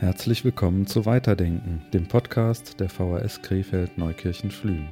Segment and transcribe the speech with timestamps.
[0.00, 4.90] Herzlich willkommen zu Weiterdenken, dem Podcast der VHS Krefeld Neukirchen Flühen.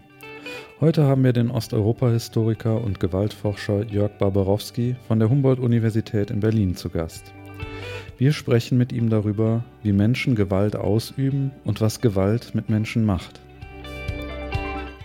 [0.80, 6.88] Heute haben wir den Osteuropa-Historiker und Gewaltforscher Jörg Barbarowski von der Humboldt-Universität in Berlin zu
[6.88, 7.32] Gast.
[8.18, 13.40] Wir sprechen mit ihm darüber, wie Menschen Gewalt ausüben und was Gewalt mit Menschen macht.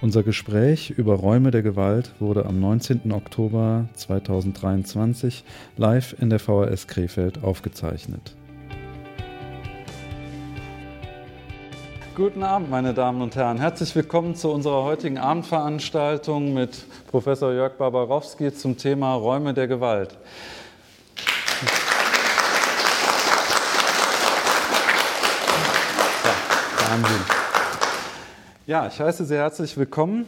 [0.01, 3.11] Unser Gespräch über Räume der Gewalt wurde am 19.
[3.11, 5.43] Oktober 2023
[5.77, 8.35] live in der VHS Krefeld aufgezeichnet.
[12.13, 13.57] Guten Abend, meine Damen und Herren.
[13.57, 20.17] Herzlich willkommen zu unserer heutigen Abendveranstaltung mit Professor Jörg Barbarowski zum Thema Räume der Gewalt.
[28.67, 30.27] Ja, ich heiße Sie herzlich willkommen.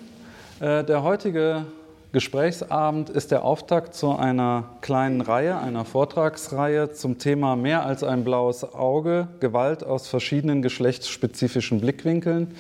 [0.62, 1.66] Äh, der heutige
[2.14, 8.24] Gesprächsabend ist der Auftakt zu einer kleinen Reihe, einer Vortragsreihe zum Thema Mehr als ein
[8.24, 12.54] blaues Auge, Gewalt aus verschiedenen geschlechtsspezifischen Blickwinkeln,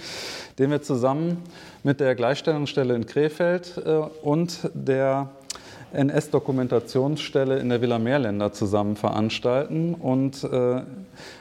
[0.57, 1.37] den wir zusammen
[1.83, 5.29] mit der Gleichstellungsstelle in Krefeld äh, und der
[5.93, 9.93] NS-Dokumentationsstelle in der Villa Meerländer zusammen veranstalten.
[9.93, 10.81] Und äh,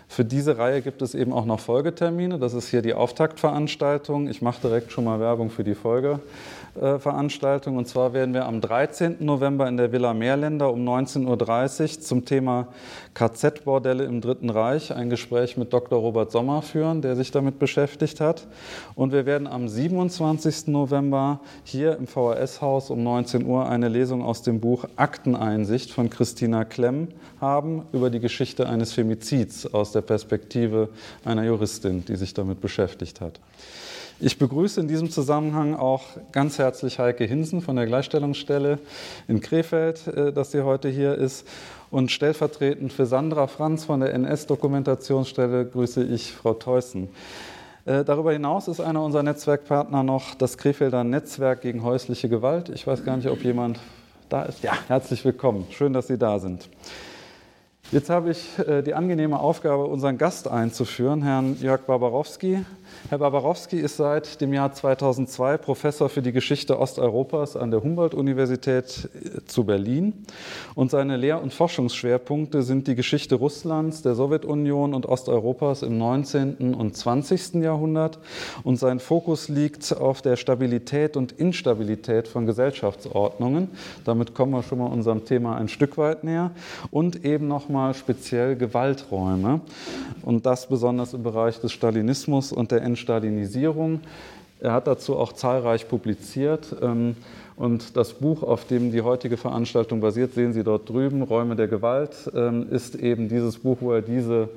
[0.08, 2.38] für diese Reihe gibt es eben auch noch Folgetermine.
[2.38, 4.28] Das ist hier die Auftaktveranstaltung.
[4.28, 6.20] Ich mache direkt schon mal Werbung für die Folge.
[6.74, 7.76] Äh, Veranstaltung.
[7.76, 9.16] Und zwar werden wir am 13.
[9.20, 12.68] November in der Villa Meerländer um 19.30 Uhr zum Thema
[13.12, 15.98] KZ-Bordelle im Dritten Reich ein Gespräch mit Dr.
[15.98, 18.46] Robert Sommer führen, der sich damit beschäftigt hat.
[18.94, 20.68] Und wir werden am 27.
[20.68, 26.64] November hier im VHS-Haus um 19 Uhr eine Lesung aus dem Buch Akteneinsicht von Christina
[26.64, 30.88] Klemm haben über die Geschichte eines Femizids aus der Perspektive
[31.22, 33.40] einer Juristin, die sich damit beschäftigt hat.
[34.24, 38.78] Ich begrüße in diesem Zusammenhang auch ganz herzlich Heike Hinsen von der Gleichstellungsstelle
[39.26, 41.44] in Krefeld, äh, dass sie heute hier ist.
[41.90, 47.08] Und stellvertretend für Sandra Franz von der NS-Dokumentationsstelle grüße ich Frau Theussen.
[47.84, 52.68] Äh, darüber hinaus ist einer unserer Netzwerkpartner noch das Krefelder Netzwerk gegen häusliche Gewalt.
[52.68, 53.80] Ich weiß gar nicht, ob jemand
[54.28, 54.62] da ist.
[54.62, 55.66] Ja, herzlich willkommen.
[55.70, 56.68] Schön, dass Sie da sind.
[57.90, 62.64] Jetzt habe ich äh, die angenehme Aufgabe, unseren Gast einzuführen, Herrn Jörg Barbarowski.
[63.08, 69.10] Herr Barbarowski ist seit dem Jahr 2002 Professor für die Geschichte Osteuropas an der Humboldt-Universität
[69.14, 70.24] äh, zu Berlin.
[70.74, 76.74] Und seine Lehr- und Forschungsschwerpunkte sind die Geschichte Russlands, der Sowjetunion und Osteuropas im 19.
[76.74, 77.54] und 20.
[77.54, 78.18] Jahrhundert.
[78.62, 83.68] Und sein Fokus liegt auf der Stabilität und Instabilität von Gesellschaftsordnungen.
[84.04, 86.52] Damit kommen wir schon mal unserem Thema ein Stück weit näher.
[86.90, 89.60] Und eben nochmal speziell Gewalträume.
[90.22, 94.00] Und das besonders im Bereich des Stalinismus und der Entstalinisierung.
[94.60, 96.74] Er hat dazu auch zahlreich publiziert.
[96.80, 97.16] Ähm,
[97.56, 101.68] und das Buch, auf dem die heutige Veranstaltung basiert, sehen Sie dort drüben, Räume der
[101.68, 104.48] Gewalt, ähm, ist eben dieses Buch, wo er diese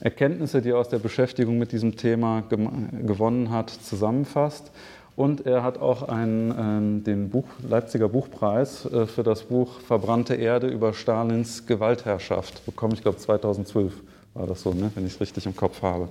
[0.00, 4.70] Erkenntnisse, die er aus der Beschäftigung mit diesem Thema gewonnen hat, zusammenfasst.
[5.16, 10.34] Und er hat auch einen, ähm, den Buch, Leipziger Buchpreis äh, für das Buch Verbrannte
[10.34, 12.94] Erde über Stalins Gewaltherrschaft bekommen.
[12.94, 13.92] Ich glaube 2012
[14.32, 16.08] war das so, ne, wenn ich es richtig im Kopf habe.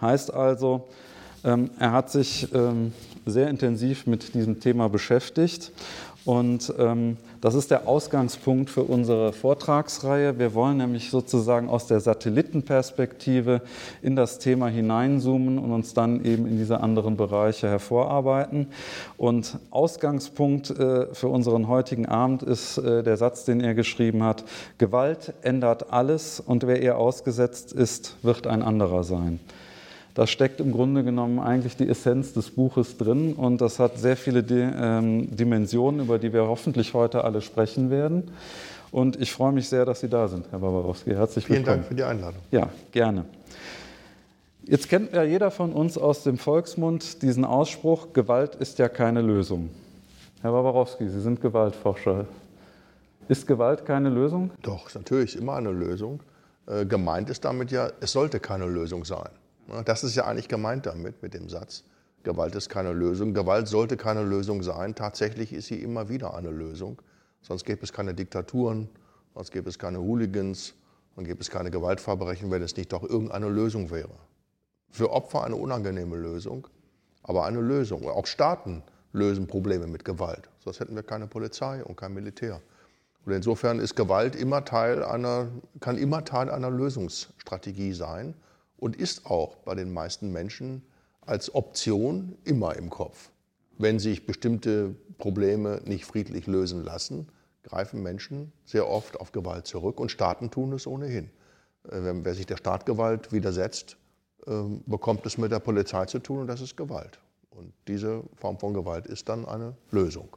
[0.00, 0.88] Heißt also,
[1.44, 2.92] ähm, er hat sich ähm,
[3.24, 5.72] sehr intensiv mit diesem Thema beschäftigt
[6.26, 10.40] und ähm, das ist der Ausgangspunkt für unsere Vortragsreihe.
[10.40, 13.62] Wir wollen nämlich sozusagen aus der Satellitenperspektive
[14.02, 18.66] in das Thema hineinzoomen und uns dann eben in diese anderen Bereiche hervorarbeiten.
[19.16, 24.42] Und Ausgangspunkt äh, für unseren heutigen Abend ist äh, der Satz, den er geschrieben hat.
[24.78, 29.38] Gewalt ändert alles und wer ihr ausgesetzt ist, wird ein anderer sein.
[30.16, 34.16] Da steckt im Grunde genommen eigentlich die Essenz des Buches drin und das hat sehr
[34.16, 38.30] viele ähm, Dimensionen, über die wir hoffentlich heute alle sprechen werden.
[38.90, 41.10] Und ich freue mich sehr, dass Sie da sind, Herr Barbarowski.
[41.10, 41.64] Herzlich willkommen.
[41.64, 42.40] Vielen Dank für die Einladung.
[42.50, 43.26] Ja, gerne.
[44.62, 49.20] Jetzt kennt ja jeder von uns aus dem Volksmund diesen Ausspruch, Gewalt ist ja keine
[49.20, 49.68] Lösung.
[50.40, 52.24] Herr Barbarowski, Sie sind Gewaltforscher.
[53.28, 54.50] Ist Gewalt keine Lösung?
[54.62, 56.20] Doch, natürlich immer eine Lösung.
[56.66, 59.28] Äh, gemeint ist damit ja, es sollte keine Lösung sein.
[59.84, 61.84] Das ist ja eigentlich gemeint damit, mit dem Satz.
[62.22, 63.34] Gewalt ist keine Lösung.
[63.34, 64.94] Gewalt sollte keine Lösung sein.
[64.94, 67.00] Tatsächlich ist sie immer wieder eine Lösung.
[67.42, 68.88] Sonst gäbe es keine Diktaturen,
[69.34, 70.74] sonst gäbe es keine Hooligans,
[71.14, 74.14] dann gäbe es keine Gewaltverbrechen, wenn es nicht doch irgendeine Lösung wäre.
[74.90, 76.66] Für Opfer eine unangenehme Lösung,
[77.22, 78.08] aber eine Lösung.
[78.08, 80.48] Auch Staaten lösen Probleme mit Gewalt.
[80.58, 82.60] Sonst hätten wir keine Polizei und kein Militär.
[83.24, 85.48] Und insofern ist Gewalt immer Teil einer,
[85.80, 88.34] kann immer Teil einer Lösungsstrategie sein
[88.76, 90.82] und ist auch bei den meisten Menschen
[91.20, 93.30] als Option immer im Kopf.
[93.78, 97.28] Wenn sich bestimmte Probleme nicht friedlich lösen lassen,
[97.62, 101.30] greifen Menschen sehr oft auf Gewalt zurück und Staaten tun es ohnehin.
[101.82, 103.96] wer sich der Staatgewalt widersetzt,
[104.46, 107.20] ähm, bekommt es mit der Polizei zu tun und das ist Gewalt.
[107.50, 110.36] Und diese Form von Gewalt ist dann eine Lösung.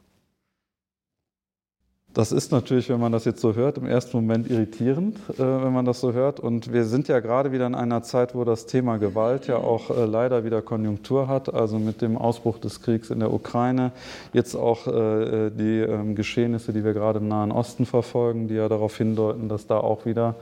[2.12, 5.72] Das ist natürlich, wenn man das jetzt so hört, im ersten Moment irritierend, äh, wenn
[5.72, 6.40] man das so hört.
[6.40, 9.90] Und wir sind ja gerade wieder in einer Zeit, wo das Thema Gewalt ja auch
[9.90, 11.54] äh, leider wieder Konjunktur hat.
[11.54, 13.92] Also mit dem Ausbruch des Kriegs in der Ukraine,
[14.32, 18.68] jetzt auch äh, die ähm, Geschehnisse, die wir gerade im Nahen Osten verfolgen, die ja
[18.68, 20.34] darauf hindeuten, dass da auch wieder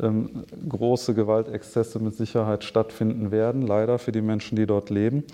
[0.00, 0.30] ähm,
[0.66, 5.24] große Gewaltexzesse mit Sicherheit stattfinden werden, leider für die Menschen, die dort leben.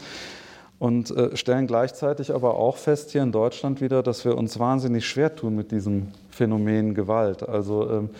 [0.78, 5.06] Und äh, stellen gleichzeitig aber auch fest hier in Deutschland wieder, dass wir uns wahnsinnig
[5.06, 7.48] schwer tun mit diesem Phänomen Gewalt.
[7.48, 8.10] Also ähm,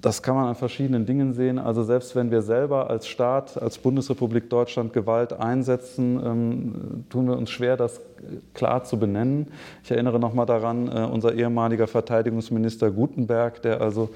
[0.00, 1.58] das kann man an verschiedenen Dingen sehen.
[1.58, 7.36] Also selbst wenn wir selber als Staat, als Bundesrepublik Deutschland Gewalt einsetzen, ähm, tun wir
[7.36, 8.00] uns schwer, das
[8.54, 9.48] klar zu benennen.
[9.82, 14.10] Ich erinnere nochmal daran, äh, unser ehemaliger Verteidigungsminister Gutenberg, der also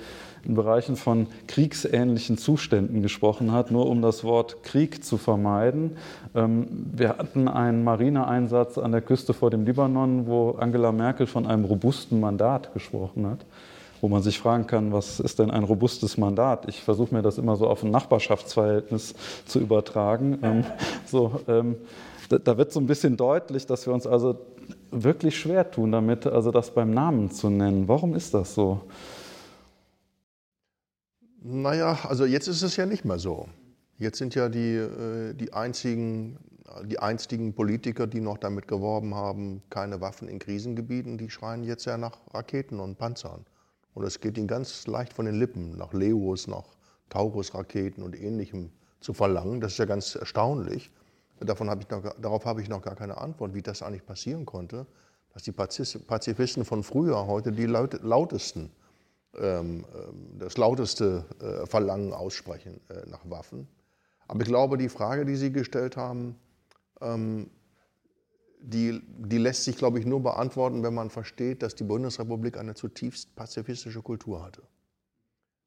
[0.45, 5.97] in Bereichen von kriegsähnlichen Zuständen gesprochen hat, nur um das Wort Krieg zu vermeiden.
[6.35, 11.47] Ähm, wir hatten einen Marineeinsatz an der Küste vor dem Libanon, wo Angela Merkel von
[11.47, 13.45] einem robusten Mandat gesprochen hat
[14.05, 16.69] wo man sich fragen kann, was ist denn ein robustes Mandat?
[16.69, 19.15] Ich versuche mir das immer so auf ein Nachbarschaftsverhältnis
[19.47, 20.39] zu übertragen.
[20.43, 20.65] Ähm,
[21.07, 21.77] so, ähm,
[22.29, 24.39] da, da, wird so ein bisschen deutlich, dass wir uns also
[24.91, 27.89] wirklich schwer tun damit, also das beim Namen zu nennen.
[27.89, 28.83] Warum ist das so?
[31.43, 33.49] Naja, also jetzt ist es ja nicht mehr so.
[33.97, 36.37] Jetzt sind ja die, äh, die, einzigen,
[36.85, 41.87] die einstigen Politiker, die noch damit geworben haben, keine Waffen in Krisengebieten, die schreien jetzt
[41.87, 43.47] ja nach Raketen und Panzern.
[43.95, 46.65] Und es geht ihnen ganz leicht von den Lippen, nach Leos, nach
[47.11, 48.71] Taurus-Raketen und ähnlichem
[49.01, 49.61] zu verlangen.
[49.61, 50.91] Das ist ja ganz erstaunlich.
[51.41, 54.47] Davon habe ich noch, darauf habe ich noch gar keine Antwort, wie das eigentlich passieren
[54.47, 54.87] konnte,
[55.33, 58.71] dass die Pazifisten von früher heute die lautesten,
[59.37, 63.69] ähm, ähm, das lauteste äh, Verlangen aussprechen äh, nach Waffen.
[64.29, 66.37] Aber ich glaube, die Frage, die Sie gestellt haben,
[67.01, 67.51] ähm,
[68.67, 72.75] die, die lässt sich, glaube ich, nur beantworten, wenn man versteht, dass die Bundesrepublik eine
[72.75, 74.63] zutiefst pazifistische Kultur hatte.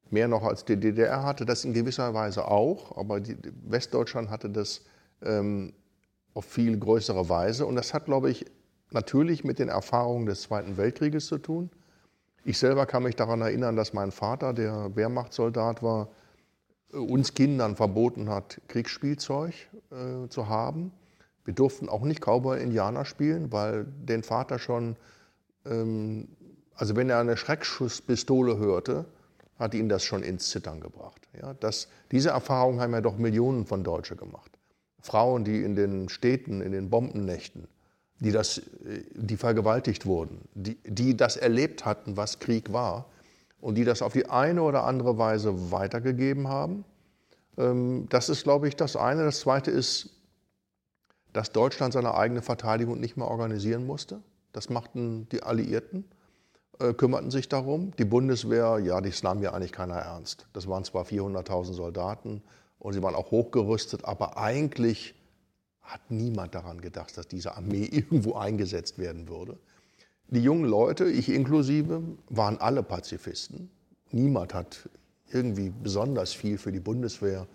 [0.09, 4.49] Mehr noch als die DDR hatte das in gewisser Weise auch, aber die, Westdeutschland hatte
[4.49, 4.81] das
[5.21, 5.73] ähm,
[6.33, 7.65] auf viel größere Weise.
[7.65, 8.45] Und das hat, glaube ich,
[8.91, 11.69] natürlich mit den Erfahrungen des Zweiten Weltkrieges zu tun.
[12.45, 16.09] Ich selber kann mich daran erinnern, dass mein Vater, der Wehrmachtssoldat war,
[16.93, 19.53] uns Kindern verboten hat, Kriegsspielzeug
[19.91, 20.93] äh, zu haben.
[21.47, 24.97] Wir durften auch nicht Cowboy-Indianer spielen, weil den Vater schon,
[25.65, 26.27] ähm,
[26.75, 29.05] also wenn er eine Schreckschusspistole hörte,
[29.57, 31.25] hat ihn das schon ins Zittern gebracht.
[31.41, 34.51] Ja, das, diese Erfahrung haben ja doch Millionen von Deutschen gemacht.
[34.99, 37.69] Frauen, die in den Städten, in den Bombennächten,
[38.19, 38.61] die, das,
[39.13, 43.05] die vergewaltigt wurden, die, die das erlebt hatten, was Krieg war
[43.61, 46.83] und die das auf die eine oder andere Weise weitergegeben haben.
[47.57, 49.23] Ähm, das ist, glaube ich, das eine.
[49.23, 50.16] Das zweite ist,
[51.33, 54.21] dass Deutschland seine eigene Verteidigung nicht mehr organisieren musste.
[54.53, 56.05] Das machten die Alliierten,
[56.79, 57.91] äh, kümmerten sich darum.
[57.97, 60.47] Die Bundeswehr, ja, die nahm ja eigentlich keiner ernst.
[60.53, 62.41] Das waren zwar 400.000 Soldaten
[62.79, 65.15] und sie waren auch hochgerüstet, aber eigentlich
[65.81, 69.57] hat niemand daran gedacht, dass diese Armee irgendwo eingesetzt werden würde.
[70.29, 73.71] Die jungen Leute, ich inklusive, waren alle Pazifisten.
[74.11, 74.89] Niemand hat
[75.31, 77.47] irgendwie besonders viel für die Bundeswehr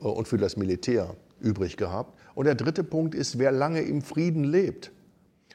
[0.00, 2.18] äh, und für das Militär übrig gehabt.
[2.34, 4.92] Und der dritte Punkt ist, wer lange im Frieden lebt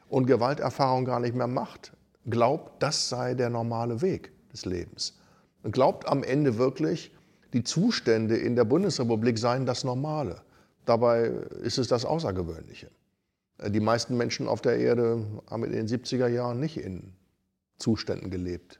[0.08, 1.94] und Gewalterfahrung gar nicht mehr macht,
[2.30, 5.18] glaubt, das sei der normale Weg des Lebens.
[5.64, 7.14] Und glaubt am Ende wirklich,
[7.54, 10.42] die Zustände in der Bundesrepublik seien das Normale.
[10.86, 11.32] Dabei
[11.64, 12.90] ist es das Außergewöhnliche.
[13.68, 17.14] Die meisten Menschen auf der Erde haben in den 70er Jahren nicht in
[17.78, 18.80] Zuständen gelebt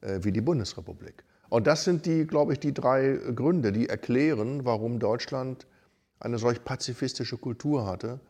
[0.00, 1.24] äh, wie die Bundesrepublik.
[1.48, 5.66] Und das sind die, glaube ich, die drei Gründe, die erklären, warum Deutschland
[6.22, 8.20] eine solch pazifistische Kultur hatte,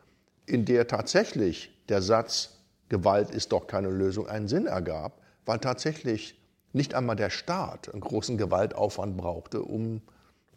[0.45, 2.57] in der tatsächlich der Satz,
[2.89, 6.39] Gewalt ist doch keine Lösung, einen Sinn ergab, weil tatsächlich
[6.73, 10.01] nicht einmal der Staat einen großen Gewaltaufwand brauchte, um,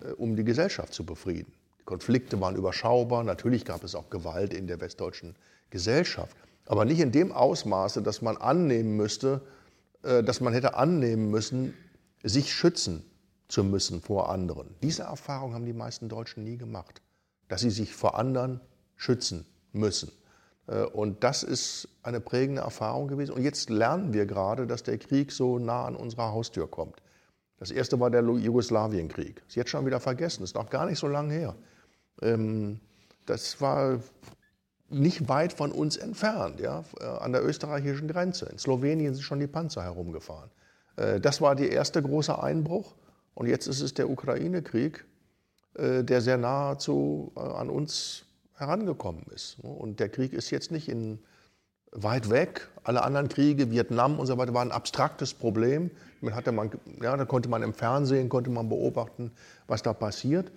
[0.03, 1.53] äh, um die Gesellschaft zu befrieden.
[1.81, 5.37] Die Konflikte waren überschaubar, natürlich gab es auch Gewalt in der westdeutschen
[5.71, 9.43] Gesellschaft, aber nicht in dem Ausmaße, dass man annehmen müsste,
[10.03, 11.75] äh, dass man hätte annehmen müssen,
[12.23, 13.05] sich schützen
[13.49, 14.75] zu müssen vor anderen.
[14.83, 17.03] Diese Erfahrung haben die meisten Deutschen nie gemacht
[17.49, 18.61] dass sie sich vor anderen
[18.97, 20.11] schützen müssen.
[20.67, 23.33] Äh, und das ist eine prägende Erfahrung gewesen.
[23.33, 27.03] Und jetzt lernen wir gerade, dass der Krieg so nah an unserer Haustür kommt.
[27.59, 29.43] Das erste war der Jugoslawienkrieg.
[29.49, 31.55] Ist jetzt schon wieder vergessen, ist noch gar nicht so lange her.
[32.21, 32.81] Ähm,
[33.25, 34.01] das war
[34.89, 38.47] nicht weit von uns entfernt, ja, äh, an der österreichischen Grenze.
[38.47, 40.51] In Slowenien sind schon die Panzer herumgefahren.
[40.97, 42.95] Äh, das war der erste große Einbruch.
[43.35, 45.05] Und jetzt ist es der Ukraine-Krieg,
[46.03, 48.25] der sehr nahezu äh, an uns
[48.57, 49.59] herangekommen ist.
[49.63, 51.19] Und der Krieg ist jetzt nicht in,
[51.93, 52.69] weit weg.
[52.85, 55.91] Alle anderen Kriege, Vietnam und so weiter, waren ein abstraktes Problem.
[56.21, 56.71] Man hatte man,
[57.03, 59.33] ja, da konnte man im Fernsehen konnte man beobachten,
[59.67, 60.51] was da passiert.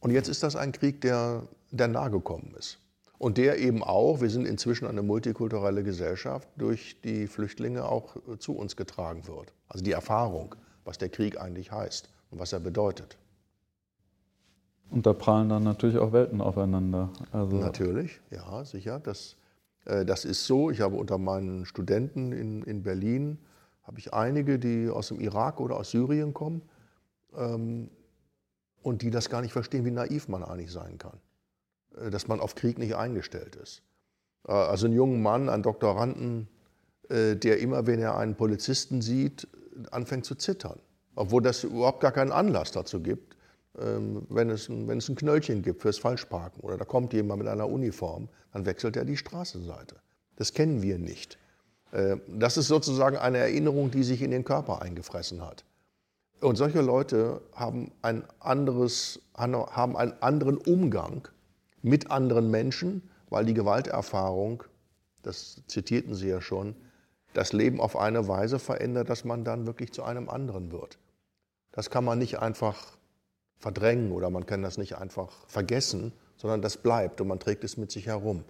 [0.00, 2.78] Und jetzt ist das ein Krieg, der, der nahe gekommen ist.
[3.18, 8.56] Und der eben auch, wir sind inzwischen eine multikulturelle Gesellschaft, durch die Flüchtlinge auch zu
[8.56, 9.52] uns getragen wird.
[9.68, 13.16] Also die Erfahrung, was der Krieg eigentlich heißt und was er bedeutet.
[14.90, 17.10] Und da prallen dann natürlich auch Welten aufeinander.
[17.32, 19.00] Also natürlich, ja, sicher.
[19.00, 19.36] Das,
[19.84, 20.70] äh, das ist so.
[20.70, 23.38] Ich habe unter meinen Studenten in, in Berlin,
[23.82, 26.62] habe ich einige, die aus dem Irak oder aus Syrien kommen
[27.36, 27.90] ähm,
[28.82, 31.18] und die das gar nicht verstehen, wie naiv man eigentlich sein kann.
[31.96, 33.82] Äh, dass man auf Krieg nicht eingestellt ist.
[34.46, 36.48] Äh, also ein junger Mann, ein Doktoranden,
[37.08, 39.48] äh, der immer, wenn er einen Polizisten sieht,
[39.90, 40.78] anfängt zu zittern.
[41.14, 43.35] Obwohl das überhaupt gar keinen Anlass dazu gibt
[43.78, 47.48] wenn es, ein, wenn es ein Knöllchen gibt fürs Falschparken oder da kommt jemand mit
[47.48, 49.96] einer Uniform, dann wechselt er die Straßenseite.
[50.36, 51.38] Das kennen wir nicht.
[51.92, 55.64] Äh, das ist sozusagen eine Erinnerung, die sich in den Körper eingefressen hat.
[56.40, 61.28] Und solche Leute haben, ein anderes, haben einen anderen Umgang
[61.82, 64.62] mit anderen Menschen, weil die Gewalterfahrung,
[65.22, 66.76] das zitierten Sie ja schon,
[67.32, 70.98] das Leben auf eine Weise verändert, dass man dann wirklich zu einem anderen wird.
[71.72, 72.96] Das kann man nicht einfach
[73.58, 77.76] verdrängen oder man kann das nicht einfach vergessen, sondern das bleibt und man trägt es
[77.76, 78.44] mit sich herum.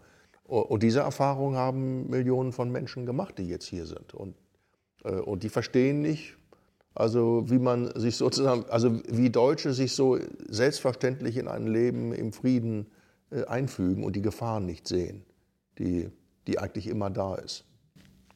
[0.45, 4.15] Und diese Erfahrung haben Millionen von Menschen gemacht, die jetzt hier sind.
[4.15, 4.37] Und,
[5.05, 6.37] äh, und die verstehen nicht,
[6.95, 12.33] also wie man sich sozusagen, also wie Deutsche sich so selbstverständlich in ein Leben im
[12.33, 12.87] Frieden
[13.31, 15.25] äh, einfügen und die Gefahren nicht sehen,
[15.79, 16.09] die,
[16.47, 17.65] die eigentlich immer da ist.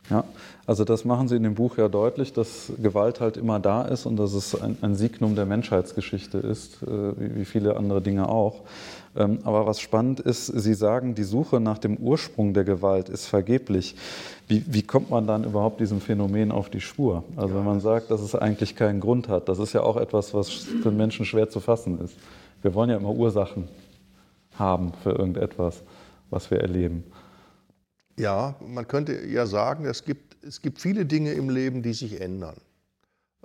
[0.08, 0.24] Ja,
[0.66, 4.06] also das machen Sie in dem Buch ja deutlich, dass Gewalt halt immer da ist
[4.06, 8.62] und dass es ein, ein Signum der Menschheitsgeschichte ist, äh, wie, viele andere Dinge auch.
[9.16, 13.26] Ähm, aber was spannend ist, Sie sagen, die Suche nach dem Ursprung der Gewalt ist
[13.26, 13.94] vergeblich.
[14.48, 17.22] Wie, wie kommt man dann überhaupt diesem Phänomen auf die Spur?
[17.36, 20.34] Also wenn man sagt, dass es eigentlich keinen Grund hat, das ist ja auch etwas,
[20.34, 22.16] was für Menschen schwer zu fassen ist.
[22.62, 23.68] Wir wollen ja immer Ursachen
[24.58, 25.82] haben für irgendetwas,
[26.30, 27.04] was wir erleben.
[28.20, 32.20] Ja, man könnte ja sagen, es gibt, es gibt viele Dinge im Leben, die sich
[32.20, 32.60] ändern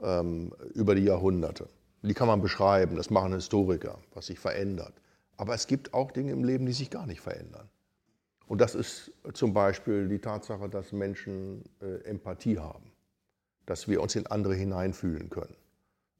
[0.02, 1.70] ähm, über die Jahrhunderte.
[2.02, 4.94] Die kann man beschreiben, das machen Historiker, was sich verändert.
[5.38, 7.70] Aber es gibt auch Dinge im Leben, die sich gar nicht verändern.
[8.48, 12.92] Und das ist zum Beispiel die Tatsache, dass Menschen äh, Empathie haben,
[13.66, 15.56] dass wir uns in andere hineinfühlen können.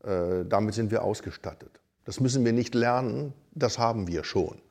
[0.04, 1.82] Äh, damit sind wir ausgestattet.
[2.06, 4.62] Das müssen wir nicht lernen, das haben wir schon.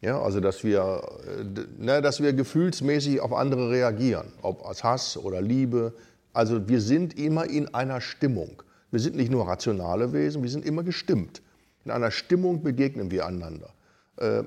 [0.00, 5.16] Ja, also dass wir, äh, ne, dass wir gefühlsmäßig auf andere reagieren, ob als Hass
[5.16, 5.94] oder Liebe.
[6.32, 8.62] Also wir sind immer in einer Stimmung.
[8.90, 11.42] Wir sind nicht nur rationale Wesen, wir sind immer gestimmt.
[11.84, 13.70] In einer Stimmung begegnen wir einander.
[14.16, 14.44] Äh,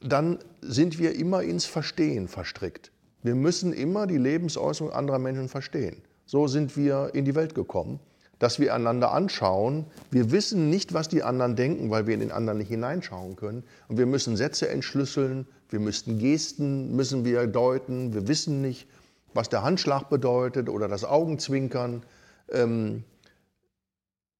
[0.00, 2.92] dann sind wir immer ins Verstehen verstrickt.
[3.22, 6.02] Wir müssen immer die Lebensäußerung anderer Menschen verstehen.
[6.24, 8.00] So sind wir in die Welt gekommen
[8.38, 9.86] dass wir einander anschauen.
[10.10, 13.64] Wir wissen nicht, was die anderen denken, weil wir in den anderen nicht hineinschauen können.
[13.88, 18.14] Und wir müssen Sätze entschlüsseln, wir müssten Gesten, müssen wir deuten.
[18.14, 18.88] Wir wissen nicht,
[19.34, 22.02] was der Handschlag bedeutet oder das Augenzwinkern.
[22.50, 23.04] Ähm,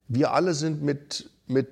[0.06, 1.68] wir alle sind mit, mit,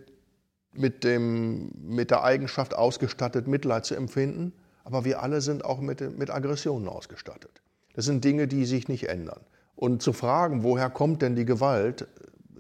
[0.73, 4.53] mit, dem, mit der Eigenschaft ausgestattet, Mitleid zu empfinden,
[4.85, 7.63] aber wir alle sind auch mit, mit Aggressionen ausgestattet.
[7.95, 9.41] Das sind Dinge, die sich nicht ändern.
[9.77, 12.09] Und zu fragen, woher kommt denn die Gewalt,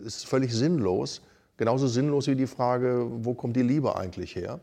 [0.04, 1.22] ist völlig sinnlos.
[1.56, 4.60] Genauso sinnlos wie die Frage, wo kommt die Liebe eigentlich her?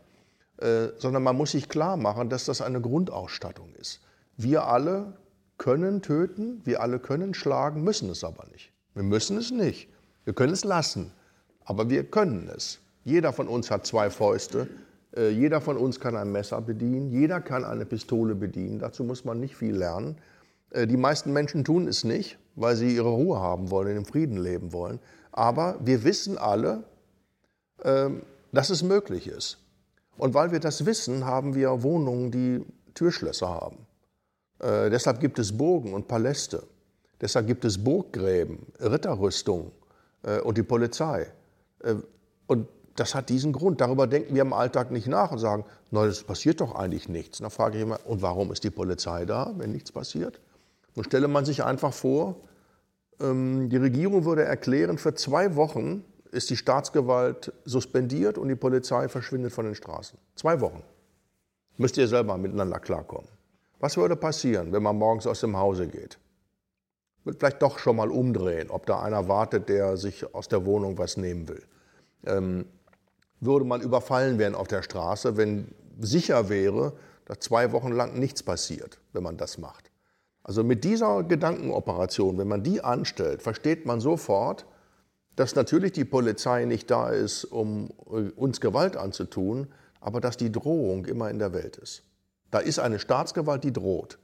[0.58, 4.00] Äh, sondern man muss sich klar machen, dass das eine Grundausstattung ist.
[4.36, 5.14] Wir alle
[5.58, 8.72] können töten, wir alle können schlagen, müssen es aber nicht.
[8.94, 9.88] Wir müssen es nicht.
[10.24, 11.10] Wir können es lassen,
[11.64, 12.78] aber wir können es.
[13.04, 14.68] Jeder von uns hat zwei Fäuste,
[15.16, 18.78] äh, jeder von uns kann ein Messer bedienen, jeder kann eine Pistole bedienen.
[18.78, 20.16] Dazu muss man nicht viel lernen.
[20.70, 24.04] Äh, die meisten Menschen tun es nicht, weil sie ihre Ruhe haben wollen, in dem
[24.04, 25.00] Frieden leben wollen.
[25.32, 26.84] Aber wir wissen alle,
[27.82, 29.58] ähm, dass es möglich ist.
[30.16, 33.78] Und weil wir das wissen, haben wir Wohnungen, die Türschlösser haben.
[34.60, 36.62] Äh, deshalb gibt es Burgen und Paläste.
[37.20, 39.72] Deshalb gibt es Burggräben, Ritterrüstungen
[40.22, 41.26] äh, und die Polizei.
[41.80, 41.94] Äh,
[42.46, 43.80] und das hat diesen Grund.
[43.80, 47.38] Darüber denken wir im Alltag nicht nach und sagen, na, es passiert doch eigentlich nichts.
[47.38, 50.40] Dann frage ich immer, und warum ist die Polizei da, wenn nichts passiert?
[50.94, 52.36] Nun stelle man sich einfach vor,
[53.20, 59.08] ähm, die Regierung würde erklären, für zwei Wochen ist die Staatsgewalt suspendiert und die Polizei
[59.08, 60.18] verschwindet von den Straßen.
[60.34, 60.82] Zwei Wochen.
[61.76, 63.28] Müsst ihr selber miteinander klarkommen.
[63.80, 66.18] Was würde passieren, wenn man morgens aus dem Hause geht?
[67.24, 70.98] wird vielleicht doch schon mal umdrehen, ob da einer wartet, der sich aus der Wohnung
[70.98, 71.62] was nehmen will.
[72.26, 72.66] Ähm,
[73.40, 76.92] würde man überfallen werden auf der Straße, wenn sicher wäre,
[77.24, 79.83] dass zwei Wochen lang nichts passiert, wenn man das macht.
[80.44, 84.66] Also mit dieser Gedankenoperation, wenn man die anstellt, versteht man sofort,
[85.36, 89.68] dass natürlich die Polizei nicht da ist, um äh, uns Gewalt anzutun,
[90.00, 92.02] aber dass die Drohung immer in der Welt ist.
[92.50, 94.18] Da ist eine Staatsgewalt, die droht.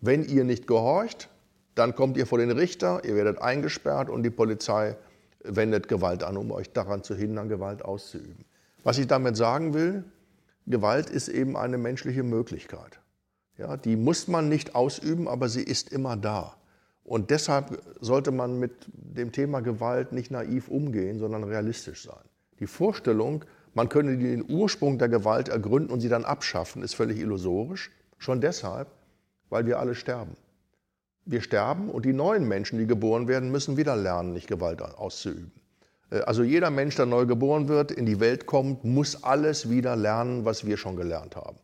[0.00, 1.28] Wenn ihr nicht gehorcht,
[1.74, 4.96] dann kommt ihr vor den Richter, ihr werdet eingesperrt und die Polizei
[5.42, 8.44] wendet Gewalt an, um euch daran zu hindern, Gewalt auszuüben.
[8.84, 10.04] Was ich damit sagen will,
[10.66, 13.00] Gewalt ist eben eine menschliche Möglichkeit.
[13.58, 16.56] Ja, die muss man nicht ausüben, aber sie ist immer da.
[17.04, 22.24] Und deshalb sollte man mit dem Thema Gewalt nicht naiv umgehen, sondern realistisch sein.
[22.58, 23.44] Die Vorstellung,
[23.74, 27.90] man könne den Ursprung der Gewalt ergründen und sie dann abschaffen, ist völlig illusorisch.
[28.18, 28.88] Schon deshalb,
[29.50, 30.36] weil wir alle sterben.
[31.24, 35.52] Wir sterben und die neuen Menschen, die geboren werden, müssen wieder lernen, nicht Gewalt auszuüben.
[36.10, 39.96] Äh, also jeder Mensch, der neu geboren wird, in die Welt kommt, muss alles wieder
[39.96, 41.56] lernen, was wir schon gelernt haben.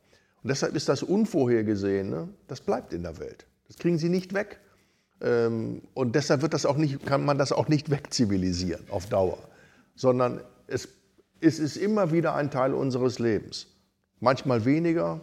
[0.42, 3.46] Und deshalb ist das Unvorhergesehene, das bleibt in der Welt.
[3.68, 4.60] Das kriegen Sie nicht weg.
[5.22, 9.38] Ähm, und deshalb wird das auch nicht, kann man das auch nicht wegzivilisieren auf Dauer,
[9.94, 10.88] sondern es,
[11.40, 13.68] es ist immer wieder ein Teil unseres Lebens.
[14.18, 15.20] Manchmal weniger,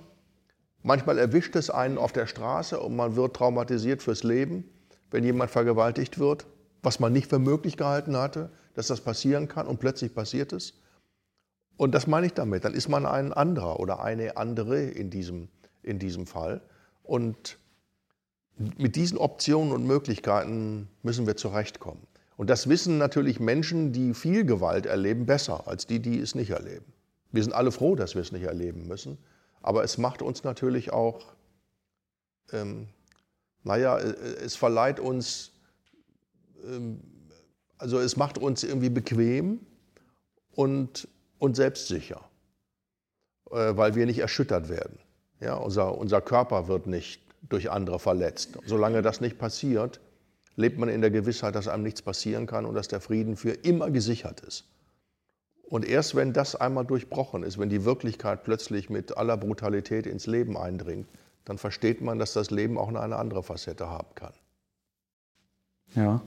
[0.83, 4.63] manchmal erwischt es einen auf der Straße und man wird traumatisiert fürs Leben,
[5.11, 6.45] wenn jemand vergewaltigt wird,
[6.81, 10.75] was man nicht für möglich gehalten hatte, dass das passieren kann und plötzlich passiert es.
[11.79, 12.65] Und das meine ich damit.
[12.65, 15.47] Dann ist man ein anderer oder eine andere in diesem,
[15.81, 16.59] in diesem Fall.
[17.03, 17.57] Und
[18.77, 22.05] mit diesen Optionen und Möglichkeiten müssen wir zurechtkommen.
[22.35, 26.49] Und das wissen natürlich Menschen, die viel Gewalt erleben, besser als die, die es nicht
[26.49, 26.83] erleben.
[27.31, 29.17] Wir sind alle froh, dass wir es nicht erleben müssen.
[29.61, 31.27] Aber es macht uns natürlich auch,
[32.51, 32.89] ähm,
[33.63, 35.53] naja, äh, es verleiht uns,
[36.65, 36.99] ähm,
[37.77, 39.61] also es macht uns irgendwie bequem
[40.51, 41.07] und,
[41.39, 42.21] und selbstsicher,
[43.51, 44.99] äh, weil wir nicht erschüttert werden.
[45.39, 48.59] Ja, unser, unser Körper wird nicht durch andere verletzt.
[48.65, 49.99] Solange das nicht passiert,
[50.55, 53.51] lebt man in der Gewissheit, dass einem nichts passieren kann und dass der Frieden für
[53.51, 54.65] immer gesichert ist.
[55.63, 60.25] Und erst wenn das einmal durchbrochen ist, wenn die Wirklichkeit plötzlich mit aller Brutalität ins
[60.27, 61.07] Leben eindringt,
[61.45, 64.33] dann versteht man, dass das Leben auch eine andere Facette haben kann.
[65.95, 66.21] Ja,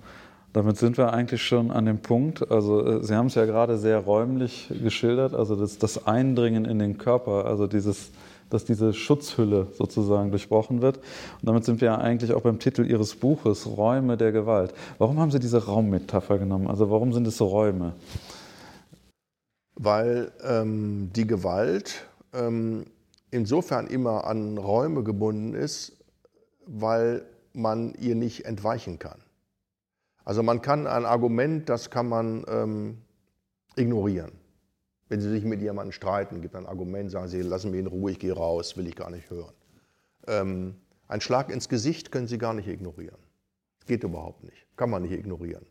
[0.53, 2.51] damit sind wir eigentlich schon an dem Punkt.
[2.51, 6.79] Also äh, Sie haben es ja gerade sehr räumlich geschildert, also das, das Eindringen in
[6.79, 8.11] den Körper, also dieses
[8.53, 10.99] dass diese Schutzhülle sozusagen durchbrochen wird.
[10.99, 14.75] Und damit sind wir ja eigentlich auch beim Titel Ihres Buches, Räume der Gewalt.
[14.99, 16.69] Warum haben Sie diese Raummetapher genommen?
[16.69, 17.95] Also warum sind es Räume?
[19.75, 22.85] Weil ähm, die Gewalt ähm,
[23.31, 25.97] insofern immer an Räume gebunden ist,
[26.67, 27.23] weil
[27.55, 29.22] man ihr nicht entweichen kann.
[30.25, 32.99] Also man kann ein Argument, das kann man ähm,
[33.77, 34.33] ignorieren.
[35.09, 38.13] Wenn Sie sich mit jemandem streiten, gibt ein Argument, sagen Sie, lassen mich in Ruhe,
[38.13, 39.53] ich gehe raus, will ich gar nicht hören.
[40.27, 40.77] Ähm,
[41.09, 43.19] ein Schlag ins Gesicht können Sie gar nicht ignorieren.
[43.87, 45.67] Geht überhaupt nicht, kann man nicht ignorieren.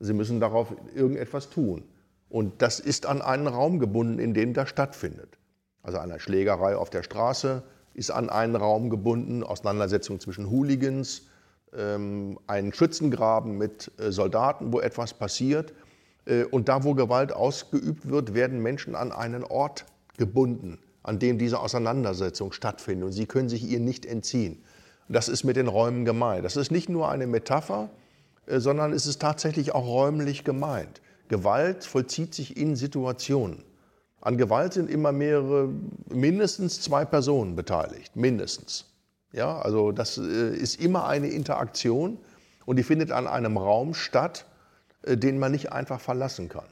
[0.00, 1.84] Sie müssen darauf irgendetwas tun.
[2.30, 5.38] Und das ist an einen Raum gebunden, in dem das stattfindet.
[5.82, 11.28] Also eine Schlägerei auf der Straße ist an einen Raum gebunden, Auseinandersetzung zwischen Hooligans,
[11.76, 15.72] ähm, ein Schützengraben mit äh, Soldaten, wo etwas passiert.
[16.26, 21.38] Äh, und da, wo Gewalt ausgeübt wird, werden Menschen an einen Ort gebunden, an dem
[21.38, 23.06] diese Auseinandersetzung stattfindet.
[23.06, 24.62] Und sie können sich ihr nicht entziehen.
[25.08, 26.44] Das ist mit den Räumen gemeint.
[26.44, 27.90] Das ist nicht nur eine Metapher,
[28.46, 31.00] äh, sondern es ist tatsächlich auch räumlich gemeint.
[31.28, 33.62] Gewalt vollzieht sich in Situationen.
[34.20, 35.70] An Gewalt sind immer mehrere,
[36.12, 38.89] mindestens zwei Personen beteiligt, mindestens.
[39.32, 42.18] Ja, also das äh, ist immer eine Interaktion
[42.66, 44.46] und die findet an einem Raum statt,
[45.02, 46.66] äh, den man nicht einfach verlassen kann.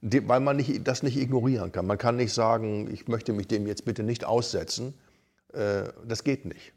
[0.00, 1.86] Weil man nicht, das nicht ignorieren kann.
[1.86, 4.94] Man kann nicht sagen, ich möchte mich dem jetzt bitte nicht aussetzen.
[5.52, 6.72] Äh, das geht nicht.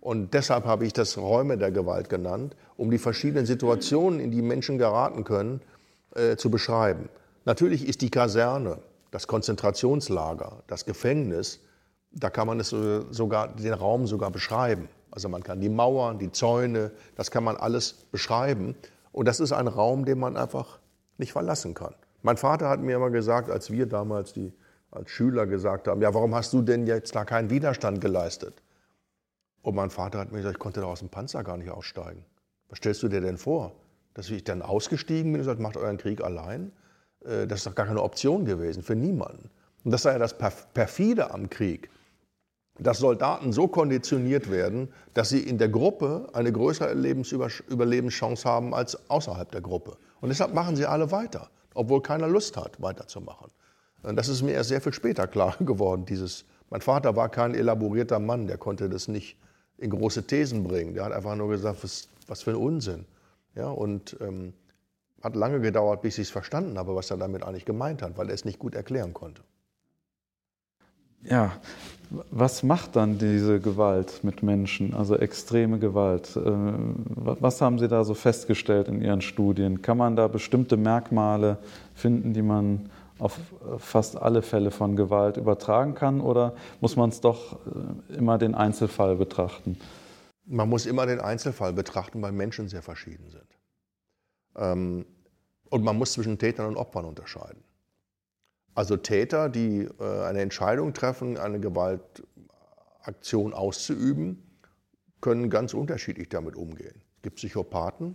[0.00, 4.42] Und deshalb habe ich das Räume der Gewalt genannt, um die verschiedenen Situationen, in die
[4.42, 5.60] Menschen geraten können,
[6.36, 7.08] zu beschreiben.
[7.44, 8.78] Natürlich ist die Kaserne,
[9.10, 11.60] das Konzentrationslager, das Gefängnis,
[12.10, 14.88] da kann man es sogar, den Raum sogar beschreiben.
[15.10, 18.74] Also man kann die Mauern, die Zäune, das kann man alles beschreiben.
[19.12, 20.78] Und das ist ein Raum, den man einfach
[21.16, 21.94] nicht verlassen kann.
[22.22, 24.52] Mein Vater hat mir immer gesagt, als wir damals die,
[24.90, 28.62] als Schüler gesagt haben, ja, warum hast du denn jetzt da keinen Widerstand geleistet?
[29.62, 32.24] Und mein Vater hat mir gesagt, ich konnte da aus dem Panzer gar nicht aussteigen.
[32.68, 33.72] Was stellst du dir denn vor?
[34.14, 36.72] Dass ich dann ausgestiegen bin und gesagt, macht euren Krieg allein?
[37.24, 39.50] Äh, das ist doch gar keine Option gewesen für niemanden.
[39.84, 41.90] Und das sei ja das Perfide am Krieg,
[42.78, 49.10] dass Soldaten so konditioniert werden, dass sie in der Gruppe eine größere Überlebenschance haben als
[49.10, 49.96] außerhalb der Gruppe.
[50.20, 53.50] Und deshalb machen sie alle weiter, obwohl keiner Lust hat, weiterzumachen.
[54.02, 56.04] Und das ist mir erst sehr viel später klar geworden.
[56.06, 59.36] Dieses, mein Vater war kein elaborierter Mann, der konnte das nicht
[59.78, 60.94] in große Thesen bringen.
[60.94, 63.06] Der hat einfach nur gesagt, was, was für ein Unsinn.
[63.54, 64.52] Ja, und ähm,
[65.22, 68.28] hat lange gedauert, bis ich es verstanden habe, was er damit eigentlich gemeint hat, weil
[68.28, 69.42] er es nicht gut erklären konnte.
[71.22, 71.52] Ja,
[72.30, 76.36] was macht dann diese Gewalt mit Menschen, also extreme Gewalt?
[76.36, 79.82] Äh, was haben Sie da so festgestellt in Ihren Studien?
[79.82, 81.58] Kann man da bestimmte Merkmale
[81.94, 83.38] finden, die man auf
[83.78, 88.54] fast alle Fälle von Gewalt übertragen kann oder muss man es doch äh, immer den
[88.54, 89.78] Einzelfall betrachten?
[90.46, 93.58] Man muss immer den Einzelfall betrachten, weil Menschen sehr verschieden sind.
[94.56, 95.04] Ähm,
[95.68, 97.62] und man muss zwischen Tätern und Opfern unterscheiden.
[98.78, 104.40] Also Täter, die äh, eine Entscheidung treffen, eine Gewaltaktion auszuüben,
[105.20, 107.02] können ganz unterschiedlich damit umgehen.
[107.16, 108.14] Es gibt Psychopathen,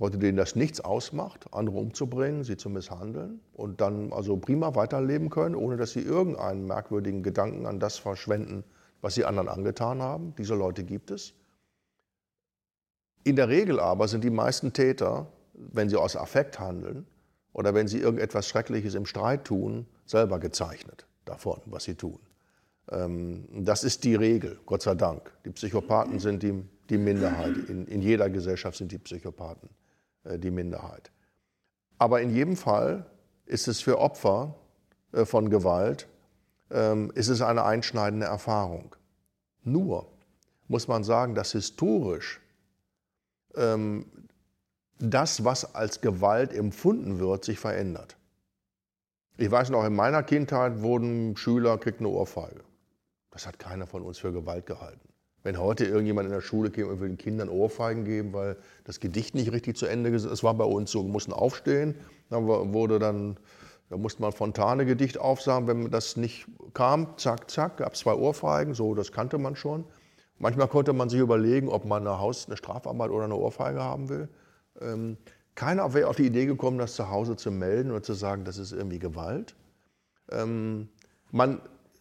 [0.00, 5.30] Leute, denen das nichts ausmacht, andere umzubringen, sie zu misshandeln und dann also prima weiterleben
[5.30, 8.64] können, ohne dass sie irgendeinen merkwürdigen Gedanken an das verschwenden,
[9.00, 10.34] was sie anderen angetan haben.
[10.38, 11.34] Diese Leute gibt es.
[13.22, 17.06] In der Regel aber sind die meisten Täter, wenn sie aus Affekt handeln,
[17.56, 22.18] oder wenn sie irgendetwas Schreckliches im Streit tun, selber gezeichnet davon, was sie tun.
[22.90, 25.32] Ähm, das ist die Regel, Gott sei Dank.
[25.46, 27.56] Die Psychopathen sind die, die Minderheit.
[27.68, 29.70] In, in, jeder Gesellschaft sind die Psychopathen
[30.24, 31.10] äh, die Minderheit.
[31.96, 33.06] Aber in jedem Fall
[33.46, 34.54] ist es für Opfer
[35.12, 36.06] äh, von Gewalt
[36.70, 38.94] ähm, ist es eine einschneidende Erfahrung.
[39.64, 40.12] Nur
[40.68, 42.38] muss man sagen, dass historisch
[43.54, 44.04] ähm,
[44.98, 48.16] das, was als Gewalt empfunden wird, sich verändert.
[49.38, 52.62] Ich weiß noch, in meiner Kindheit wurden Schüler, kriegt eine Ohrfeige.
[53.30, 55.08] Das hat keiner von uns für Gewalt gehalten.
[55.42, 58.98] Wenn heute irgendjemand in der Schule käme und will den Kindern Ohrfeigen geben, weil das
[58.98, 61.94] Gedicht nicht richtig zu Ende ist, es war bei uns so, wir mussten aufstehen,
[62.30, 63.36] dann wurde dann,
[63.90, 68.74] da musste man Fontane-Gedicht aufsagen, wenn das nicht kam, zack, zack, gab es zwei Ohrfeigen,
[68.74, 69.84] so, das kannte man schon.
[70.38, 74.08] Manchmal konnte man sich überlegen, ob man eine Haus, eine Strafarbeit oder eine Ohrfeige haben
[74.08, 74.28] will.
[74.80, 75.16] Ähm,
[75.54, 78.58] keiner wäre auf die Idee gekommen, das zu Hause zu melden oder zu sagen, das
[78.58, 79.54] ist irgendwie Gewalt.
[80.30, 80.88] Ähm,
[81.32, 81.60] man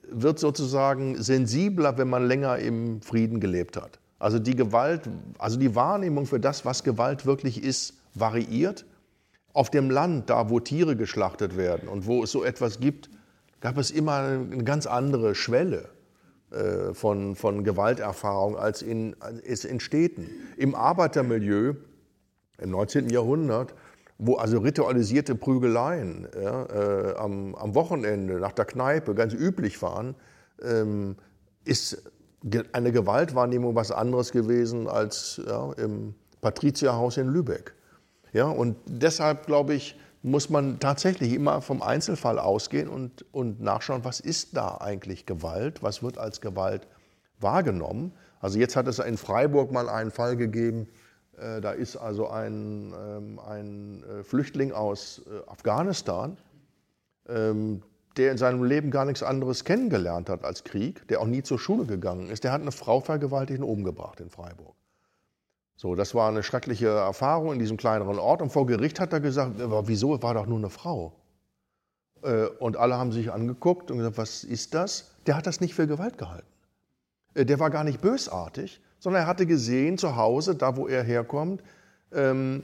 [0.10, 4.00] wird sozusagen sensibler, wenn man länger im Frieden gelebt hat.
[4.20, 8.86] Also die Gewalt, also die Wahrnehmung für das, was Gewalt wirklich ist, variiert.
[9.54, 13.10] Auf dem Land, da wo Tiere geschlachtet werden und wo es so etwas gibt,
[13.62, 15.90] gab es immer eine ganz andere Schwelle
[16.52, 20.30] äh, von, von Gewalterfahrung als in, als in Städten.
[20.58, 21.76] Im Arbeitermilieu
[22.58, 23.10] im 19.
[23.10, 23.74] Jahrhundert,
[24.18, 30.16] wo also ritualisierte Prügeleien ja, äh, am, am, Wochenende nach der Kneipe ganz üblich waren,
[30.64, 31.18] ähm,
[31.66, 32.12] ist
[32.72, 37.74] eine Gewaltwahrnehmung was anderes gewesen als ja, im Patrizierhaus in Lübeck.
[38.34, 44.04] Ja, und deshalb, glaube ich, muss man tatsächlich immer vom Einzelfall ausgehen und, und nachschauen,
[44.04, 46.88] was ist da eigentlich Gewalt, was wird als Gewalt
[47.40, 48.12] wahrgenommen.
[48.40, 50.88] Also jetzt hat es in Freiburg mal einen Fall gegeben,
[51.62, 56.38] da ist also ein, ähm, ein äh, Flüchtling aus äh, Afghanistan,
[57.28, 57.82] ähm,
[58.18, 61.60] der in seinem Leben gar nichts anderes kennengelernt hat als Krieg, der auch nie zur
[61.60, 62.46] Schule gegangen ist.
[62.46, 64.76] Der hat eine Frau vergewaltigt und umgebracht in Freiburg.
[65.76, 68.42] So, das war eine schreckliche Erfahrung in diesem kleineren Ort.
[68.42, 71.12] Und vor Gericht hat er gesagt, wieso, war doch nur eine Frau.
[72.60, 75.12] Und alle haben sich angeguckt und gesagt, was ist das?
[75.28, 76.48] Der hat das nicht für Gewalt gehalten.
[77.36, 81.62] Der war gar nicht bösartig, sondern er hatte gesehen zu Hause, da wo er herkommt,
[82.12, 82.64] ähm,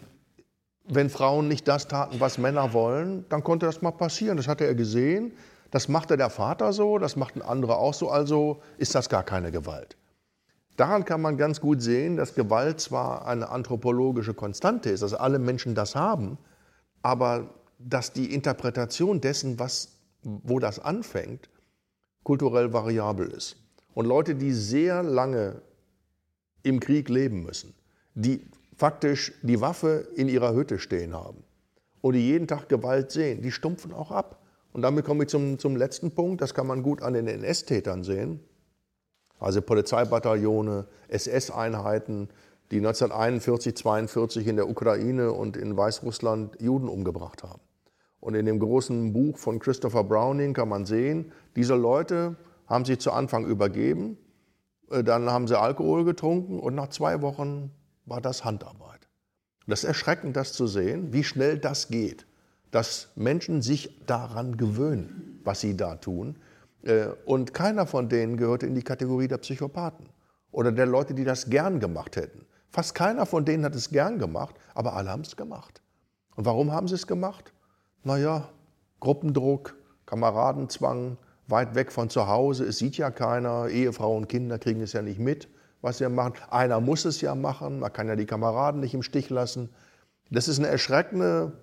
[0.86, 4.38] wenn Frauen nicht das taten, was Männer wollen, dann konnte das mal passieren.
[4.38, 5.34] Das hatte er gesehen.
[5.69, 9.51] Das machte der Vater so, das machten andere auch so, also ist das gar keine
[9.51, 9.97] Gewalt.
[10.77, 15.38] Daran kann man ganz gut sehen, dass Gewalt zwar eine anthropologische Konstante ist, dass alle
[15.38, 16.39] Menschen das haben,
[17.04, 19.89] aber dass die Interpretation dessen, was,
[20.23, 21.51] wo das anfängt,
[22.23, 23.58] kulturell variabel ist.
[23.93, 25.62] Und Leute, die sehr lange
[26.63, 27.74] im Krieg leben müssen,
[28.13, 28.41] die
[28.76, 31.43] faktisch die Waffe in ihrer Hütte stehen haben
[32.02, 34.41] und die jeden Tag Gewalt sehen, die stumpfen auch ab.
[34.74, 38.04] Und damit komme ich zum, zum letzten Punkt, das kann man gut an den NS-Tätern
[38.04, 38.39] sehen.
[39.39, 42.30] Also Polizeibataillone, SS-Einheiten,
[42.71, 47.62] die 1941, 1942 in der Ukraine und in Weißrussland Juden umgebracht haben.
[48.21, 52.36] Und in dem großen Buch von Christopher Browning kann man sehen, diese Leute
[52.67, 54.17] haben sich zu Anfang übergeben,
[55.04, 57.71] dann haben sie Alkohol getrunken und nach zwei Wochen
[58.06, 59.08] war das Handarbeit.
[59.67, 62.25] Das ist erschreckend, das zu sehen, wie schnell das geht,
[62.71, 66.38] dass Menschen sich daran gewöhnen, was sie da tun.
[66.84, 70.10] Äh, und keiner von denen gehörte in die Kategorie der Psychopathen
[70.51, 72.45] oder der Leute, die das gern gemacht hätten.
[72.69, 75.82] Fast keiner von denen hat es gern gemacht, aber alle haben es gemacht.
[76.36, 77.54] Und warum haben sie es gemacht?
[78.04, 78.49] Naja,
[78.99, 79.75] Gruppendruck,
[80.06, 84.93] Kameradenzwang, weit weg von zu Hause, es sieht ja keiner, Ehefrau und Kinder kriegen es
[84.93, 85.47] ja nicht mit,
[85.82, 86.36] was sie machen.
[86.49, 89.69] Einer muss es ja machen, man kann ja die Kameraden nicht im Stich lassen.
[90.30, 91.54] Das ist eine erschreckende,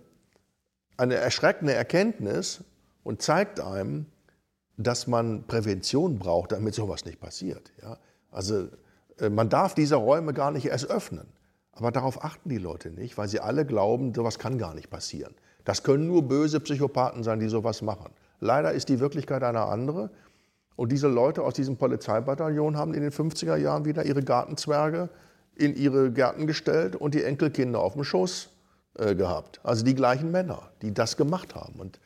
[0.97, 2.65] eine erschreckende Erkenntnis
[3.03, 4.07] und zeigt einem,
[4.77, 7.73] dass man Prävention braucht, damit sowas nicht passiert.
[7.83, 7.99] Ja?
[8.31, 8.69] Also
[9.19, 11.27] äh, man darf diese Räume gar nicht erst öffnen.
[11.73, 15.35] Aber darauf achten die Leute nicht, weil sie alle glauben, sowas kann gar nicht passieren.
[15.65, 18.11] Das können nur böse Psychopathen sein, die sowas machen.
[18.41, 20.11] Leider ist die Wirklichkeit eine andere.
[20.77, 25.09] Und diese Leute aus diesem Polizeibataillon haben in den 50er Jahren wieder ihre Gartenzwerge
[25.59, 28.49] in ihre Gärten gestellt und die Enkelkinder auf dem Schoß
[28.95, 29.61] äh, gehabt.
[29.65, 31.81] Also die gleichen Männer, die das gemacht haben.
[31.81, 31.99] Und,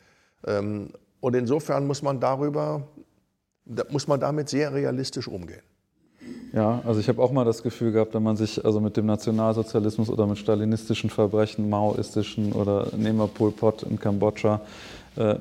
[0.45, 0.89] ähm,
[1.21, 2.87] und insofern muss man darüber,
[3.65, 5.61] da muss man damit sehr realistisch umgehen.
[6.51, 9.05] Ja, also ich habe auch mal das Gefühl gehabt, wenn man sich also mit dem
[9.05, 14.61] Nationalsozialismus oder mit stalinistischen Verbrechen, maoistischen oder nehmen wir Pol Pot in Kambodscha,
[15.15, 15.35] äh,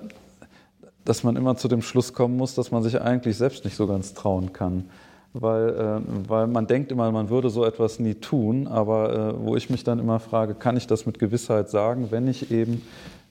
[1.05, 3.87] dass man immer zu dem Schluss kommen muss, dass man sich eigentlich selbst nicht so
[3.87, 4.89] ganz trauen kann.
[5.35, 9.57] Weil, äh, weil man denkt immer, man würde so etwas nie tun, aber äh, wo
[9.57, 12.83] ich mich dann immer frage, kann ich das mit Gewissheit sagen, wenn ich eben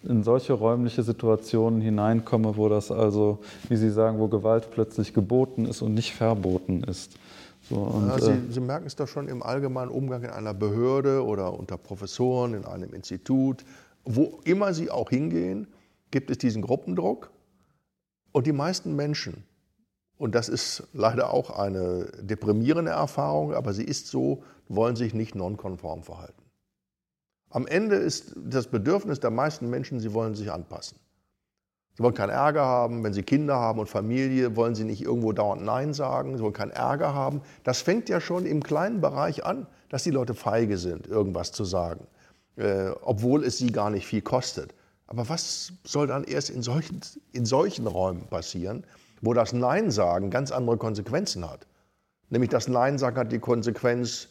[0.04, 5.66] in solche räumliche Situationen hineinkomme, wo das also, wie Sie sagen, wo Gewalt plötzlich geboten
[5.66, 7.18] ist und nicht verboten ist.
[7.70, 10.56] So, und, ja, Sie, äh, Sie, merken es doch schon im allgemeinen Umgang in einer
[10.56, 13.64] Behörde oder unter Professoren, in einem Institut,
[14.04, 15.68] wo immer Sie auch hingehen,
[16.10, 17.30] gibt es diesen Gruppendruck.
[18.32, 19.44] Und die meisten Menschen,
[20.18, 25.36] und das ist leider auch eine deprimierende Erfahrung, aber sie ist so, wollen sich nicht
[25.36, 26.42] nonkonform verhalten.
[27.50, 30.98] Am Ende ist das Bedürfnis der meisten Menschen, sie wollen sich anpassen.
[31.94, 33.04] Sie wollen keinen Ärger haben.
[33.04, 36.38] Wenn Sie Kinder haben und Familie, wollen Sie nicht irgendwo dauernd Nein sagen.
[36.38, 37.42] Sie wollen keinen Ärger haben.
[37.64, 41.66] Das fängt ja schon im kleinen Bereich an, dass die Leute feige sind, irgendwas zu
[41.66, 42.08] sagen,
[42.56, 44.74] äh, obwohl es sie gar nicht viel kostet.
[45.12, 47.02] Aber was soll dann erst in solchen,
[47.34, 48.86] in solchen Räumen passieren,
[49.20, 51.68] wo das Nein sagen ganz andere Konsequenzen hat?
[52.30, 54.30] Nämlich das Nein sagen hat die Konsequenz,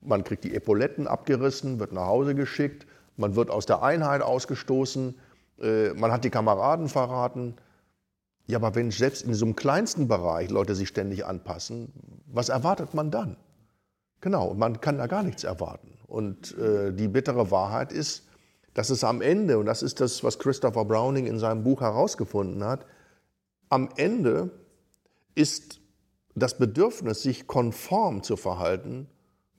[0.00, 2.86] man kriegt die Epauletten abgerissen, wird nach Hause geschickt,
[3.18, 5.14] man wird aus der Einheit ausgestoßen,
[5.60, 7.56] äh, man hat die Kameraden verraten.
[8.46, 11.92] Ja, aber wenn selbst in so einem kleinsten Bereich Leute sich ständig anpassen,
[12.24, 13.36] was erwartet man dann?
[14.22, 15.98] Genau, man kann da gar nichts erwarten.
[16.06, 18.22] Und äh, die bittere Wahrheit ist,
[18.74, 22.64] dass es am Ende, und das ist das, was Christopher Browning in seinem Buch herausgefunden
[22.64, 22.84] hat,
[23.68, 24.50] am Ende
[25.34, 25.80] ist
[26.34, 29.08] das Bedürfnis, sich konform zu verhalten,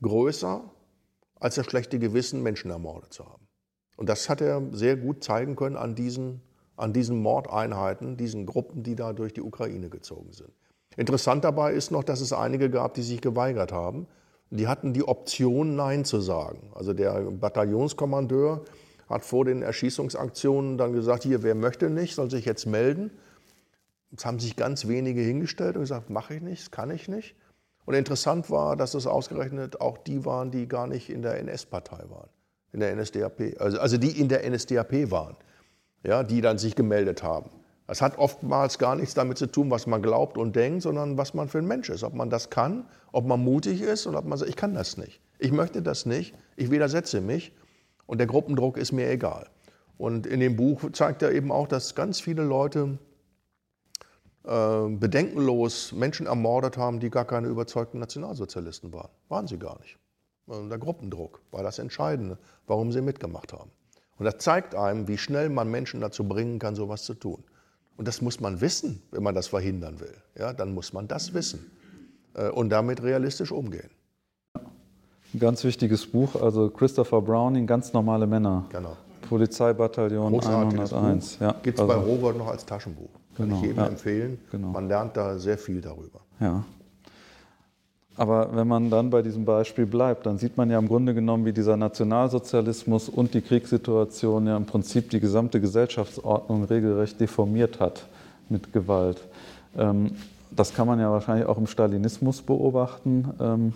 [0.02, 0.70] größer
[1.40, 3.48] als das schlechte Gewissen, Menschen ermordet zu haben.
[3.98, 6.42] Und das hat er sehr gut zeigen können an diesen,
[6.76, 10.52] an diesen Mordeinheiten, diesen Gruppen, die da durch die Ukraine gezogen sind.
[10.98, 14.08] Interessant dabei ist noch, dass es einige gab, die sich geweigert haben.
[14.50, 16.72] Die hatten die Option, Nein zu sagen.
[16.74, 18.64] Also der Bataillonskommandeur
[19.10, 23.12] hat vor den Erschießungsaktionen dann gesagt, hier, wer möchte nicht, soll sich jetzt melden.
[24.16, 27.36] Es haben sich ganz wenige hingestellt und gesagt, mache ich nicht, kann ich nicht.
[27.86, 32.10] Und interessant war, dass es ausgerechnet auch die waren, die gar nicht in der NS-Partei
[32.10, 32.30] waren
[32.76, 35.38] in der NSDAP, also, also die in der NSDAP waren,
[36.04, 37.50] ja, die dann sich gemeldet haben.
[37.88, 41.34] Das hat oftmals gar nichts damit zu tun, was man glaubt und denkt, sondern was
[41.34, 42.04] man für ein Mensch ist.
[42.04, 44.98] Ob man das kann, ob man mutig ist und ob man sagt, ich kann das
[44.98, 45.22] nicht.
[45.40, 47.54] Ich möchte das nicht, ich widersetze mich
[48.06, 49.50] und der Gruppendruck ist mir egal.
[49.98, 52.98] Und in dem Buch zeigt er eben auch, dass ganz viele Leute
[54.44, 59.10] äh, bedenkenlos Menschen ermordet haben, die gar keine überzeugten Nationalsozialisten waren.
[59.30, 59.98] Waren sie gar nicht.
[60.48, 62.38] Also der Gruppendruck war das Entscheidende,
[62.68, 63.72] warum sie mitgemacht haben.
[64.18, 67.44] Und das zeigt einem, wie schnell man Menschen dazu bringen kann, sowas zu tun.
[67.98, 70.16] Und das muss man wissen, wenn man das verhindern will.
[70.38, 71.72] Ja, dann muss man das wissen
[72.34, 73.90] äh, und damit realistisch umgehen.
[75.36, 78.64] Ein ganz wichtiges Buch, also Christopher Browning, ganz normale Männer.
[78.70, 78.96] Genau.
[79.28, 81.40] Polizeibataillon Großartiges 101.
[81.42, 83.10] Ja, Gibt es also, bei Robert noch als Taschenbuch.
[83.36, 84.40] Kann genau, ich jedem ja, empfehlen.
[84.50, 84.70] Genau.
[84.70, 86.22] Man lernt da sehr viel darüber.
[86.40, 86.64] Ja.
[88.16, 91.44] Aber wenn man dann bei diesem Beispiel bleibt, dann sieht man ja im Grunde genommen,
[91.44, 98.06] wie dieser Nationalsozialismus und die Kriegssituation ja im Prinzip die gesamte Gesellschaftsordnung regelrecht deformiert hat
[98.48, 99.22] mit Gewalt.
[99.78, 100.12] Ähm,
[100.50, 103.74] das kann man ja wahrscheinlich auch im Stalinismus beobachten.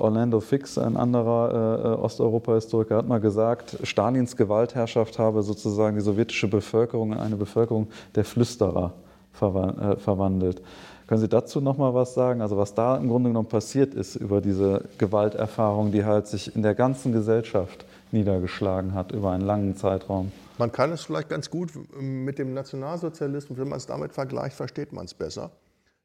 [0.00, 6.02] Ähm, Orlando Fix, ein anderer äh, Osteuropa-Historiker, hat mal gesagt, Stalins Gewaltherrschaft habe sozusagen die
[6.02, 8.94] sowjetische Bevölkerung in eine Bevölkerung der Flüsterer
[9.40, 10.62] äh, verwandelt.
[11.06, 12.40] Können Sie dazu noch mal was sagen?
[12.40, 16.62] Also was da im Grunde genommen passiert ist über diese Gewalterfahrung, die halt sich in
[16.62, 20.30] der ganzen Gesellschaft niedergeschlagen hat über einen langen Zeitraum?
[20.58, 24.92] Man kann es vielleicht ganz gut mit dem Nationalsozialismus, wenn man es damit vergleicht, versteht
[24.92, 25.50] man es besser.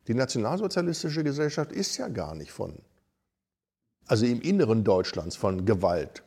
[0.07, 2.73] Die nationalsozialistische Gesellschaft ist ja gar nicht von,
[4.07, 6.23] also im Inneren Deutschlands von Gewalt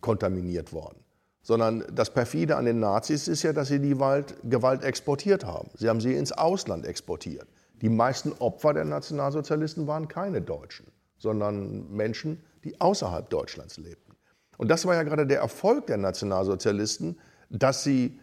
[0.00, 0.98] kontaminiert worden.
[1.42, 3.96] Sondern das perfide an den Nazis ist ja, dass sie die
[4.44, 5.70] Gewalt exportiert haben.
[5.74, 7.48] Sie haben sie ins Ausland exportiert.
[7.80, 10.86] Die meisten Opfer der Nationalsozialisten waren keine Deutschen,
[11.18, 14.12] sondern Menschen, die außerhalb Deutschlands lebten.
[14.58, 18.20] Und das war ja gerade der Erfolg der Nationalsozialisten, dass sie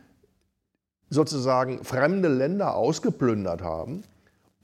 [1.10, 4.04] sozusagen fremde Länder ausgeplündert haben,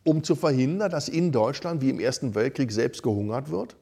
[0.03, 3.75] um zu verhindern, dass in Deutschland wie im Ersten Weltkrieg selbst gehungert wird,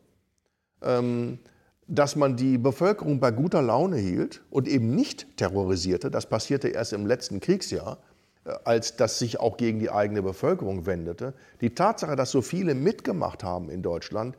[0.81, 1.39] ähm,
[1.87, 6.09] dass man die Bevölkerung bei guter Laune hielt und eben nicht terrorisierte.
[6.09, 7.97] Das passierte erst im letzten Kriegsjahr,
[8.45, 11.33] äh, als das sich auch gegen die eigene Bevölkerung wendete.
[11.59, 14.37] Die Tatsache, dass so viele mitgemacht haben in Deutschland,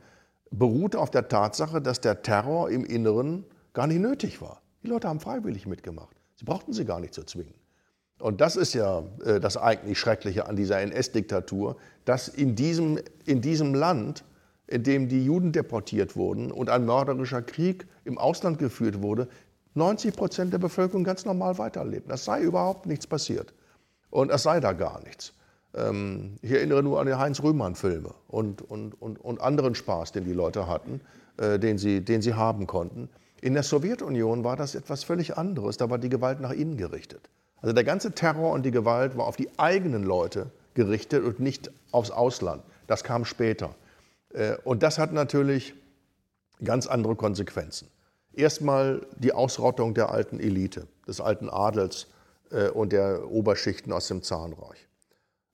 [0.49, 4.61] beruhte auf der Tatsache, dass der Terror im Inneren gar nicht nötig war.
[4.83, 6.15] Die Leute haben freiwillig mitgemacht.
[6.35, 7.53] Sie brauchten sie gar nicht zu zwingen.
[8.19, 13.41] Und das ist ja äh, das eigentlich Schreckliche an dieser NS-Diktatur, dass in diesem, in
[13.41, 14.23] diesem Land
[14.67, 19.27] in dem die Juden deportiert wurden und ein mörderischer Krieg im Ausland geführt wurde,
[19.75, 22.11] 90 Prozent der Bevölkerung ganz normal weiterlebten.
[22.11, 23.53] Es sei überhaupt nichts passiert.
[24.09, 25.33] Und es sei da gar nichts.
[25.73, 30.33] Ähm, ich erinnere nur an die Heinz-Rühmann-Filme und, und, und, und, anderen Spaß, den die
[30.33, 31.01] Leute hatten,
[31.37, 33.09] äh, den, sie, den sie haben konnten.
[33.41, 35.77] In der Sowjetunion war das etwas völlig anderes.
[35.77, 37.29] Da war die Gewalt nach innen gerichtet.
[37.57, 41.71] Also der ganze Terror und die Gewalt war auf die eigenen Leute gerichtet und nicht
[41.91, 42.63] aufs Ausland.
[42.87, 43.75] Das kam später.
[44.33, 45.73] Äh, und das hat natürlich
[46.63, 47.89] ganz andere Konsequenzen.
[48.33, 52.07] Erstmal die Ausrottung der alten Elite, des alten Adels
[52.51, 54.87] äh, und der Oberschichten aus dem Zahnreich.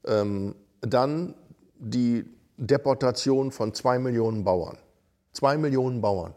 [0.05, 1.35] Ähm, dann
[1.77, 2.25] die
[2.57, 4.77] Deportation von zwei Millionen Bauern.
[5.33, 6.33] Zwei Millionen Bauern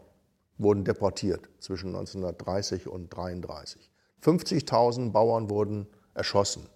[0.57, 3.89] wurden deportiert zwischen 1930 und 1933.
[4.21, 6.69] 50.000 Bauern wurden erschossen.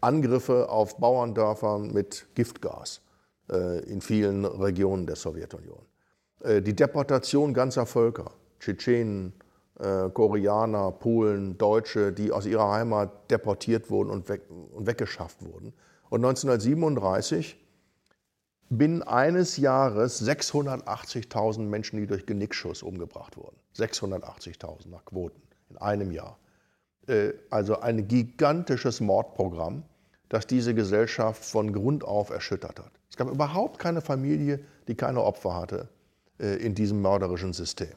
[0.00, 3.00] Angriffe auf Bauerndörfer mit Giftgas.
[3.50, 5.82] Äh, in vielen Regionen der Sowjetunion.
[6.40, 9.34] Äh, die Deportation ganzer Völker, Tschetschenen,
[9.78, 15.74] äh, Koreaner, Polen, Deutsche, die aus ihrer Heimat deportiert wurden und, weg, und weggeschafft wurden.
[16.08, 17.62] Und 1937
[18.70, 23.56] binnen eines Jahres 680.000 Menschen, die durch Genickschuss umgebracht wurden.
[23.76, 26.38] 680.000 nach Quoten in einem Jahr.
[27.50, 29.82] Also ein gigantisches Mordprogramm,
[30.30, 32.92] das diese Gesellschaft von Grund auf erschüttert hat.
[33.14, 35.88] Es gab überhaupt keine Familie, die keine Opfer hatte
[36.40, 37.92] äh, in diesem mörderischen System.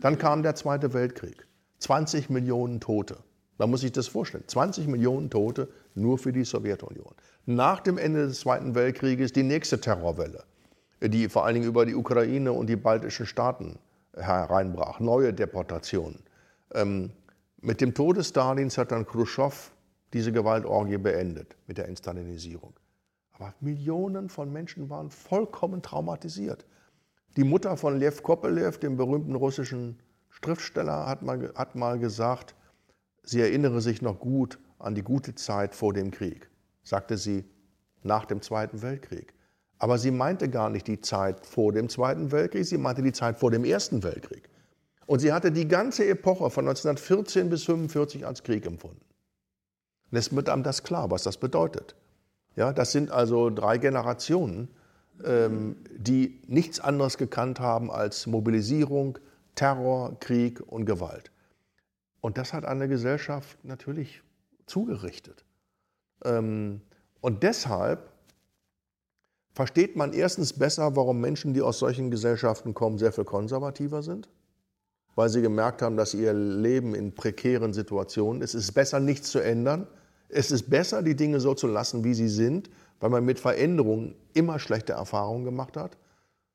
[0.00, 1.46] Dann kam der Zweite Weltkrieg.
[1.80, 3.18] 20 Millionen Tote.
[3.58, 4.44] Man muss sich das vorstellen.
[4.46, 7.12] 20 Millionen Tote nur für die Sowjetunion.
[7.44, 10.42] Nach dem Ende des Zweiten Weltkrieges die nächste Terrorwelle,
[11.02, 13.78] die vor allen Dingen über die Ukraine und die baltischen Staaten
[14.16, 15.00] hereinbrach.
[15.00, 16.20] Neue Deportationen.
[16.72, 17.10] Ähm,
[17.60, 19.70] mit dem Tod Stalins hat dann Khrushchev
[20.14, 22.72] diese Gewaltorgie beendet mit der Instalinisierung.
[23.42, 26.64] Aber Millionen von Menschen waren vollkommen traumatisiert.
[27.36, 29.98] Die Mutter von Lev Kopelev, dem berühmten russischen
[30.30, 32.54] Schriftsteller, hat mal, hat mal gesagt,
[33.24, 36.50] sie erinnere sich noch gut an die gute Zeit vor dem Krieg,
[36.84, 37.44] sagte sie
[38.04, 39.34] nach dem Zweiten Weltkrieg.
[39.78, 43.40] Aber sie meinte gar nicht die Zeit vor dem Zweiten Weltkrieg, sie meinte die Zeit
[43.40, 44.48] vor dem Ersten Weltkrieg.
[45.06, 49.04] Und sie hatte die ganze Epoche von 1914 bis 1945 als Krieg empfunden.
[50.12, 51.96] Und es wird einem das klar, was das bedeutet.
[52.56, 54.68] Ja, das sind also drei Generationen,
[55.24, 59.18] ähm, die nichts anderes gekannt haben als Mobilisierung,
[59.54, 61.30] Terror, Krieg und Gewalt.
[62.20, 64.22] Und das hat eine Gesellschaft natürlich
[64.66, 65.44] zugerichtet.
[66.24, 66.80] Ähm,
[67.20, 68.10] und deshalb
[69.52, 74.28] versteht man erstens besser, warum Menschen, die aus solchen Gesellschaften kommen, sehr viel konservativer sind,
[75.14, 78.54] weil sie gemerkt haben, dass ihr Leben in prekären Situationen ist.
[78.54, 79.86] Es ist besser, nichts zu ändern,
[80.32, 84.14] es ist besser, die Dinge so zu lassen, wie sie sind, weil man mit Veränderungen
[84.32, 85.96] immer schlechte Erfahrungen gemacht hat.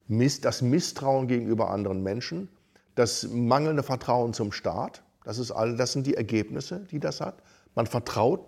[0.08, 2.50] Das Misstrauen gegenüber anderen Menschen,
[2.96, 7.44] das mangelnde Vertrauen zum Staat, das, ist all, das sind die Ergebnisse, die das hat.
[7.76, 8.46] Man vertraut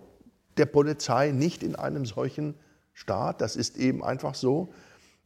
[0.56, 2.54] der Polizei nicht in einem solchen
[2.92, 4.72] Staat, das ist eben einfach so.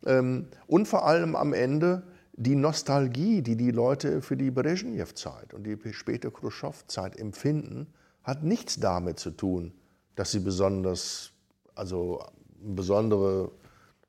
[0.04, 2.02] Ähm, und vor allem am Ende
[2.34, 7.86] die Nostalgie, die die Leute für die Brezhnev-Zeit und die späte Khrushchev-Zeit empfinden,
[8.24, 9.72] hat nichts damit zu tun,
[10.16, 11.30] dass sie besonders,
[11.74, 12.20] also
[12.62, 13.50] eine besondere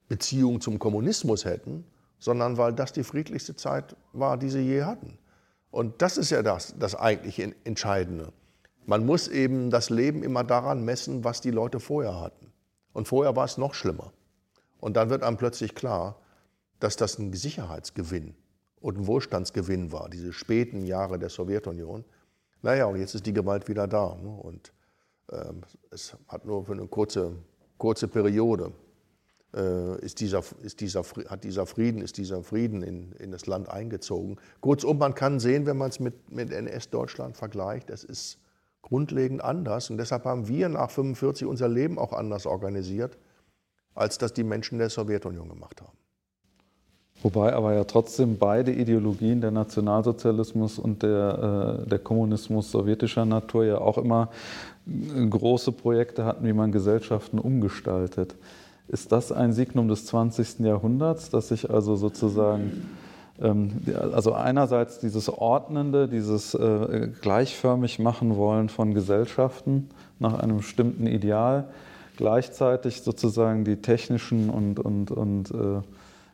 [0.07, 1.85] Beziehung zum Kommunismus hätten,
[2.19, 5.17] sondern weil das die friedlichste Zeit war, die sie je hatten.
[5.71, 8.31] Und das ist ja das, das eigentlich Entscheidende.
[8.85, 12.51] Man muss eben das Leben immer daran messen, was die Leute vorher hatten.
[12.93, 14.13] Und vorher war es noch schlimmer.
[14.79, 16.15] Und dann wird einem plötzlich klar,
[16.79, 18.35] dass das ein Sicherheitsgewinn
[18.79, 22.05] und ein Wohlstandsgewinn war, diese späten Jahre der Sowjetunion,
[22.61, 24.15] Naja, und jetzt ist die Gewalt wieder da.
[24.15, 24.29] Ne?
[24.29, 24.71] Und
[25.91, 27.33] es hat nur für eine kurze,
[27.77, 28.71] kurze Periode
[29.55, 33.69] äh, ist dieser, ist dieser, hat dieser Frieden, ist dieser Frieden in, in das Land
[33.69, 34.37] eingezogen.
[34.61, 38.37] Kurzum, man kann sehen, wenn man es mit, mit NS-Deutschland vergleicht, es ist
[38.81, 39.89] grundlegend anders.
[39.89, 43.17] Und deshalb haben wir nach 1945 unser Leben auch anders organisiert,
[43.95, 45.97] als das die Menschen der Sowjetunion gemacht haben.
[47.23, 53.65] Wobei aber ja trotzdem beide Ideologien, der Nationalsozialismus und der, äh, der Kommunismus sowjetischer Natur,
[53.65, 54.29] ja auch immer
[54.87, 58.35] große Projekte hatten, wie man Gesellschaften umgestaltet.
[58.87, 60.59] Ist das ein Signum des 20.
[60.59, 62.87] Jahrhunderts, dass sich also sozusagen,
[63.41, 63.81] ähm,
[64.13, 71.67] also einerseits dieses Ordnende, dieses äh, gleichförmig machen wollen von Gesellschaften nach einem bestimmten Ideal,
[72.17, 75.81] gleichzeitig sozusagen die technischen und, und, und äh,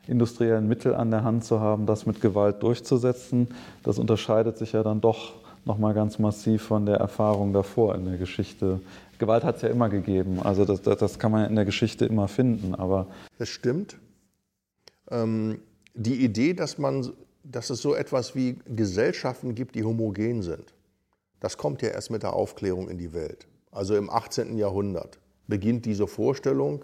[0.07, 3.47] industriellen Mittel an der Hand zu haben, das mit Gewalt durchzusetzen,
[3.83, 8.17] das unterscheidet sich ja dann doch nochmal ganz massiv von der Erfahrung davor in der
[8.17, 8.79] Geschichte.
[9.19, 12.05] Gewalt hat es ja immer gegeben, also das, das, das, kann man in der Geschichte
[12.05, 12.73] immer finden.
[12.73, 13.07] Aber
[13.37, 13.97] das stimmt.
[15.09, 15.59] Ähm,
[15.93, 17.11] die Idee, dass, man,
[17.43, 20.73] dass es so etwas wie Gesellschaften gibt, die homogen sind,
[21.39, 23.47] das kommt ja erst mit der Aufklärung in die Welt.
[23.71, 24.57] Also im 18.
[24.57, 26.83] Jahrhundert beginnt diese Vorstellung,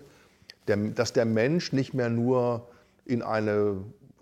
[0.66, 2.68] dass der Mensch nicht mehr nur
[3.06, 3.78] in eine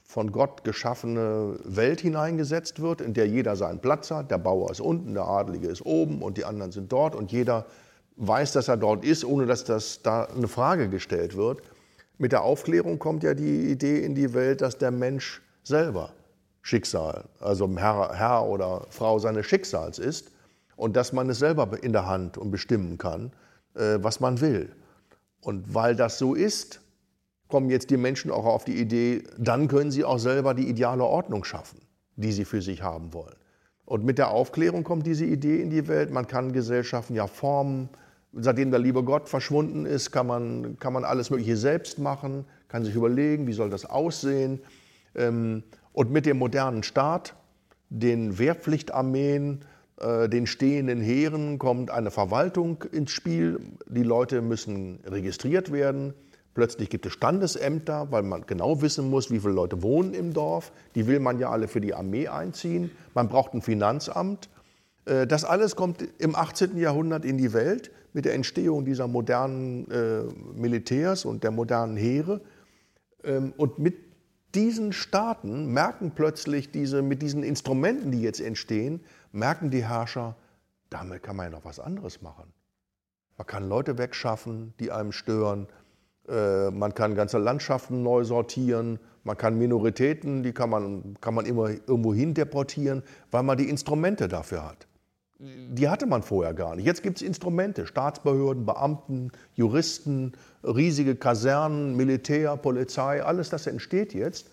[0.06, 4.30] von Gott geschaffene Welt hineingesetzt wird, in der jeder seinen Platz hat.
[4.30, 7.66] Der Bauer ist unten, der Adlige ist oben und die anderen sind dort und jeder
[8.18, 11.64] weiß, dass er dort ist, ohne dass das da eine Frage gestellt wird.
[12.18, 16.12] Mit der Aufklärung kommt ja die Idee in die Welt, dass der Mensch selber
[16.62, 20.32] Schicksal, also Herr, Herr oder Frau seines Schicksals ist
[20.76, 23.34] und dass man es selber in der Hand und bestimmen kann,
[23.76, 24.72] äh, was man will.
[25.41, 26.82] Und weil das so ist,
[27.48, 31.04] kommen jetzt die Menschen auch auf die Idee, dann können sie auch selber die ideale
[31.04, 31.80] Ordnung schaffen,
[32.16, 33.36] die sie für sich haben wollen.
[33.86, 37.89] Und mit der Aufklärung kommt diese Idee in die Welt, man kann Gesellschaften ja formen.
[38.34, 42.84] Seitdem der liebe Gott verschwunden ist, kann man, kann man alles Mögliche selbst machen, kann
[42.84, 44.60] sich überlegen, wie soll das aussehen.
[45.14, 47.36] Ähm, und mit dem modernen Staat,
[47.89, 49.64] den Wehrpflichtarmeen,
[50.02, 53.60] äh, den stehenden Heeren kommt eine Verwaltung ins Spiel.
[53.88, 56.14] Die Leute müssen registriert werden.
[56.56, 60.72] Plötzlich gibt es Standesämter, weil man genau wissen muss, wie viele Leute wohnen im Dorf.
[60.95, 62.89] Die will man ja alle für die Armee einziehen.
[63.14, 64.49] Man braucht ein Finanzamt.
[65.03, 66.78] Äh, das alles kommt im 18.
[66.78, 70.24] Jahrhundert in die Welt mit der Entstehung dieser modernen äh,
[70.58, 72.39] Militärs und der modernen Heere.
[73.26, 73.97] Ähm, und mit
[74.56, 79.01] diesen Staaten merken plötzlich diese, mit diesen Instrumenten, die jetzt entstehen,
[79.34, 80.38] merken die Herrscher,
[80.89, 82.53] damit kann man ja noch was anderes machen.
[83.38, 85.68] Man kann Leute wegschaffen, die einem stören.
[86.28, 91.46] Äh, man kann ganze Landschaften neu sortieren, man kann Minoritäten, die kann man, kann man
[91.46, 94.88] immer irgendwo hin deportieren, weil man die Instrumente dafür hat.
[95.38, 96.86] Die hatte man vorher gar nicht.
[96.86, 100.32] Jetzt gibt es Instrumente, Staatsbehörden, Beamten, Juristen,
[100.64, 104.50] riesige Kasernen, Militär, Polizei, alles das entsteht jetzt.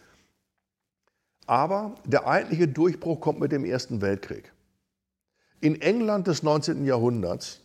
[1.47, 4.53] Aber der eigentliche Durchbruch kommt mit dem Ersten Weltkrieg.
[5.61, 6.85] In England des 19.
[6.85, 7.62] Jahrhunderts